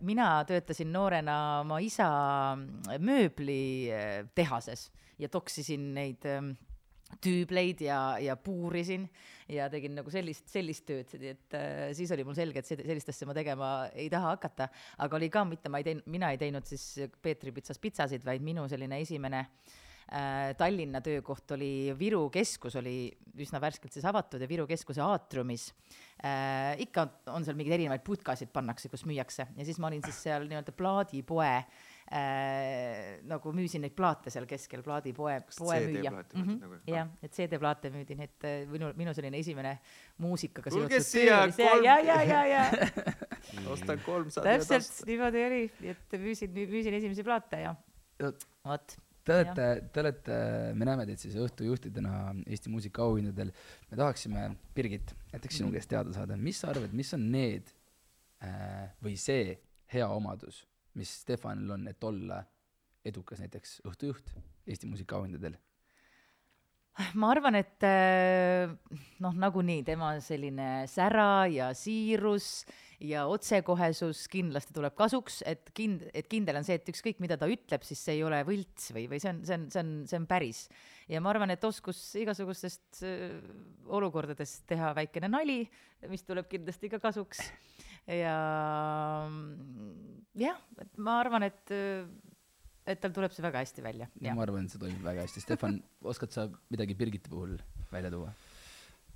mina 0.06 0.28
töötasin 0.46 0.92
noorena 0.94 1.34
oma 1.64 1.80
isa 1.82 2.06
mööblitehases 3.02 4.86
ja 5.18 5.28
toksisin 5.28 5.90
neid 5.96 6.22
ähm, 6.30 6.52
tüübleid 7.24 7.82
ja, 7.86 8.00
ja 8.22 8.36
puurisin 8.36 9.08
ja 9.48 9.68
tegin 9.72 9.96
nagu 9.96 10.12
sellist, 10.12 10.46
sellist 10.52 10.84
tööd, 10.88 11.10
nii 11.18 11.32
et 11.32 11.56
äh, 11.56 11.82
siis 11.96 12.12
oli 12.14 12.26
mul 12.26 12.36
selge, 12.36 12.62
et 12.62 12.68
sellist 12.68 13.12
asja 13.12 13.28
ma 13.28 13.36
tegema 13.36 13.72
ei 13.96 14.10
taha 14.12 14.34
hakata, 14.36 14.68
aga 15.04 15.18
oli 15.18 15.30
ka 15.32 15.44
mitte, 15.48 15.72
ma 15.72 15.80
ei 15.80 15.88
teinud, 15.88 16.08
mina 16.12 16.32
ei 16.34 16.40
teinud 16.40 16.68
siis 16.68 17.08
Peetri 17.22 17.54
pitsas 17.56 17.80
pitsasid, 17.82 18.24
vaid 18.28 18.44
minu 18.44 18.66
selline 18.70 19.00
esimene 19.02 19.40
äh, 19.40 20.52
Tallinna 20.60 21.00
töökoht 21.04 21.56
oli 21.56 21.94
Viru 21.98 22.26
keskus 22.34 22.76
oli 22.80 22.96
üsna 23.40 23.60
värskelt 23.62 23.96
siis 23.96 24.06
avatud 24.08 24.44
ja 24.44 24.50
Viru 24.50 24.68
keskuse 24.68 25.02
aatriumis 25.04 25.70
äh, 26.20 26.76
ikka 26.84 27.08
on 27.32 27.46
seal 27.46 27.56
mingeid 27.58 27.80
erinevaid 27.80 28.04
putkasid 28.04 28.52
pannakse, 28.52 28.92
kus 28.92 29.08
müüakse. 29.08 29.48
Ja 29.56 29.64
siis 29.64 29.80
ma 29.80 29.88
olin 29.88 30.04
siis 30.04 30.20
seal 30.28 30.44
nii-öelda 30.50 30.76
plaadipoe 30.76 31.54
äh, 31.56 31.86
nagu 33.28 33.52
müüsin 33.52 33.82
neid 33.84 33.94
plaate 33.96 34.32
seal 34.32 34.46
keskel, 34.48 34.82
plaadipoe, 34.84 35.34
poemüüja. 35.58 36.12
Mõtled 36.14 36.60
nagu? 36.62 36.78
jah, 36.88 37.10
et 37.24 37.34
CD-plaate 37.36 37.90
müüdi, 37.92 38.16
nii 38.18 38.28
et 38.30 38.46
äh, 38.48 38.60
minu, 38.70 38.92
minu 38.96 39.12
selline 39.16 39.40
esimene 39.42 39.74
muusikaga 40.24 40.72
Tulge 40.72 41.02
seotud 41.02 41.08
siia, 41.10 41.34
töö 41.34 41.42
oli 41.42 41.56
see 41.58 41.68
kolm- 41.72 41.88
ja, 41.88 41.98
ja, 42.06 42.22
ja, 42.24 42.44
ja 42.52 43.66
ostan 43.74 44.00
kolmsada 44.06 44.54
täpselt 44.56 45.04
niimoodi 45.08 45.44
oli, 45.48 45.60
et 45.92 46.16
müüsin, 46.22 46.56
müüsin 46.72 46.96
esimesi 47.00 47.26
plaate 47.26 47.60
ja 47.66 47.74
vot. 48.64 48.96
Te 49.28 49.34
olete, 49.36 49.64
te 49.92 50.00
olete, 50.00 50.36
me 50.72 50.86
näeme 50.88 51.04
teid 51.10 51.20
siis 51.20 51.34
õhtujuhtidena 51.36 52.12
Eesti 52.48 52.70
muusikaauhindadel. 52.72 53.50
me 53.90 53.98
tahaksime, 54.00 54.46
Birgit, 54.74 55.12
näiteks 55.34 55.60
sinu 55.60 55.68
käest 55.74 55.90
teada 55.92 56.14
saada, 56.16 56.38
mis 56.40 56.62
sa 56.62 56.70
arvad, 56.72 56.94
mis 56.96 57.12
on 57.12 57.26
need 57.34 57.68
äh, 58.40 58.88
või 59.04 59.18
see 59.20 59.52
hea 59.92 60.08
omadus, 60.08 60.62
mis 60.94 61.20
Stefanil 61.22 61.70
on, 61.76 61.88
et 61.88 62.04
olla 62.04 62.42
edukas 63.04 63.40
näiteks 63.44 63.80
õhtujuht 63.88 64.32
Eesti 64.68 64.88
muusikaauhindadel? 64.90 65.56
ma 67.14 67.30
arvan, 67.30 67.54
et 67.58 67.84
äh, 67.86 68.70
noh, 69.22 69.34
nagunii 69.38 69.84
tema 69.86 70.16
selline 70.24 70.86
sära 70.90 71.46
ja 71.50 71.70
siirus 71.76 72.66
ja 72.98 73.26
otsekohesus 73.30 74.24
kindlasti 74.32 74.74
tuleb 74.74 74.96
kasuks, 74.98 75.40
et 75.46 75.70
kind-, 75.76 76.08
et 76.10 76.26
kindel 76.30 76.58
on 76.58 76.66
see, 76.66 76.78
et 76.80 76.90
ükskõik, 76.90 77.20
mida 77.22 77.38
ta 77.38 77.46
ütleb, 77.50 77.84
siis 77.86 78.02
see 78.02 78.18
ei 78.18 78.24
ole 78.26 78.40
võlts 78.46 78.90
või, 78.94 79.06
või 79.10 79.22
see 79.22 79.30
on, 79.30 79.42
see 79.46 79.58
on, 79.58 79.68
see 79.70 79.84
on, 79.84 79.92
see 80.10 80.18
on 80.18 80.26
päris. 80.30 80.64
ja 81.06 81.22
ma 81.22 81.30
arvan, 81.30 81.54
et 81.54 81.64
oskus 81.68 82.00
igasugustest 82.18 83.04
äh, 83.06 83.38
olukordadest 83.86 84.66
teha 84.70 84.90
väikene 84.98 85.30
nali, 85.30 85.60
mis 86.10 86.26
tuleb 86.26 86.50
kindlasti 86.50 86.90
ka 86.90 87.02
kasuks. 87.02 87.44
Ja 88.08 88.36
mm, 89.28 90.24
jah, 90.40 90.58
et 90.80 90.98
ma 91.02 91.18
arvan, 91.22 91.44
et, 91.48 91.74
et 92.88 93.02
tal 93.02 93.14
tuleb 93.14 93.34
see 93.34 93.44
väga 93.44 93.62
hästi 93.64 93.84
välja, 93.84 94.08
ma 94.24 94.44
arvan, 94.44 94.66
et 94.66 94.74
see 94.74 94.82
toimib 94.82 95.04
väga 95.04 95.26
hästi. 95.26 95.44
Stefan, 95.44 95.80
oskad 96.00 96.34
sa 96.34 96.48
midagi 96.72 96.96
Birgiti 96.98 97.32
puhul 97.32 97.58
välja 97.92 98.12
tuua? 98.14 98.32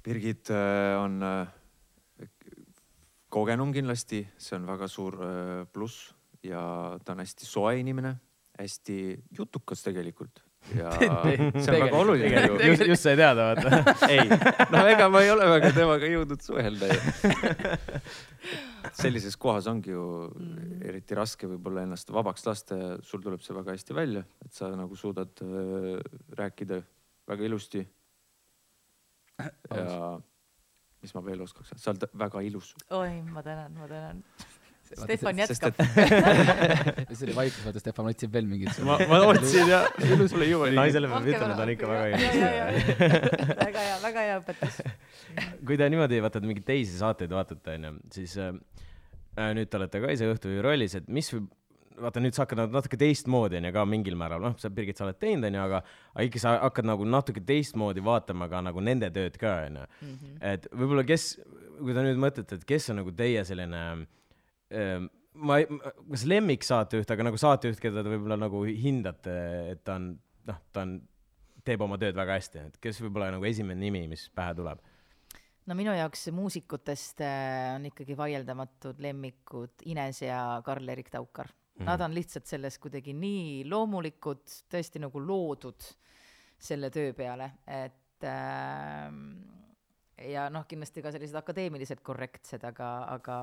Birgit 0.03 0.51
äh, 0.51 0.99
on 0.99 1.23
äh, 1.23 2.27
kogenum 3.33 3.73
kindlasti, 3.75 4.25
see 4.37 4.59
on 4.59 4.69
väga 4.69 4.89
suur 4.91 5.19
äh, 5.23 5.67
pluss 5.73 6.11
ja 6.45 6.99
ta 7.05 7.15
on 7.15 7.23
hästi 7.23 7.47
soe 7.49 7.77
inimene, 7.81 8.17
hästi 8.59 8.97
jutukas 9.39 9.85
tegelikult 9.87 10.43
ja 10.71 10.93
see 11.63 11.75
on 11.75 11.81
väga 11.85 11.99
oluline 11.99 12.43
ju. 12.47 12.59
just, 12.71 12.85
just 12.93 13.07
sai 13.07 13.17
teada, 13.19 13.49
vaata. 13.53 13.95
ei, 14.13 14.27
no 14.73 14.85
ega 14.91 15.09
ma 15.13 15.23
ei 15.25 15.33
ole 15.35 15.49
väga 15.51 15.73
temaga 15.77 16.11
jõudnud 16.11 16.45
suhelda 16.45 16.91
ju. 16.93 17.01
sellises 19.03 19.37
kohas 19.41 19.69
ongi 19.71 19.95
ju 19.95 20.05
eriti 20.85 21.17
raske 21.19 21.49
võib-olla 21.51 21.87
ennast 21.87 22.11
vabaks 22.13 22.47
lasta 22.49 22.79
ja 22.79 22.91
sul 23.07 23.23
tuleb 23.25 23.43
see 23.45 23.57
väga 23.57 23.77
hästi 23.77 23.97
välja, 23.97 24.25
et 24.45 24.53
sa 24.57 24.71
nagu 24.75 24.99
suudad 24.99 25.45
äh, 25.45 25.99
rääkida 26.39 26.83
väga 27.29 27.49
ilusti. 27.49 27.87
ja 29.43 30.19
mis 31.03 31.15
ma 31.17 31.23
veel 31.27 31.43
oskaks, 31.43 31.75
sa 31.83 31.91
oled 31.91 32.11
väga 32.19 32.43
ilus. 32.47 32.75
oi, 32.95 33.23
ma 33.27 33.43
tänan, 33.43 33.75
ma 33.79 33.89
tänan. 33.91 34.23
Stefan 34.97 35.39
jätkab. 35.41 35.79
see 37.17 37.27
oli 37.27 37.37
vaikus, 37.37 37.61
vaata 37.65 37.83
Stefan 37.83 38.11
otsib 38.11 38.33
veel 38.35 38.49
mingit. 38.49 38.77
ma, 38.87 38.99
ma 39.09 39.21
otsin 39.31 39.71
ja 39.71 39.81
mul 40.11 40.27
ei 40.45 40.51
jõua 40.51 40.69
nii. 40.69 40.79
naisele 40.79 41.11
peab 41.13 41.31
ütlema, 41.31 41.57
ta 41.57 41.65
on 41.65 41.73
ikka 41.73 41.91
väga 41.91 42.11
ilus. 42.13 42.37
väga 43.67 43.87
hea, 43.87 43.97
väga 44.05 44.27
hea 44.27 44.37
õpetus. 44.43 44.79
kui 45.67 45.81
te 45.81 45.89
niimoodi 45.93 46.21
vaata 46.25 46.45
mingeid 46.45 46.69
teisi 46.69 47.01
saateid 47.01 47.33
vaatate, 47.33 47.79
onju, 47.79 47.97
siis 48.15 48.37
äh, 48.43 48.55
äh, 49.39 49.51
nüüd 49.57 49.73
te 49.73 49.81
olete 49.81 50.05
ka 50.05 50.15
ise 50.15 50.31
õhtujuhi 50.35 50.65
rollis, 50.65 50.97
et 51.01 51.11
mis 51.13 51.33
võib, 51.35 51.51
vaata 52.03 52.23
nüüd 52.25 52.37
sa 52.37 52.45
hakkad 52.45 52.63
nagu 52.63 52.77
natuke 52.77 53.01
teistmoodi 53.01 53.61
onju 53.61 53.75
ka 53.75 53.89
mingil 53.89 54.17
määral, 54.21 54.45
noh, 54.45 54.57
sa 54.61 54.71
Birgit, 54.73 55.01
sa 55.01 55.09
oled 55.09 55.21
teinud 55.23 55.49
onju, 55.49 55.67
aga, 55.67 55.83
aga 56.15 56.29
ikka 56.29 56.43
sa 56.45 56.57
hakkad 56.67 56.89
nagu 56.89 57.09
natuke 57.09 57.45
teistmoodi 57.49 58.05
vaatama 58.05 58.49
ka 58.53 58.65
nagu 58.69 58.85
nende 58.85 59.13
tööd 59.15 59.41
ka 59.41 59.61
onju. 59.69 59.87
et 60.53 60.69
võib-olla 60.73 61.07
kes, 61.09 61.37
kui 61.79 61.97
te 61.97 62.09
nüüd 62.09 62.21
mõtlete, 62.21 62.61
et 62.61 62.67
kes 62.69 62.93
on 62.93 63.03
nagu 63.03 63.15
teie 63.17 63.45
selline 63.49 63.87
ähm, 63.93 64.11
ma 65.33 65.59
ei, 65.61 65.67
kas 66.11 66.27
lemmiksaatejuht, 66.29 67.11
aga 67.15 67.27
nagu 67.29 67.41
saatejuht, 67.41 67.81
keda 67.83 68.05
te 68.05 68.13
võib-olla 68.13 68.39
nagu 68.41 68.63
hindate, 68.69 69.35
et 69.73 69.83
ta 69.87 69.97
on, 70.01 70.13
noh, 70.49 70.61
ta 70.75 70.85
on, 70.87 70.99
teeb 71.67 71.85
oma 71.85 71.99
tööd 72.01 72.17
väga 72.19 72.37
hästi, 72.39 72.67
et 72.69 72.81
kes 72.83 73.01
võib-olla 73.05 73.31
nagu 73.35 73.47
esimene 73.49 73.81
nimi, 73.81 74.07
mis 74.11 74.27
pähe 74.35 74.57
tuleb? 74.59 74.83
no 75.63 75.77
minu 75.79 75.93
jaoks 75.95 76.27
muusikutest 76.35 77.23
äh, 77.23 77.77
on 77.77 77.87
ikkagi 77.87 78.17
vaieldamatud 78.19 78.99
lemmikud 79.03 79.85
Ines 79.93 80.25
ja 80.25 80.41
Karl-Erik 80.67 81.11
Taukar 81.13 81.53
mm. 81.53 81.55
-hmm. 81.79 81.87
Nad 81.87 82.01
on 82.01 82.15
lihtsalt 82.15 82.47
selles 82.47 82.79
kuidagi 82.79 83.15
nii 83.15 83.63
loomulikud, 83.71 84.43
tõesti 84.75 84.99
nagu 84.99 85.23
loodud 85.23 85.87
selle 86.59 86.91
töö 86.91 87.13
peale, 87.15 87.53
et 87.67 88.27
äh, 88.27 89.07
ja 90.33 90.49
noh, 90.51 90.67
kindlasti 90.69 91.03
ka 91.03 91.13
sellised 91.13 91.37
akadeemilised 91.39 92.03
korrektsed, 92.03 92.65
aga, 92.65 92.91
aga 93.15 93.39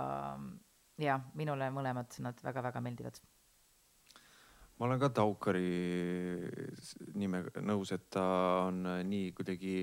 jah, 0.99 1.21
minule 1.37 1.69
mõlemad 1.73 2.15
nad 2.23 2.41
väga-väga 2.43 2.81
meeldivad. 2.83 3.19
ma 4.79 4.87
olen 4.87 4.99
ka 4.99 5.09
Taukari 5.11 5.69
nimega 7.19 7.61
nõus, 7.61 7.91
et 7.91 8.09
ta 8.09 8.23
on 8.67 8.83
nii 9.07 9.31
kuidagi, 9.35 9.81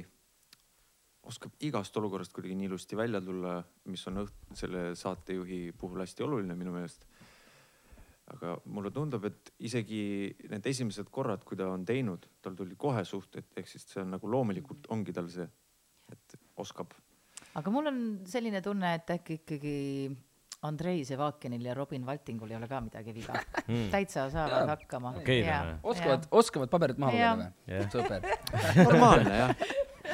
oskab 1.28 1.52
igast 1.60 1.96
olukorrast 1.96 2.32
kuidagi 2.32 2.56
nii 2.56 2.70
ilusti 2.70 2.96
välja 2.96 3.20
tulla, 3.20 3.58
mis 3.92 4.06
on 4.08 4.22
õht-, 4.24 4.54
selle 4.56 4.94
saatejuhi 4.96 5.72
puhul 5.78 6.00
hästi 6.04 6.24
oluline 6.24 6.56
minu 6.56 6.72
meelest. 6.72 7.06
aga 8.26 8.56
mulle 8.74 8.90
tundub, 8.90 9.24
et 9.24 9.52
isegi 9.62 10.34
need 10.50 10.64
esimesed 10.66 11.12
korrad, 11.14 11.44
kui 11.46 11.56
ta 11.56 11.68
on 11.70 11.84
teinud, 11.86 12.24
tal 12.42 12.56
tuli 12.58 12.74
kohe 12.74 13.04
suht, 13.06 13.36
et 13.38 13.60
ehk 13.60 13.68
siis 13.70 13.84
see 13.86 14.00
on 14.02 14.16
nagu 14.16 14.26
loomulikult 14.26 14.88
ongi 14.90 15.12
tal 15.14 15.28
see, 15.30 15.46
et 16.10 16.34
oskab. 16.56 16.90
aga 17.54 17.70
mul 17.70 17.86
on 17.86 18.00
selline 18.26 18.62
tunne, 18.62 18.94
et 18.98 19.12
äkki 19.14 19.38
ikkagi 19.44 19.76
Andrei 20.66 21.02
Zevakinil 21.06 21.64
ja 21.68 21.74
Robin 21.76 22.06
Valtingul 22.06 22.52
ei 22.52 22.58
ole 22.58 22.68
ka 22.70 22.80
midagi 22.84 23.14
viga 23.16 23.36
mm.. 23.70 23.88
täitsa 23.94 24.28
saavad 24.32 24.70
hakkama. 24.74 25.16
Tähendab. 25.24 25.82
oskavad, 25.86 26.30
oskavad 26.30 26.72
paberit 26.72 27.02
maha 27.02 27.16
lugeda 27.16 27.50
või 27.66 27.90
super. 27.92 28.30
normaalne 28.88 29.40
jah. 29.40 29.66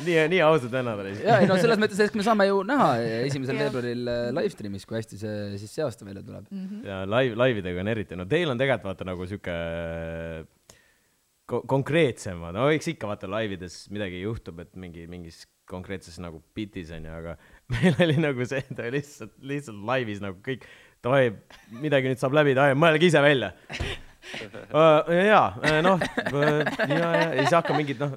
nii, 0.07 0.16
nii 0.32 0.40
ausad 0.46 0.72
vennad 0.72 1.03
olid. 1.05 1.20
ja 1.24 1.38
ei 1.42 1.50
no 1.50 1.59
selles 1.61 1.80
mõttes, 1.82 2.00
et 2.05 2.16
me 2.18 2.26
saame 2.26 2.48
ju 2.48 2.62
näha 2.68 2.88
esimesel 3.26 3.61
veebruaril 3.64 4.09
äh, 4.12 4.24
live 4.38 4.55
stream'is, 4.55 4.88
kui 4.88 4.98
hästi 5.00 5.20
see 5.20 5.36
siis 5.61 5.76
see 5.78 5.86
aasta 5.86 6.09
välja 6.09 6.24
tuleb. 6.26 6.48
ja 6.86 7.03
live, 7.09 7.38
laividega 7.38 7.84
on 7.84 7.92
eriti, 7.94 8.18
no 8.18 8.28
teil 8.30 8.53
on 8.53 8.61
tegelikult 8.61 8.92
vaata 8.92 9.09
nagu 9.09 9.28
sihuke 9.28 9.57
ko- 11.53 11.64
konkreetsemad, 11.68 12.55
no 12.57 12.68
eks 12.72 12.92
ikka 12.94 13.11
vaata 13.11 13.30
laivides 13.30 13.84
midagi 13.94 14.22
juhtub, 14.22 14.62
et 14.64 14.72
mingi, 14.78 15.07
mingis 15.11 15.44
konkreetses 15.68 16.18
nagu 16.22 16.42
bitis 16.57 16.90
onju, 16.94 17.12
aga 17.14 17.36
meil 17.78 17.98
oli 18.06 18.16
nagu 18.22 18.46
see, 18.48 18.62
ta 18.76 18.86
lihtsalt, 18.92 19.34
lihtsalt 19.48 19.82
laivis 19.88 20.22
nagu 20.22 20.38
kõik, 20.44 20.64
davai, 21.04 21.32
midagi 21.82 22.12
nüüd 22.12 22.22
saab 22.22 22.36
läbi, 22.36 22.56
davai, 22.58 22.76
mõelge 22.78 23.08
ise 23.08 23.22
välja. 23.24 23.52
jaa, 25.26 25.48
noh, 25.82 25.98
ja, 25.98 26.52
ja, 26.86 27.08
ja 27.10 27.24
siis 27.40 27.56
hakkame 27.56 27.82
mingit, 27.82 27.98
noh, 28.02 28.14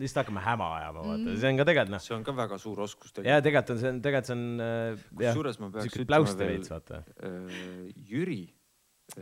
lihtsalt 0.00 0.22
hakkame 0.22 0.44
häma 0.44 0.70
ajama, 0.78 1.04
vaata, 1.10 1.36
see 1.42 1.50
on 1.50 1.60
ka 1.60 1.66
tegelikult 1.68 1.92
noh, 1.92 2.02
see 2.06 2.16
on 2.16 2.24
ka 2.26 2.34
väga 2.38 2.58
suur 2.62 2.80
oskus 2.86 3.12
ja 3.20 3.36
tegelikult 3.44 3.74
on 3.74 3.82
see, 3.82 3.92
tegelikult 4.06 4.30
see 4.30 4.38
on 4.38 4.64
äh, 4.64 5.04
kusjuures 5.20 5.60
ma 5.60 5.70
peaks 5.76 6.00
ütlema 6.06 6.34
veel 6.40 6.66
äh, 6.72 7.62
Jüri. 8.08 8.42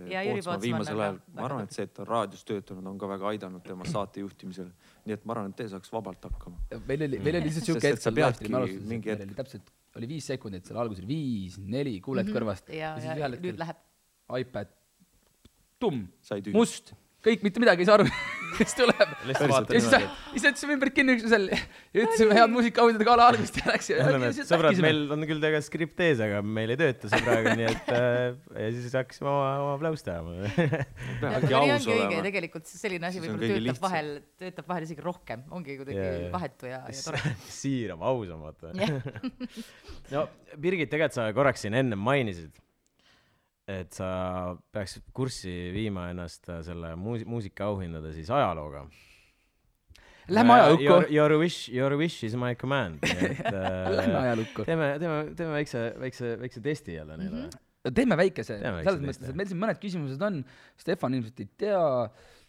Ja, 0.06 0.22
Jüri 0.22 0.38
Pootsman 0.38 0.62
viimasel 0.62 1.02
ajal, 1.02 1.20
ma 1.34 1.46
arvan, 1.48 1.66
et 1.66 1.74
see, 1.74 1.88
et 1.88 1.94
ta 1.96 2.04
on 2.04 2.10
raadios 2.12 2.46
töötanud, 2.46 2.86
on 2.92 2.98
ka 3.00 3.10
väga 3.10 3.32
aidanud 3.32 3.64
tema 3.66 3.88
saate 3.90 4.22
juhtimisel. 4.22 4.70
Nii 5.06 5.16
et 5.16 5.24
ma 5.28 5.34
arvan, 5.36 5.52
et 5.52 5.56
te 5.60 5.66
saaks 5.72 5.92
vabalt 5.92 6.24
hakkama. 6.28 6.58
meil 6.88 7.04
oli, 7.06 7.20
meil 7.24 7.38
oli 7.40 7.48
lihtsalt 7.48 7.68
siuke 7.70 7.92
hetk 7.92 8.02
stream'i 8.02 8.24
alustusel, 8.28 8.88
mingi 8.90 9.10
meil 9.10 9.18
hetk- 9.18 9.28
oli 9.30 9.38
täpselt, 9.38 9.70
oli 9.96 10.08
viis 10.14 10.26
sekundit 10.30 10.66
seal 10.68 10.80
alguses, 10.82 11.06
viis, 11.08 11.58
neli, 11.58 11.96
kuuled 12.04 12.28
kõrvast. 12.30 12.72
Ja, 12.74 12.94
siis 12.98 13.10
ja 13.10 13.16
ühel 13.18 13.36
nüüd 13.38 13.46
hetkel 13.50 13.62
läheb. 13.64 13.80
iPad, 14.40 14.74
tumm, 15.82 16.04
must, 16.54 16.92
kõik 17.24 17.42
mitte 17.44 17.60
midagi 17.62 17.84
ei 17.84 17.88
saa 17.88 17.98
aru, 17.98 18.06
mis 18.60 18.74
tuleb. 18.76 19.12
ja 19.28 19.80
siis, 19.82 19.88
siis 20.32 20.46
jätsime 20.48 20.76
ümber 20.76 20.90
kinni 20.94 21.16
üksteisel 21.18 21.46
ja 21.50 21.58
ütlesime 22.04 22.36
head 22.36 22.52
muusikaauhindade 22.52 23.06
gala 23.06 23.28
algust 23.32 23.58
ja 23.60 23.66
läks. 23.70 23.90
sõbrad, 24.48 24.78
meil 24.84 25.02
on 25.12 25.26
küll 25.28 25.42
tegelikult 25.42 25.68
skript 25.68 26.02
ees, 26.06 26.22
aga 26.24 26.40
meil 26.44 26.74
ei 26.74 26.80
tööta 26.80 27.10
see 27.12 27.22
praegu, 27.26 27.54
nii 27.60 27.68
et 27.68 27.92
äh, 27.96 28.64
ja 28.64 28.70
siis 28.76 28.96
hakkasime 28.96 29.30
oma, 29.32 29.50
oma 29.66 29.76
aplausi 29.76 30.06
tegema. 30.08 30.50
peabki 31.20 31.58
aus 31.60 31.90
olema. 31.90 32.22
tegelikult 32.28 32.72
selline 32.72 33.10
asi 33.10 33.22
võib-olla 33.22 33.52
töötab 33.52 33.84
vahel, 33.84 34.10
töötab 34.40 34.72
vahel 34.72 34.88
isegi 34.88 35.04
rohkem, 35.04 35.44
ongi 35.56 35.76
kuidagi 35.80 36.00
jaa. 36.00 36.32
vahetu 36.32 36.70
ja, 36.70 36.82
ja 36.88 37.04
tore. 37.04 37.36
siiram, 37.60 38.02
ausam, 38.10 38.48
vaata. 38.48 38.72
no 40.14 40.26
Birgit, 40.56 40.90
tegelikult 40.90 41.16
sa 41.20 41.28
korraks 41.36 41.66
siin 41.66 41.76
ennem 41.78 42.00
mainisid, 42.00 42.52
et 43.70 43.94
sa 43.94 44.10
peaks 44.74 44.98
kurssi 45.14 45.52
viima 45.74 46.08
ennast 46.10 46.48
äh, 46.50 46.60
selle 46.66 46.94
muus-, 46.98 47.26
muusikaauhindade 47.28 48.12
siis 48.16 48.30
ajalooga. 48.34 48.86
Lähme 50.30 50.54
ajalukku 50.54 50.84
Your, 50.86 51.06
your 51.10 51.38
wish, 51.40 51.70
your 51.74 51.96
wish 51.98 52.24
is 52.26 52.36
my 52.38 52.54
command, 52.54 53.02
et 53.02 53.40
lähme 53.98 54.14
äh, 54.14 54.22
ajalukku. 54.22 54.66
teeme, 54.68 54.92
teeme, 55.02 55.22
teeme 55.36 55.56
väikse, 55.58 55.86
väikse, 56.00 56.36
väikse 56.40 56.62
testi 56.64 56.94
jälle 56.94 57.16
neile 57.16 57.36
mm. 57.36 57.48
-hmm. 57.48 57.94
teeme 57.94 58.16
väikese, 58.20 58.58
selles 58.60 59.00
mõttes, 59.00 59.30
et 59.30 59.38
meil 59.38 59.50
siin 59.50 59.62
mõned 59.62 59.80
küsimused 59.82 60.22
on, 60.26 60.42
Stefan 60.78 61.18
ilmselt 61.18 61.40
ei 61.40 61.50
tea, 61.64 61.82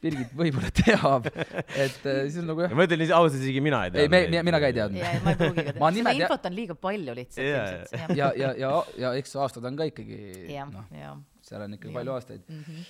Birgit 0.01 0.31
võib-olla 0.33 0.71
teab, 0.81 1.27
et 1.29 2.05
äh, 2.09 2.21
siis 2.25 2.39
on 2.41 2.47
nagu 2.49 2.63
jah, 2.65 2.71
ma 2.73 2.85
ütlen 2.87 3.03
ausalt, 3.13 3.37
isegi 3.37 3.61
mina 3.61 3.83
ei 3.85 3.91
tea. 3.93 4.05
ei, 4.07 4.09
me, 4.09 4.41
mina 4.47 4.59
ka 4.63 4.71
ei 4.71 4.77
teadnud. 4.79 4.97
ja 4.97 5.11
ma 5.21 5.33
ei 5.35 5.39
pruugi 5.43 5.65
ka 5.67 5.75
Ma 5.77 5.91
teada, 5.93 6.01
seda 6.09 6.13
infot 6.17 6.47
on 6.49 6.55
liiga 6.57 6.77
palju 6.87 7.15
lihtsalt 7.19 7.45
Jaa, 7.45 7.67
ilmselt, 7.75 8.15
ja, 8.17 8.31
ja, 8.41 8.49
ja, 8.63 8.71
ja 9.03 9.13
eks 9.21 9.35
aastad 9.45 9.67
on 9.69 9.77
ka 9.77 9.85
ikkagi 9.91 10.19
jah 10.55 10.65
noh, 10.73 10.87
jah. 10.97 11.19
seal 11.45 11.67
on 11.67 11.77
ikkagi 11.77 11.91
Jah. 11.93 11.99
palju 11.99 12.15
aastaid. 12.17 12.43
Mhm. 12.49 12.81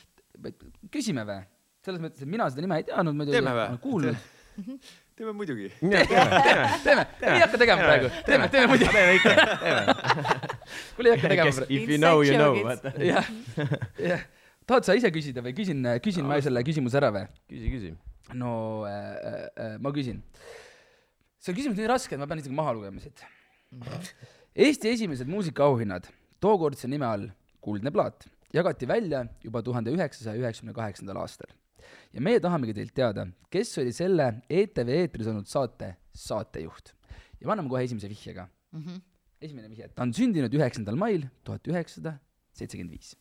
küsime 0.95 1.27
või? 1.27 1.41
selles 1.85 2.01
mõttes, 2.07 2.23
et 2.23 2.29
mina 2.29 2.47
seda 2.53 2.63
nime 2.63 2.79
ei 2.79 2.87
teadnud 2.87 3.17
muidugi, 3.17 3.37
Teeme 3.39 3.53
olen 3.57 3.79
kuulnud. 3.81 4.15
teeme 5.17 5.31
muidugi. 5.35 5.69
teeme, 5.81 7.07
ei 7.27 7.39
hakka 7.41 7.57
tegema 7.57 7.87
praegu, 7.87 8.11
teeme, 8.27 8.49
teeme 8.53 8.67
muidu, 8.71 8.87
teeme 8.91 9.15
ikka, 9.17 9.33
teeme. 9.65 9.95
kuule 10.95 11.09
ei 11.11 11.15
hakka 11.17 11.31
tegema 11.33 11.55
praegu. 11.57 11.73
If 11.73 11.89
you 11.89 11.97
know, 11.97 12.21
you 12.23 12.37
know, 12.37 12.53
vaata. 12.67 12.93
jah, 13.03 13.27
jah. 14.13 14.23
Tahad 14.71 14.87
sa 14.87 14.95
ise 14.97 15.11
küsida 15.13 15.43
või 15.43 15.55
küsin, 15.57 15.83
küsin 16.03 16.27
ma 16.27 16.39
selle 16.43 16.63
küsimuse 16.67 16.99
ära 17.01 17.11
või? 17.15 17.27
küsi, 17.51 17.71
küsi. 17.75 17.93
no 18.39 18.51
äh, 18.87 19.47
äh, 19.51 19.77
ma 19.83 19.91
küsin. 19.95 20.21
see 21.41 21.55
küsimus 21.57 21.75
on 21.75 21.83
nii 21.83 21.91
raske, 21.91 22.15
et 22.15 22.21
ma 22.21 22.29
pean 22.31 22.43
isegi 22.43 22.55
maha 22.55 22.75
lugema 22.77 23.03
siit. 23.03 23.23
Eesti 24.51 24.91
esimesed 24.91 25.29
muusikaauhinnad 25.31 26.09
tookordse 26.43 26.89
nime 26.91 27.07
all 27.07 27.29
Kuldne 27.61 27.91
plaat 27.93 28.25
jagati 28.53 28.87
välja 28.87 29.25
juba 29.43 29.61
tuhande 29.63 29.91
üheksasaja 29.93 30.39
üheksakümne 30.39 30.73
kaheksandal 30.75 31.21
aastal. 31.23 31.51
ja 32.13 32.21
meie 32.21 32.39
tahamegi 32.39 32.73
teilt 32.73 32.93
teada, 32.95 33.27
kes 33.51 33.77
oli 33.81 33.93
selle 33.95 34.27
ETV 34.49 34.89
eetris 34.97 35.27
olnud 35.31 35.47
saate 35.47 35.95
saatejuht. 36.13 36.93
ja 37.39 37.47
me 37.47 37.53
anname 37.53 37.69
kohe 37.69 37.83
esimese 37.83 38.09
vihje 38.09 38.35
ka. 38.35 38.47
Mhm. 38.71 39.01
esimene 39.41 39.69
vihje, 39.69 39.89
ta 39.95 40.03
on 40.03 40.13
sündinud 40.13 40.53
üheksandal 40.53 40.95
mail 40.95 41.27
tuhat 41.43 41.67
üheksasada 41.67 42.19
seitsekümmend 42.53 42.97
viis. 42.97 43.15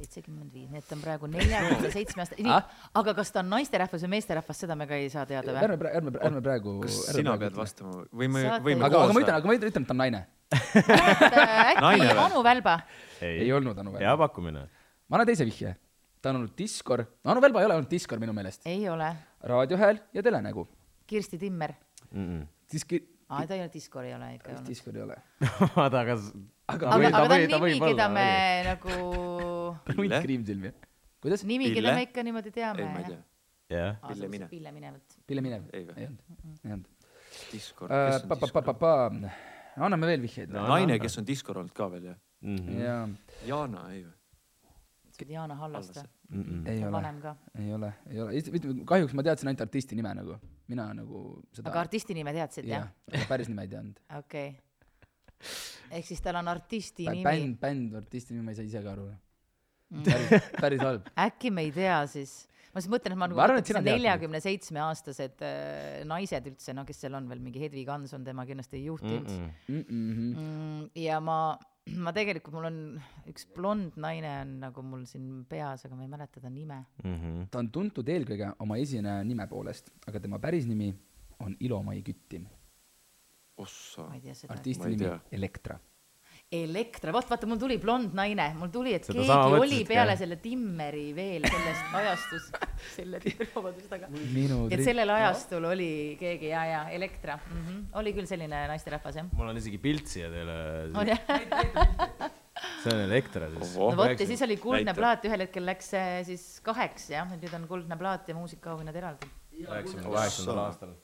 Seitsekümmend 0.00 0.52
viis, 0.54 0.68
nii 0.72 0.80
et 0.80 0.88
ta 0.88 0.96
on 0.96 1.02
praegu 1.04 1.28
neljakümne 1.30 1.90
seitsme 1.92 2.24
aasta, 2.24 2.38
nii 2.40 2.56
aga 3.00 3.14
kas 3.18 3.32
ta 3.34 3.42
on 3.42 3.50
naisterahvas 3.52 4.04
või 4.06 4.12
meesterahvas, 4.14 4.60
seda 4.64 4.76
me 4.78 4.86
ka 4.90 4.98
ei 4.98 5.10
saa 5.12 5.26
teada 5.28 5.52
või? 5.52 5.60
ärme, 5.66 5.92
ärme, 6.00 6.14
ärme 6.30 6.42
praegu. 6.44 6.76
kas 6.84 6.98
sina 7.16 7.36
pead? 7.40 7.56
vastama 7.58 8.04
või 8.08 8.30
me 8.32 8.44
võime 8.64 8.86
aga, 8.88 9.04
aga 9.06 9.16
ma 9.16 9.22
ütlen, 9.24 9.36
aga 9.36 9.50
ma 9.50 9.56
ütlen, 9.58 9.72
et 9.72 9.90
ta 9.90 9.96
on 9.96 10.00
naine. 10.00 10.22
äkki? 10.50 12.08
Anu 12.24 12.42
Välba? 12.46 12.80
ei 13.26 13.52
olnud 13.54 13.78
Anu 13.78 13.94
hea 13.98 14.08
Välba. 14.08 14.26
pakkumine. 14.26 14.66
ma 15.08 15.18
annan 15.18 15.30
teise 15.30 15.46
vihje. 15.48 15.76
ta 16.22 16.32
on 16.32 16.42
olnud 16.42 16.56
diskor, 16.58 17.04
Anu 17.24 17.44
Välba 17.44 17.62
ei 17.62 17.70
ole 17.70 17.80
olnud 17.80 17.92
diskor 17.92 18.22
minu 18.22 18.36
meelest. 18.36 18.66
ei 18.66 18.88
ole. 18.88 19.12
raadiohääl 19.52 20.00
ja 20.14 20.24
telenägu. 20.26 20.68
Kirsti 21.10 21.38
Timmer? 21.38 21.74
diski, 22.72 23.02
aa, 23.28 23.44
ta 23.46 23.54
ei 23.54 23.66
ole 23.66 23.70
diskor, 23.72 24.06
ei 24.06 24.14
ole 24.14 24.34
ikka 24.38 24.54
olnud. 24.54 24.72
diskor 24.72 24.96
ei 24.96 25.04
ole. 25.08 25.20
vaata, 25.76 26.00
aga 26.06 26.16
aga 26.70 26.90
aga, 26.94 27.08
aga 27.08 27.10
ta 27.10 27.22
on 27.24 27.64
nimi, 27.64 27.80
keda 27.82 28.06
me 28.12 28.28
nagu, 28.66 28.96
hunt 29.96 30.16
kriimsilmi. 30.22 30.72
kuidas? 31.22 31.44
nimi, 31.48 31.72
keda 31.74 31.96
me 31.98 32.06
ikka 32.08 32.24
niimoodi 32.26 32.54
teame. 32.54 32.86
ei, 32.86 32.92
ma 32.94 33.02
ei 33.02 33.10
tea. 33.10 33.22
jah. 33.76 34.00
Pille 34.08 34.28
Minev. 34.28 34.48
Pille 34.54 34.72
Minevat. 34.76 35.18
Pille 35.26 35.46
Minev? 35.46 35.68
Ei 35.72 35.88
olnud, 35.88 36.22
ei 36.64 36.72
olnud. 36.72 36.88
Discord, 37.52 37.90
kes 37.90 38.24
on 38.26 38.40
Discord? 38.42 39.28
Anname 39.80 40.08
veel 40.10 40.24
vihjeid 40.24 40.50
naine, 40.54 40.98
kes 41.02 41.20
on 41.20 41.26
Discord 41.26 41.62
olnud 41.62 41.76
ka 41.76 41.90
veel 41.92 42.10
jah? 42.10 42.16
Mhm. 42.40 42.80
jaa, 42.80 43.04
Jaana, 43.46 43.84
ei 43.92 44.02
või? 44.06 44.16
Diana 45.28 45.54
Hallaste. 45.54 46.02
ei 46.66 46.84
ole, 46.84 47.02
ei 47.58 47.72
ole, 47.72 47.92
ei 48.08 48.20
ole, 48.20 48.84
kahjuks 48.88 49.14
ma 49.14 49.24
teadsin 49.26 49.50
ainult 49.50 49.64
artisti 49.66 49.98
nime 49.98 50.12
nagu, 50.16 50.36
mina 50.70 50.86
nagu 50.96 51.24
seda 51.52 51.72
aga 51.72 51.82
artisti 51.84 52.14
nime 52.16 52.32
teadsid, 52.32 52.68
jah 52.70 52.88
päris 53.28 53.50
nime 53.50 53.66
ei 53.66 53.72
teadnud. 53.72 53.98
okei 54.20 54.48
okay.. 54.48 55.50
ehk 55.98 56.06
siis 56.08 56.22
tal 56.24 56.38
on 56.40 56.48
artisti 56.48 57.08
nimi. 57.08 57.26
bänd, 57.26 57.58
bänd, 57.60 57.98
artisti 58.00 58.36
nime 58.36 58.48
ma 58.48 58.54
ei 58.54 58.60
saa 58.60 58.68
ise 58.70 58.84
ka 58.84 58.94
aru. 58.94 59.10
Mm. 59.90 60.06
päris, 60.06 60.48
päris 60.60 60.84
halb. 60.86 61.10
äkki 61.26 61.50
me 61.54 61.66
ei 61.66 61.72
tea 61.74 61.98
siis? 62.10 62.36
ma 62.70 62.82
siis 62.82 62.90
mõtlen, 62.92 63.16
et 63.16 63.18
ma 63.18 63.26
nagu 63.26 63.38
Ma 63.38 63.46
arvan, 63.48 63.58
et 63.62 63.70
mõtlen, 63.72 63.88
neljakümne 63.88 64.40
seitsme 64.42 64.82
aastased 64.84 65.42
äh, 65.42 66.04
naised 66.06 66.46
üldse, 66.52 66.74
no 66.76 66.84
kes 66.86 67.02
seal 67.02 67.16
on 67.18 67.26
veel, 67.30 67.42
mingi 67.42 67.62
Hedvig 67.62 67.90
Hanson, 67.90 68.22
tema 68.26 68.46
kindlasti 68.46 68.78
ei 68.78 68.86
juhtinud 68.86 69.26
mm. 69.26 69.50
Mhm. 69.80 70.30
-mm. 70.30 70.86
ja 71.02 71.18
ma, 71.24 71.40
ma 72.06 72.14
tegelikult, 72.14 72.54
mul 72.54 72.70
on 72.70 72.80
üks 73.30 73.48
blond 73.56 73.98
naine 73.98 74.30
on 74.44 74.54
nagu 74.62 74.86
mul 74.86 75.04
siin 75.10 75.44
peas, 75.50 75.84
aga 75.88 75.98
ma 75.98 76.06
ei 76.06 76.14
mäleta 76.14 76.40
ta 76.40 76.50
nime. 76.50 76.84
Mhm. 77.02 77.50
ta 77.50 77.58
on 77.58 77.70
tuntud 77.74 78.06
eelkõige 78.06 78.54
oma 78.58 78.78
esineja 78.78 79.24
nime 79.26 79.46
poolest, 79.50 79.90
aga 80.06 80.22
tema 80.22 80.38
päris 80.38 80.70
nimi 80.70 80.94
on 81.40 81.56
Ilo-Mai 81.58 82.02
seda. 84.34 84.54
artisti 84.54 84.94
nimi. 84.94 85.10
Elektra. 85.32 85.80
Elektra, 86.50 87.12
vot 87.14 87.28
vaata, 87.30 87.46
mul 87.46 87.60
tuli 87.62 87.76
blond 87.78 88.10
naine, 88.18 88.48
mul 88.58 88.72
tuli, 88.74 88.90
et 88.96 89.04
Seda 89.06 89.20
keegi 89.22 89.54
oli 89.54 89.76
ka, 89.84 89.86
peale 89.92 90.16
jah? 90.16 90.18
selle 90.18 90.36
Timmeri 90.42 91.04
veel 91.14 91.44
sellest 91.46 91.92
ajastust, 91.94 92.56
selle, 92.96 93.20
vabandust, 93.52 93.92
aga 93.94 94.08
et 94.74 94.80
sellel 94.82 95.12
ajastul 95.14 95.68
oli 95.68 95.86
keegi 96.18 96.48
ja, 96.50 96.64
ja 96.66 96.80
Elektra 96.90 97.36
mm, 97.38 97.60
-hmm. 97.60 97.84
oli 98.00 98.14
küll 98.16 98.26
selline 98.26 98.64
naisterahvas 98.66 99.20
jah. 99.20 99.28
mul 99.30 99.52
on 99.52 99.60
isegi 99.62 99.78
pilt 99.78 100.10
siia 100.10 100.26
teile. 100.32 100.56
on 100.90 101.12
jah, 101.12 101.22
see 102.82 102.96
on 102.96 103.04
Elektra 103.04 103.52
siis. 103.52 103.76
No 103.78 103.92
vot 104.02 104.18
ja 104.18 104.26
siis 104.32 104.42
oli 104.42 104.56
Kuldne 104.58 104.94
plaat, 104.98 105.30
ühel 105.30 105.46
hetkel 105.46 105.70
läks 105.70 105.92
see 105.94 106.24
siis 106.32 106.48
kaheks 106.66 107.12
jah, 107.14 107.30
nüüd 107.30 107.54
on 107.60 107.68
Kuldne 107.70 108.00
plaat 108.00 108.26
ja 108.26 108.34
muusikaauhinnad 108.34 108.98
eraldi. 108.98 109.30
üheksakümne 109.54 110.16
kaheksandal 110.18 110.64
aastal. 110.66 110.98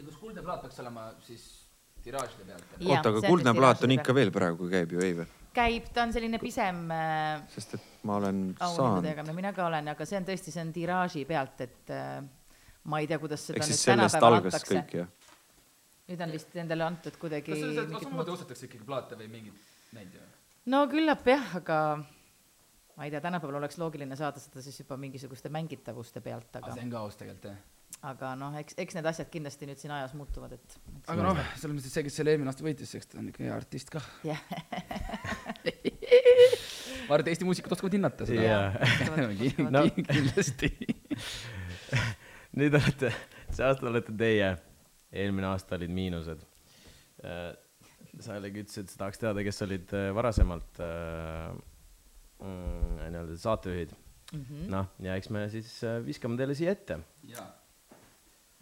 ja 0.00 0.08
kas 0.08 0.18
Kuldne 0.18 0.42
plaat 0.42 0.66
peaks 0.66 0.82
olema 0.82 1.12
siis 1.22 1.46
tiraažide 2.04 2.46
pealt? 2.50 2.76
Oota, 2.84 3.14
aga 3.14 3.24
Kuldne 3.24 3.56
plaat 3.56 3.82
on 3.86 3.96
ikka 3.96 4.14
veel 4.16 4.32
praegu 4.34 4.68
käib 4.70 4.94
ju, 4.96 5.02
ei 5.04 5.16
või? 5.22 5.26
käib, 5.54 5.90
ta 5.94 6.04
on 6.04 6.14
selline 6.14 6.38
pisem 6.42 6.80
äh, 6.92 7.42
sest 7.52 7.76
et 7.78 8.06
ma 8.08 8.18
olen 8.20 8.46
saanud, 8.58 9.34
mina 9.36 9.52
ka 9.56 9.68
olen, 9.68 9.92
aga 9.94 10.06
see 10.08 10.18
on 10.18 10.26
tõesti, 10.28 10.54
see 10.54 10.64
on 10.64 10.72
tiraaži 10.74 11.24
pealt, 11.28 11.60
et 11.64 11.92
äh, 11.94 12.16
ma 12.90 13.00
ei 13.02 13.10
tea, 13.10 13.20
kuidas 13.22 13.44
seda 13.48 13.60
ehk 13.60 13.68
siis 13.70 13.84
sellest 13.86 14.18
algas 14.18 14.58
antakse. 14.58 14.74
kõik 14.74 14.96
jah? 15.00 15.12
nüüd 16.10 16.24
on 16.26 16.34
vist 16.34 16.56
endale 16.60 16.84
antud 16.84 17.14
kuidagi 17.20 17.54
kas 17.54 17.62
muud 17.64 18.02
samamoodi 18.02 18.34
ostetakse 18.34 18.68
ikkagi 18.68 18.84
plaate 18.88 19.18
või 19.20 19.30
mingeid 19.32 19.96
neid? 19.96 20.18
no 20.72 20.82
küllap 20.90 21.24
jah, 21.30 21.54
aga 21.60 21.78
ma 22.96 23.06
ei 23.06 23.14
tea, 23.14 23.22
tänapäeval 23.24 23.62
oleks 23.62 23.78
loogiline 23.80 24.18
saada 24.18 24.42
seda 24.42 24.62
siis 24.64 24.82
juba 24.82 24.98
mingisuguste 25.00 25.52
mängitavuste 25.54 26.22
pealt, 26.24 26.50
aga 26.52 26.66
aga 26.66 26.76
see, 26.76 26.86
on 26.86 26.92
ka 26.92 27.06
aus 27.06 27.20
tegelikult 27.20 27.50
jah. 27.52 27.62
Aga 28.04 28.34
noh, 28.36 28.52
eks, 28.60 28.74
eks 28.82 28.96
need 28.98 29.06
asjad 29.08 29.28
kindlasti 29.32 29.66
nüüd 29.68 29.80
siin 29.80 29.92
ajas 29.96 30.12
muutuvad, 30.18 30.52
et. 30.58 30.76
aga 31.08 31.22
noh, 31.24 31.38
selles 31.56 31.72
mõttes, 31.78 31.88
et 31.88 31.94
see, 31.96 32.04
kes 32.08 32.18
selle 32.20 32.34
eelmine 32.34 32.50
aasta 32.52 32.66
võitis, 32.66 32.92
eks 32.98 33.08
ta 33.12 33.18
on 33.22 33.30
ikka 33.32 33.44
hea 33.46 33.54
artist 33.56 33.88
kah. 33.94 34.06
jah, 34.28 34.40
ma 37.08 37.16
arvan, 37.16 37.24
et 37.24 37.30
Eesti 37.32 37.46
muusikud 37.48 37.72
oskavad 37.76 37.96
hinnata 37.96 38.26
seda. 38.28 38.60
Ki- 39.40 39.68
No. 39.72 39.82
ki- 39.88 40.04
kindlasti. 40.08 40.70
nüüd 42.58 42.76
olete, 42.78 43.10
see 43.50 43.64
aasta 43.66 43.88
olete 43.90 44.14
teie, 44.18 44.52
eelmine 45.14 45.48
aasta 45.52 45.76
olid 45.78 45.92
miinused. 45.94 46.44
sa 47.24 48.36
jällegi 48.36 48.62
ütlesid, 48.62 48.84
et 48.86 48.92
sa 48.92 49.00
tahaks 49.04 49.18
teada, 49.18 49.42
kes 49.42 49.62
olid 49.64 49.90
äh, 49.96 50.08
varasemalt 50.14 50.76
äh, 50.84 51.50
mm, 52.44 52.96
nii-öelda 53.10 53.38
saatejuhid. 53.42 53.94
Mhm. 54.34 54.64
noh, 54.72 54.86
ja 55.04 55.14
eks 55.18 55.28
me 55.34 55.44
siis 55.52 55.68
äh, 55.86 55.98
viskame 56.06 56.38
teile 56.40 56.54
siia 56.58 56.72
ette. 56.76 56.96
jaa. 57.30 57.44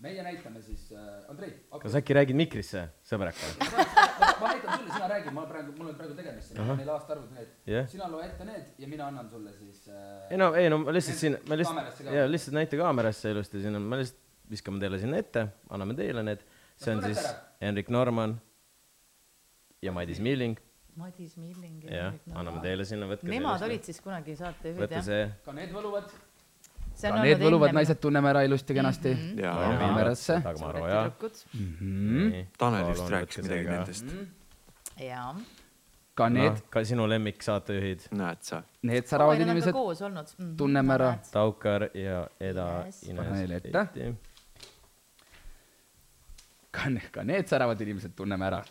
Meie 0.03 0.23
näitame 0.27 0.63
siis 0.67 0.89
äh,, 0.93 1.31
Andrei, 1.31 1.53
kas 1.83 1.95
äkki 2.01 2.17
räägid 2.19 2.39
mikrisse, 2.39 2.85
sõbrakal? 3.07 3.53
ma 3.63 4.49
näitan 4.51 4.79
sulle, 4.79 4.91
sina 4.97 5.09
räägi, 5.13 5.31
ma 5.37 5.45
praegu, 5.51 5.75
mul 5.79 5.93
on 5.93 5.99
praegu 5.99 6.17
tegemist 6.19 6.53
sellega, 6.53 6.77
meil 6.81 6.91
aastaarvud 6.97 7.31
need 7.37 7.53
jah. 7.71 7.87
sina 7.93 8.09
loe 8.11 8.25
ette 8.27 8.47
need 8.49 8.83
ja 8.83 8.89
mina 8.91 9.07
annan 9.13 9.31
sulle 9.31 9.53
siis 9.59 9.85
äh, 9.93 10.33
ei 10.35 10.41
no, 10.43 10.51
ei 10.59 10.71
no 10.73 10.81
ma 10.83 10.95
lihtsalt 10.97 11.21
siin, 11.23 11.39
ma 11.49 11.59
lihtsalt, 11.61 12.03
jaa, 12.09 12.27
lihtsalt 12.31 12.59
näita 12.59 12.81
kaamerasse 12.81 13.31
ilusti, 13.35 13.63
siin 13.63 13.79
on, 13.79 13.87
me 13.93 14.01
lihtsalt 14.03 14.21
viskame 14.53 14.83
teile 14.83 14.99
sinna 15.01 15.21
ette, 15.23 15.47
anname 15.73 15.95
teile 15.97 16.23
need. 16.27 16.43
see 16.77 16.93
on 16.93 17.01
No 17.01 17.07
siis. 17.09 17.23
Henrik 17.63 17.89
Norman 17.95 18.35
ja 19.83 19.93
Madis 19.95 20.19
Milling 20.21 20.59
Madis 20.99 21.37
Milling 21.41 21.85
ja 21.87 21.95
jah 21.97 22.11
Erik, 22.13 22.27
anname 22.35 22.59
Nava. 22.59 22.65
teile 22.67 22.85
sinna, 22.89 23.07
võtke 23.09 23.31
Nemad 23.31 23.63
olid 23.69 23.87
siis 23.89 24.01
kunagi 24.05 24.35
saatejuhid 24.37 24.83
võta 24.83 24.99
jah? 24.99 25.07
see, 25.07 25.23
ka 25.47 25.55
need 25.57 25.73
võluvad, 25.73 26.11
ka 27.03 27.23
need 27.23 27.41
võluvad 27.43 27.73
naised 27.77 27.99
tunneme 28.01 28.29
ära 28.31 28.43
ilusti 28.47 28.75
kenasti 28.75 29.15
Mhm. 29.15 29.39
ja, 29.39 29.45
Ja 29.45 29.73
ja 29.73 29.79
kaamerasse. 29.79 30.41
Dagmar 30.45 30.77
Oja. 30.83 31.11
mm. 31.55 32.47
Tanel 32.59 32.89
just 32.89 33.11
rääkis 33.11 33.43
midagi. 33.43 33.69
nendest. 33.69 34.07
jaa. 35.01 35.35
ka 36.15 36.29
need 36.29 36.53
noh, 36.53 36.61
ka 36.71 36.85
sinu 36.85 37.07
lemmiksaatejuhid, 37.09 38.01
näed 38.13 38.43
sa, 38.45 38.63
need 38.83 39.07
säravad 39.09 39.33
on 39.33 39.39
ka 39.39 39.43
inimesed, 39.47 39.73
koos 39.73 40.03
olnud 40.03 40.27
mm. 40.39 40.45
-hmm. 40.45 40.57
tunneme 40.57 40.95
ära.. 40.95 41.15
Taukar 41.33 41.89
ja 41.95 42.27
Eda 42.41 42.85
Yes. 42.87 43.01
Pane 43.17 43.31
neile 43.31 43.55
Ines 43.65 43.65
ette. 43.65 44.15
Ka, 46.71 46.89
ka 47.13 47.23
need 47.25 47.49
säravad 47.49 47.81
inimesed 47.81 48.13
tunneme 48.17 48.47
ära. 48.47 48.63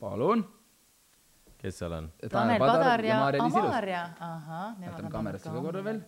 palun. 0.00 0.44
kes 1.58 1.78
seal 1.78 1.92
on? 1.92 2.12
Tanel 2.30 2.58
Padar 2.58 3.04
ja 3.04 3.18
Maarja-Liis 3.20 3.54
Ilus. 3.54 3.68
Amaria, 3.68 4.04
ahah. 4.20 4.76
vaatame 4.80 5.10
kaamerasse 5.10 5.50
ka 5.50 5.60
korra 5.60 5.84
veel. 5.84 6.00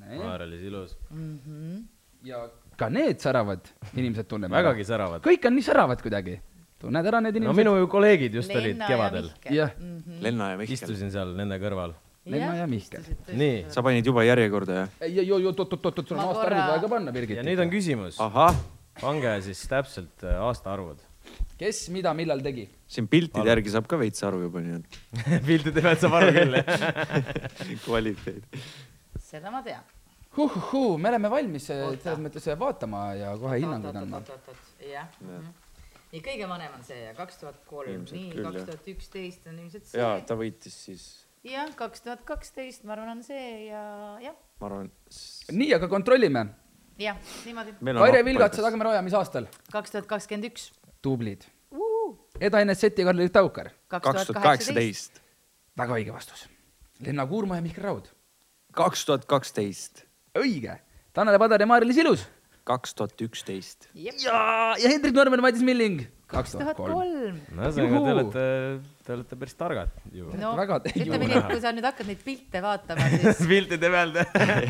Maarja-Liis 0.00 0.64
Ilus. 0.70 0.96
Mhm. 1.10 1.84
ja 2.24 2.46
ka 2.78 2.88
need 2.88 3.20
säravad 3.20 3.68
inimesed 3.94 4.26
tunneme 4.26 4.56
vägagi 4.56 4.84
säravad. 4.84 5.22
kõik 5.22 5.46
on 5.46 5.54
nii 5.54 5.66
säravad 5.66 6.02
kuidagi. 6.02 6.40
tunned 6.78 7.06
ära 7.06 7.20
need 7.20 7.34
no 7.34 7.44
inimesed 7.44 7.60
minu 7.64 7.76
ju 7.78 7.86
kolleegid 7.88 8.34
just 8.34 8.50
olid 8.50 8.80
kevadel. 8.86 9.30
Jah. 9.50 9.70
Mhm. 9.78 10.20
Lenna 10.20 10.50
ja 10.50 10.56
Mihkel. 10.56 10.74
istusin 10.74 11.10
seal 11.10 11.36
nende 11.36 11.58
kõrval. 11.62 11.94
Lenna 12.24 12.54
ja 12.56 12.66
Mihkel. 12.66 13.04
Nii. 13.36 13.64
sa 13.68 13.82
panid 13.84 14.06
juba 14.06 14.24
järjekorda, 14.24 14.76
jah? 14.78 14.92
ei, 15.04 15.18
ei, 15.20 15.32
oot, 15.32 15.58
oot, 15.60 15.74
oot, 15.76 15.90
oot, 15.90 16.06
sul 16.08 16.16
on 16.16 16.30
aastaarvud 16.30 16.62
vaja 16.70 16.80
ka 16.80 16.88
panna, 16.88 17.12
Birgit. 17.12 17.36
ja 17.36 17.44
nüüd 17.44 17.60
on 17.60 17.72
küsimus, 17.72 18.16
pange 19.00 19.34
siis 19.44 19.60
täpselt 19.68 20.24
äh, 20.24 20.38
aastaarvud. 20.46 21.02
kes 21.60 21.82
mida 21.92 22.14
millal 22.16 22.40
tegi? 22.40 22.64
siin 22.88 23.10
piltide 23.12 23.44
järgi 23.52 23.74
saab 23.76 23.90
ka 23.90 24.00
veits 24.00 24.24
aru 24.24 24.40
juba, 24.46 24.64
nii 24.64 24.80
et 24.80 25.44
piltide 25.50 25.84
pealt 25.84 26.00
saab 26.00 26.16
aru 26.22 26.32
küll, 26.38 26.58
jah. 26.62 27.28
kvaliteet. 27.84 28.64
Seda 29.34 29.52
ma 29.54 29.60
tean. 29.66 29.84
huh-huh-huu, 30.36 30.96
me 30.98 31.10
oleme 31.12 31.30
valmis 31.30 31.68
selles 31.70 32.22
mõttes 32.22 32.48
eh, 32.50 32.58
vaatama 32.58 33.04
ja 33.18 33.34
kohe 33.40 33.60
hinnanguid 33.62 34.00
andma. 34.00 34.22
jah. 34.88 35.12
nii 36.12 36.22
kõige 36.24 36.48
vanem 36.50 36.74
on 36.78 36.82
see 36.86 36.98
ja 37.02 37.14
kaks 37.18 37.40
tuhat 37.42 37.60
kolm, 37.70 38.06
nii 38.10 38.32
kaks 38.40 38.66
tuhat 38.70 38.90
üksteist 38.94 39.46
on 39.50 39.62
ilmselt 39.62 39.86
ja 39.90 40.10
see. 40.16 40.26
ta 40.30 40.38
võitis 40.38 40.76
siis, 40.88 41.06
jah, 41.46 41.70
kaks 41.78 42.06
tuhat 42.06 42.26
kaksteist, 42.28 42.86
ma 42.88 42.96
arvan, 42.96 43.16
on 43.16 43.24
see 43.26 43.68
ja 43.68 43.84
jah, 44.24 44.38
ma 44.62 44.70
arvan. 44.70 44.92
nii, 45.54 45.72
aga 45.78 45.90
kontrollime. 45.92 46.46
jah, 47.00 47.18
niimoodi. 47.46 47.76
Kaire 47.82 48.24
Vilgats 48.26 48.58
ja 48.60 48.66
Dagmar 48.68 48.94
Oja, 48.94 49.02
mis 49.06 49.18
aastal? 49.18 49.50
kaks 49.74 49.94
tuhat 49.94 50.10
kakskümmend 50.10 50.50
üks, 50.52 50.70
tublid. 51.04 51.46
Eda 52.42 52.58
Ines-Sett 52.64 52.98
ja 52.98 53.06
Karl-Erik 53.06 53.32
Taukar. 53.34 53.70
kaks 53.88 54.26
tuhat. 54.26 54.42
kaheksateist, 54.42 55.20
väga 55.78 55.98
õige 56.00 56.14
vastus. 56.14 56.48
Lenna 57.04 57.26
Kuurma 57.30 57.58
ja 57.58 57.62
Mihkel 57.62 57.84
Raud. 57.86 58.08
Kaks 58.74 59.04
tuhat 59.08 59.24
kaksteist, 59.30 60.04
õige. 60.38 60.78
Tanel 61.14 61.38
Padar 61.38 61.62
ja 61.62 61.66
Maarja-Liis 61.70 62.00
Ilus. 62.02 62.24
kaks 62.64 62.94
tuhat 62.96 63.20
üksteist, 63.20 63.90
ja, 63.94 64.14
ja 64.80 64.88
Hendrik 64.88 65.12
Norman 65.14 65.38
ja 65.38 65.44
Madis 65.44 65.60
Milling. 65.62 65.98
kaks 66.26 66.54
kaks 66.54 66.62
tuhat 66.62 66.78
kolm. 66.78 67.36
no 67.54 67.66
ühesõnaga, 67.66 67.98
te 68.06 68.12
olete, 68.14 68.44
te 69.04 69.12
olete 69.18 69.36
päris 69.42 69.54
targad 69.60 69.90
ju. 70.16 70.30
no 70.40 70.54
Väga- 70.56 70.78
ütleme 70.88 71.28
nii, 71.28 71.36
et 71.42 71.50
kui 71.52 71.60
sa 71.60 71.74
nüüd 71.76 71.84
hakkad 71.84 72.08
neid 72.08 72.22
pilte 72.24 72.62
vaatama, 72.64 73.10
siis 73.12 73.42
piltide 73.52 73.90
pealt. 73.92 74.16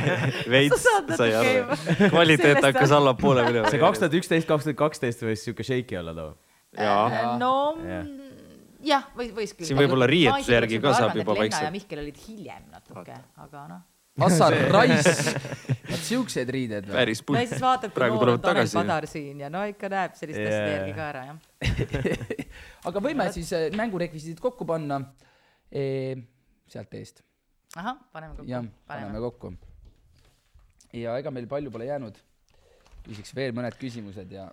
veits 0.57 0.89
sai 1.17 1.31
aru 1.39 1.79
kvaliteet 2.17 2.61
hakkas 2.67 2.93
allapoole 2.99 3.47
minema. 3.47 3.71
see 3.71 3.79
kaks 3.87 4.03
tuhat 4.03 4.19
üksteist, 4.21 4.51
kaks 4.51 4.67
tuhat 4.69 4.81
kaksteist 4.83 5.23
võis 5.25 5.47
siuke 5.47 5.63
shaky 5.65 6.01
olla 6.03 6.17
too. 6.19 6.35
jaa, 6.75 7.39
no 7.39 7.55
Jah. 7.87 8.11
jah, 8.85 9.05
võis, 9.17 9.31
võis 9.39 9.55
küll. 9.55 9.71
Siin 9.71 9.79
võib-olla 9.79 10.11
riietuse 10.11 10.51
järgi 10.59 10.83
ka 10.83 10.93
saab 10.99 11.15
juba 11.17 11.31
Lenna 11.39 11.47
ja 11.47 11.47
vaikselt. 11.47 11.73
Mihkel 11.79 12.03
olid 12.03 12.19
hiljem 12.27 12.67
natuke, 12.75 13.17
aga 13.47 13.69
noh. 13.71 13.83
Assar 14.23 14.55
Raiss. 14.71 15.33
vot 15.91 16.05
siuksed 16.07 16.51
riided 16.55 16.87
või? 16.87 16.95
päris 16.95 17.23
no 17.27 17.35
ja 17.41 17.47
siis 17.51 17.63
vaatad, 17.65 17.95
kui 17.97 18.11
noor 18.15 18.31
on 18.37 18.43
Tanel. 18.45 18.69
Padar 18.71 19.07
siin 19.11 19.41
ja 19.43 19.51
no 19.51 19.65
ikka 19.67 19.91
näeb 19.91 20.15
sellist 20.19 20.39
Jaa. 20.39 20.51
asjade 20.51 20.77
järgi 20.77 20.95
ka 20.95 21.09
ära 21.09 21.25
jah. 21.29 21.39
aga 22.91 23.03
võime 23.09 23.27
siis 23.35 23.51
eh, 23.57 23.67
mängurekvisiidid 23.75 24.43
kokku 24.43 24.67
panna 24.69 25.01
e, 25.73 26.15
sealt 26.71 26.95
eest. 26.95 27.25
ahah, 27.75 27.99
paneme 28.15 28.37
kokku. 28.39 28.51
jah, 28.51 28.69
paneme 28.87 29.25
kokku. 29.25 29.53
ja 30.95 31.19
ega 31.19 31.35
meil 31.35 31.51
palju 31.51 31.75
pole 31.75 31.91
jäänud. 31.91 32.23
küsiks 33.09 33.35
veel 33.37 33.53
mõned 33.57 33.75
küsimused 33.81 34.31
ja 34.33 34.47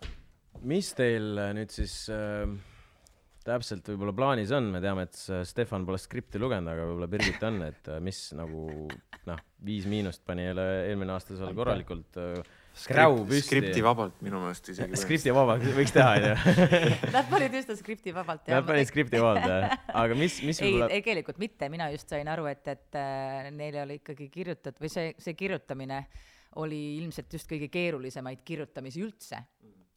mis 0.68 0.92
teil 0.98 1.38
äh, 1.40 1.54
nüüd 1.58 1.72
siis 1.74 1.94
äh, 2.12 2.50
täpselt 3.46 3.88
võib-olla 3.90 4.14
plaanis 4.14 4.52
on, 4.54 4.68
me 4.74 4.82
teame, 4.84 5.06
et 5.08 5.16
s- 5.18 5.48
Stefan 5.50 5.86
pole 5.88 5.98
skripti 6.02 6.42
lugenud, 6.42 6.70
aga 6.74 6.84
võib-olla 6.90 7.08
Birgit 7.10 7.46
on, 7.48 7.62
et 7.70 7.88
äh, 7.90 8.02
mis 8.04 8.20
nagu 8.38 8.66
noh, 9.30 9.40
Viis 9.66 9.86
Miinust 9.86 10.24
pani 10.26 10.48
jälle 10.48 10.64
eelmine 10.88 11.14
aasta 11.14 11.36
seal 11.38 11.54
korralikult 11.54 12.18
äh, 12.18 12.42
püsti. 12.74 13.42
skripti 13.46 13.84
vabalt 13.84 14.22
minu 14.26 14.40
meelest 14.42 14.70
isegi. 14.74 14.98
skripti 14.98 15.34
vabalt 15.36 15.66
võiks 15.76 15.94
teha, 15.94 16.16
onju. 16.18 16.56
Nad 17.16 17.30
panid 17.30 17.58
just 17.60 17.74
skripti 17.82 18.14
vabalt. 18.16 18.48
Nad 18.50 18.66
panid 18.66 18.90
skripti 18.90 19.22
vabalt, 19.22 19.46
jah. 19.46 19.76
aga 20.02 20.18
mis, 20.18 20.40
mis 20.48 20.62
ei, 20.62 20.72
võib-olla, 20.72 20.90
tegelikult 20.96 21.42
mitte, 21.44 21.70
mina 21.70 21.92
just 21.94 22.10
sain 22.10 22.28
aru, 22.32 22.48
et, 22.50 22.66
et 22.74 23.00
äh, 23.00 23.50
neile 23.54 23.84
oli 23.86 24.00
ikkagi 24.02 24.30
kirjutatud 24.34 24.82
või 24.82 24.94
see, 24.94 25.14
see 25.22 25.38
kirjutamine 25.38 26.06
oli 26.62 26.80
ilmselt 27.00 27.32
just 27.38 27.48
kõige 27.48 27.70
keerulisemaid 27.72 28.42
kirjutamisi 28.48 29.04
üldse. 29.06 29.44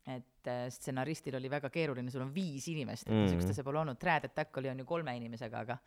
et 0.05 0.51
äh, 0.53 0.67
stsenaristil 0.69 1.39
oli 1.39 1.49
väga 1.49 1.71
keeruline, 1.73 2.11
sul 2.13 2.21
on 2.27 2.35
viis 2.35 2.67
inimest, 2.69 3.07
et 3.07 3.15
Mhm. 3.15 3.23
niisugust 3.25 3.55
asja 3.55 3.65
pole 3.65 3.81
olnud, 3.81 3.97
Trad 3.99 4.27
Attack 4.29 4.57
oli, 4.61 4.69
on 4.69 4.79
ju 4.83 4.85
kolme 4.85 5.17
inimesega, 5.17 5.63
aga 5.65 5.79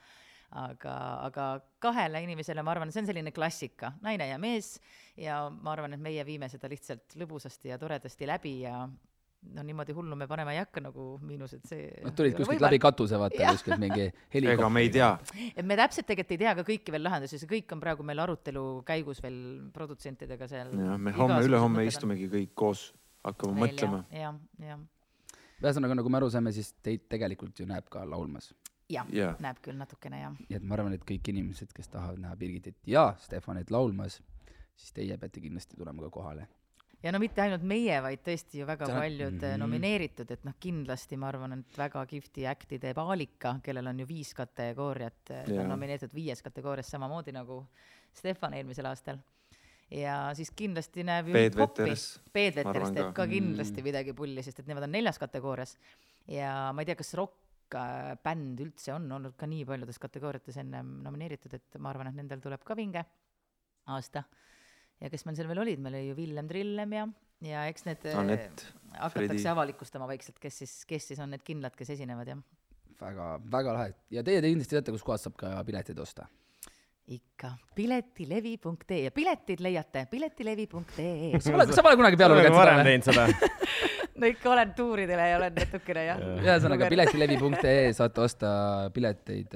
aga, 0.56 0.94
aga 1.28 1.48
kahele 1.84 2.22
inimesele 2.24 2.64
ma 2.64 2.72
arvan, 2.72 2.92
see 2.92 3.04
on 3.04 3.10
selline 3.10 3.34
klassika, 3.36 3.94
naine 4.04 4.30
ja 4.30 4.38
mees 4.40 4.78
ja 5.20 5.42
ma 5.52 5.74
arvan, 5.74 5.98
et 5.98 6.04
meie 6.04 6.24
viime 6.28 6.50
seda 6.52 6.70
lihtsalt 6.72 7.18
lõbusasti 7.20 7.74
ja 7.74 7.80
toredasti 7.82 8.30
läbi 8.30 8.60
ja 8.64 8.86
no 9.54 9.64
niimoodi 9.64 9.94
hullu 9.96 10.16
me 10.16 10.28
panema 10.28 10.54
ei 10.56 10.60
hakka 10.62 10.82
nagu 10.88 11.06
miinused, 11.24 11.64
see 11.70 11.88
nad 12.04 12.16
tulid 12.18 12.34
kuskilt 12.36 12.56
võimalik. 12.56 12.66
läbi 12.68 12.80
katuse, 12.84 13.20
vaata 13.22 13.54
kuskilt 13.54 13.82
mingi 13.82 14.08
ega 14.54 14.70
me 14.74 14.84
ei 14.86 14.92
tea, 14.94 15.12
et 15.54 15.66
me 15.66 15.78
täpselt 15.80 16.08
tegelikult 16.10 16.36
ei 16.36 16.42
tea 16.44 16.56
ka 16.58 16.66
kõiki 16.68 16.96
veel 16.96 17.06
lahendusi, 17.08 17.40
see 17.42 17.52
kõik 17.52 17.76
on 17.76 17.84
praegu 17.84 18.06
meil 18.08 18.24
arutelu 18.24 18.66
käigus 18.88 19.22
veel 19.24 19.40
produtsentidega 19.76 20.50
seal. 20.52 20.74
jah, 20.74 20.98
me 20.98 21.14
homme-ülehomme. 21.16 21.86
istumegi 21.88 22.30
kõik 22.34 22.56
koos, 22.58 22.88
hakkame 23.28 23.68
mõtlema. 23.68 24.04
jah, 24.16 24.40
jah, 24.64 24.82
ühesõnaga, 25.62 26.00
nagu 26.02 26.12
me 26.14 26.22
aru 26.22 26.32
saime, 26.34 26.54
siis 26.56 26.74
teid 26.86 27.08
tegelikult 27.12 27.60
ju 27.62 27.70
näeb 27.70 27.88
ka 27.94 28.04
laulmas. 28.10 28.52
Jah 28.90 29.06
Jaa. 29.12 29.32
ja., 29.32 29.36
näeb 29.40 29.58
küll 29.62 29.78
natukene 29.78 30.22
jah. 30.22 30.36
nii 30.50 30.56
et 30.60 30.64
ma 30.64 30.76
arvan, 30.78 30.94
et 30.94 31.04
kõik 31.06 31.28
inimesed, 31.34 31.74
kes 31.76 31.88
tahavad 31.94 32.20
näha 32.24 32.36
Birgitit 32.36 32.78
ja 32.88 33.16
Stefanit 33.20 33.72
laulmas, 33.72 34.22
siis 34.76 34.94
teie 34.94 35.18
peate 35.18 35.42
kindlasti 35.44 35.76
tulema 35.78 36.02
ka 36.04 36.10
kohale. 36.10 36.48
ja 37.04 37.12
no 37.12 37.20
mitte 37.20 37.42
ainult 37.42 37.62
meie, 37.64 38.00
vaid 38.02 38.20
tõesti 38.26 38.60
ju 38.62 38.66
väga 38.66 38.86
Täna- 38.86 39.00
paljud 39.02 39.32
mm 39.34 39.38
Mhm. 39.38 39.54
-hmm. 39.54 39.60
nomineeritud, 39.60 40.32
et 40.32 40.44
noh, 40.46 40.54
kindlasti 40.60 41.18
ma 41.18 41.28
arvan, 41.28 41.54
et 41.60 41.78
väga 41.78 42.06
kihvti 42.06 42.46
äkti 42.48 42.80
teeb 42.80 42.98
Aalika, 42.98 43.60
kellel 43.64 43.88
on 43.88 44.00
ju 44.00 44.06
viis 44.08 44.34
kategooriat, 44.34 45.14
ta 45.26 45.34
Jaa. 45.48 45.62
on 45.64 45.70
nomineeritud 45.70 46.14
viies 46.14 46.42
kategoorias 46.42 46.88
samamoodi 46.92 47.32
nagu 47.32 47.66
Stefan 48.14 48.54
eelmisel 48.54 48.86
aastal. 48.86 49.18
ja 49.92 50.32
siis 50.36 50.52
kindlasti 50.52 51.04
näeb 51.04 51.28
ju 51.28 51.34
Peet 51.34 51.54
hip-hopi. 51.56 51.82
Veteres, 51.82 52.22
Peet 52.34 52.56
ma 52.56 52.60
Veteres 52.64 52.76
arvan 52.76 52.94
teeb 52.96 53.06
ka. 53.06 53.12
ka 53.14 53.28
kindlasti 53.28 53.82
midagi 53.84 54.14
pulli, 54.14 54.44
sest 54.44 54.60
et 54.60 54.68
nemad 54.68 54.84
on 54.84 54.92
neljas 54.92 55.18
kategoorias 55.20 55.78
ja 56.28 56.72
ma 56.74 56.82
ei 56.82 56.86
tea, 56.86 56.96
kas 56.96 57.14
rokkbänd 57.68 58.62
üldse 58.64 58.94
on 58.96 59.08
olnud 59.12 59.36
ka 59.38 59.48
nii 59.50 59.66
paljudes 59.68 60.00
kategooriates 60.00 60.58
ennem 60.62 60.98
nomineeritud, 61.04 61.54
et 61.54 61.80
ma 61.80 61.92
arvan, 61.92 62.12
et 62.12 62.18
nendel 62.18 62.42
tuleb 62.44 62.64
ka 62.64 62.76
vinge 62.78 63.04
aasta. 63.88 64.24
ja 65.00 65.10
kes 65.10 65.26
meil 65.26 65.38
seal 65.38 65.48
veel 65.48 65.62
olid, 65.62 65.80
meil 65.80 66.00
oli 66.00 66.10
ju 66.10 66.16
Villem 66.18 66.48
Trillem 66.48 66.94
ja, 66.94 67.08
ja 67.46 67.66
eks 67.68 67.86
need 67.86 68.06
äh, 68.08 68.18
Anett, 68.18 68.66
hakatakse 68.94 69.28
Fredi. 69.28 69.48
avalikustama 69.52 70.08
vaikselt, 70.08 70.40
kes 70.40 70.64
siis, 70.64 70.80
kes 70.86 71.12
siis 71.12 71.20
on 71.20 71.32
need 71.36 71.44
kindlad, 71.46 71.76
kes 71.78 71.90
esinevad 71.98 72.28
jah. 72.32 72.42
väga, 73.02 73.30
väga 73.52 73.78
lahe 73.78 73.94
ja 74.12 74.24
teie 74.24 74.42
te 74.42 74.52
kindlasti 74.52 74.78
teate, 74.78 74.96
kuskohast 74.96 75.28
saab 75.28 75.38
ka 75.40 75.54
pileteid 75.68 76.00
osta. 76.00 76.28
Ikka 77.08 77.54
piletilevi.ee 77.76 78.98
ja 79.06 79.12
piletid 79.16 79.62
leiate 79.64 80.08
piletilevi.ee. 80.12 81.40
sa 81.40 81.54
pole, 81.54 81.66
sa 81.72 81.86
pole 81.86 81.96
kunagi 82.00 82.20
peale 82.20 82.36
lugenud 82.36 82.58
varem 82.58 82.82
seda 82.82 82.84
või? 82.84 82.90
teinud 82.90 83.08
seda. 83.08 83.56
no 84.20 84.30
ikka 84.34 84.52
olen 84.52 84.74
tuuridele 84.76 85.28
ja 85.30 85.38
olen 85.38 85.56
natukene 85.56 86.04
jah. 86.10 86.22
ühesõnaga, 86.44 86.92
piletilevi.ee 86.92 87.90
saate 87.96 88.24
osta 88.26 88.52
pileteid, 88.96 89.56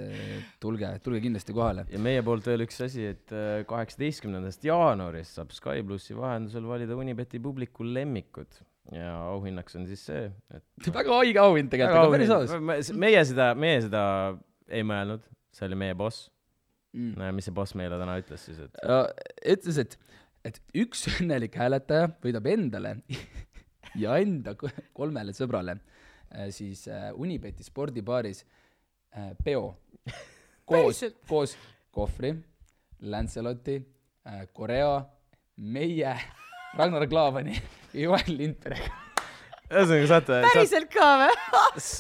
tulge, 0.64 0.94
tulge 1.04 1.22
kindlasti 1.28 1.56
kohale. 1.58 1.86
ja 1.92 2.02
meie 2.08 2.24
poolt 2.24 2.48
veel 2.48 2.64
üks 2.68 2.80
asi, 2.88 3.10
et 3.12 3.36
äh, 3.36 3.62
kaheksateistkümnendast 3.68 4.64
jaanuarist 4.70 5.40
saab 5.42 5.52
Sky 5.56 5.84
plussi 5.88 6.16
vahendusel 6.16 6.64
valida 6.68 6.96
Unibeti 6.96 7.42
publiku 7.44 7.84
lemmikud 7.88 8.62
ja 8.96 9.14
auhinnaks 9.30 9.76
on 9.76 9.88
siis 9.92 10.08
see, 10.08 10.28
et 10.56 10.92
väga 11.02 11.20
haige 11.20 11.44
auhind 11.44 11.72
tegelikult, 11.74 12.06
aga 12.06 12.16
päris 12.16 12.36
aus. 12.38 12.94
meie 12.96 13.26
seda, 13.28 13.52
meie 13.60 13.82
seda 13.84 14.04
ei 14.72 14.88
mõelnud, 14.88 15.28
see 15.52 15.68
oli 15.68 15.84
meie 15.84 15.98
boss. 16.00 16.30
Mm. 16.94 17.16
mis 17.38 17.46
see 17.48 17.54
boss 17.56 17.76
meile 17.80 17.96
täna 18.02 18.18
ütles 18.20 18.42
siis, 18.50 18.58
et 18.60 18.80
ütles, 19.54 19.78
et, 19.80 19.94
et 20.50 20.58
üks 20.84 21.06
õnnelik 21.14 21.56
hääletaja 21.56 22.10
võidab 22.24 22.50
endale 22.52 22.98
ja 24.04 24.18
enda 24.20 24.56
ko- 24.60 24.72
kolmele 24.98 25.32
sõbrale 25.38 25.78
äh, 25.78 26.50
siis 26.52 26.84
äh, 26.92 27.10
Unibeti 27.16 27.64
spordibaaris 27.64 28.44
peo 29.44 29.74
koos 30.70 31.02
koos 31.28 31.56
kohvri, 31.92 32.34
Lanceloti 33.12 33.74
Coreo, 34.56 34.94
meie, 35.58 36.14
Ragnar 36.78 37.08
Klavani 37.12 37.56
ja 37.92 38.06
Joel 38.06 38.30
Lindberg. 38.38 39.11
Ühesõnaga 39.72 40.10
saate, 40.12 40.42
päriselt 40.48 40.92
ka 40.94 41.08
või? 41.22 41.32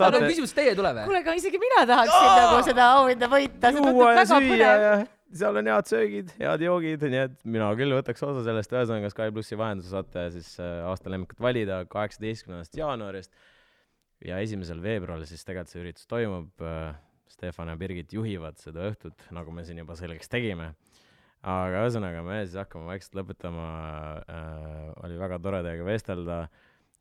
aga 0.07 0.21
küsimus 0.27 0.53
teie 0.57 0.75
tuleb 0.77 0.99
või? 0.99 1.07
kuule, 1.09 1.23
aga 1.23 1.37
isegi 1.39 1.61
mina 1.61 1.85
tahaksin 1.89 2.29
nagu 2.41 2.61
seda 2.67 2.89
auhinda 2.99 3.31
võita, 3.31 3.71
see 3.71 3.77
tundub 3.79 3.99
juua 4.01 4.11
ja 4.11 4.19
väga 4.19 4.27
süüa 4.31 4.49
põnev. 4.51 4.85
ja 4.85 5.39
seal 5.41 5.61
on 5.61 5.71
head 5.71 5.93
söögid, 5.93 6.33
head 6.41 6.65
joogid, 6.67 7.07
nii 7.13 7.23
et 7.27 7.37
mina 7.57 7.69
küll 7.79 7.95
võtaks 7.95 8.27
osa 8.27 8.43
sellest, 8.47 8.75
ühesõnaga 8.75 9.13
Sky 9.13 9.31
plussi 9.35 9.59
vahendusel 9.59 9.95
saate 9.95 10.27
siis 10.35 10.51
äh, 10.59 10.81
aasta 10.89 11.13
lemmikut 11.13 11.39
valida 11.43 11.83
kaheksateistkümnendast 11.91 12.75
jaanuarist 12.81 13.31
ja 14.25 14.41
esimesel 14.43 14.81
veebruaril 14.83 15.25
siis 15.29 15.45
tegelikult 15.47 15.73
see 15.73 15.81
üritus 15.83 16.09
toimub. 16.09 16.67
Stefan 17.31 17.71
ja 17.71 17.77
Birgit 17.79 18.11
juhivad 18.13 18.59
seda 18.59 18.89
õhtut, 18.91 19.23
nagu 19.33 19.53
me 19.55 19.63
siin 19.65 19.79
juba 19.81 19.95
selgeks 19.97 20.29
tegime. 20.29 20.73
aga 21.41 21.85
ühesõnaga, 21.87 22.21
me 22.21 22.41
siis 22.43 22.57
hakkame 22.59 22.85
vaikselt 22.91 23.15
lõpetama 23.17 23.67
äh,. 24.29 24.91
oli 25.05 25.17
väga 25.17 25.39
tore 25.41 25.63
teiega 25.65 25.87
vestelda. 25.87 26.41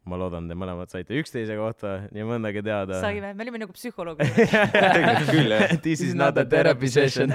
Ma 0.09 0.17
loodan, 0.17 0.47
te 0.49 0.55
mõlemad 0.57 0.89
saite 0.91 1.15
üksteise 1.21 1.55
kohta 1.59 1.91
nii 2.15 2.25
mõndagi 2.27 2.63
teada. 2.65 3.01
saime, 3.03 3.35
me 3.37 3.45
olime 3.45 3.61
nagu 3.63 3.75
psühholoogid. 3.77 4.31
küll 5.35 5.53
jah. 5.53 5.75
This 5.85 6.01
is 6.07 6.15
not 6.17 6.39
a 6.41 6.45
therapy 6.49 6.89
session. 6.91 7.31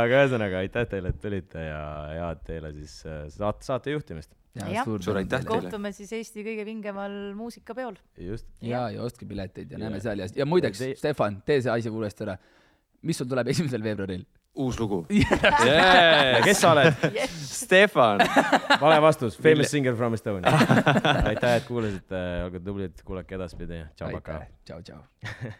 aga 0.00 0.20
ühesõnaga 0.22 0.60
aitäh 0.64 0.86
teile, 0.90 1.12
et 1.14 1.20
tulite 1.22 1.62
ja 1.64 1.80
head 2.12 2.42
teile 2.46 2.72
siis 2.76 2.98
äh, 3.08 3.24
saate, 3.32 3.64
saate 3.66 3.94
juhtimist. 3.96 4.34
Jah. 4.58 4.84
Suur 4.84 5.20
aitäh 5.20 5.42
teile. 5.44 5.48
kohtume 5.48 5.92
siis 5.94 6.10
Eesti 6.16 6.42
kõige 6.46 6.64
vingemal 6.66 7.12
muusikapeol. 7.38 7.98
just. 8.18 8.46
ja, 8.64 8.88
ja 8.90 9.04
ostke 9.06 9.26
pileteid 9.28 9.70
ja 9.70 9.76
Ja- 9.78 9.82
näeme 9.84 10.00
seal 10.02 10.18
ja, 10.24 10.26
ja 10.34 10.46
muideks 10.48 10.80
Te-, 10.82 10.94
Stefan, 10.98 11.40
tee 11.46 11.60
see 11.62 11.70
asi 11.72 11.92
uuesti 11.92 12.26
ära. 12.26 12.36
mis 13.06 13.16
sul 13.20 13.28
tuleb 13.30 13.48
esimesel 13.54 13.82
veebruaril? 13.84 14.24
Uus 14.58 14.80
lugu. 14.80 15.04
kes 16.46 16.60
sa 16.60 16.72
oled? 16.74 17.06
Stefan. 17.28 18.24
vale 18.82 18.98
vastus, 19.04 19.38
famous 19.38 19.70
singer 19.70 19.96
from 19.96 20.18
Estonia. 20.18 20.52
aitäh, 21.30 21.56
et 21.60 21.68
kuulasite, 21.68 22.24
olge 22.48 22.60
tublid, 22.64 23.00
kuulake 23.06 23.38
edaspidi. 23.38 23.84
tšau, 23.94 24.12
pakaa 24.18 24.44
tšau, 24.64 24.82
tšau. 24.82 25.56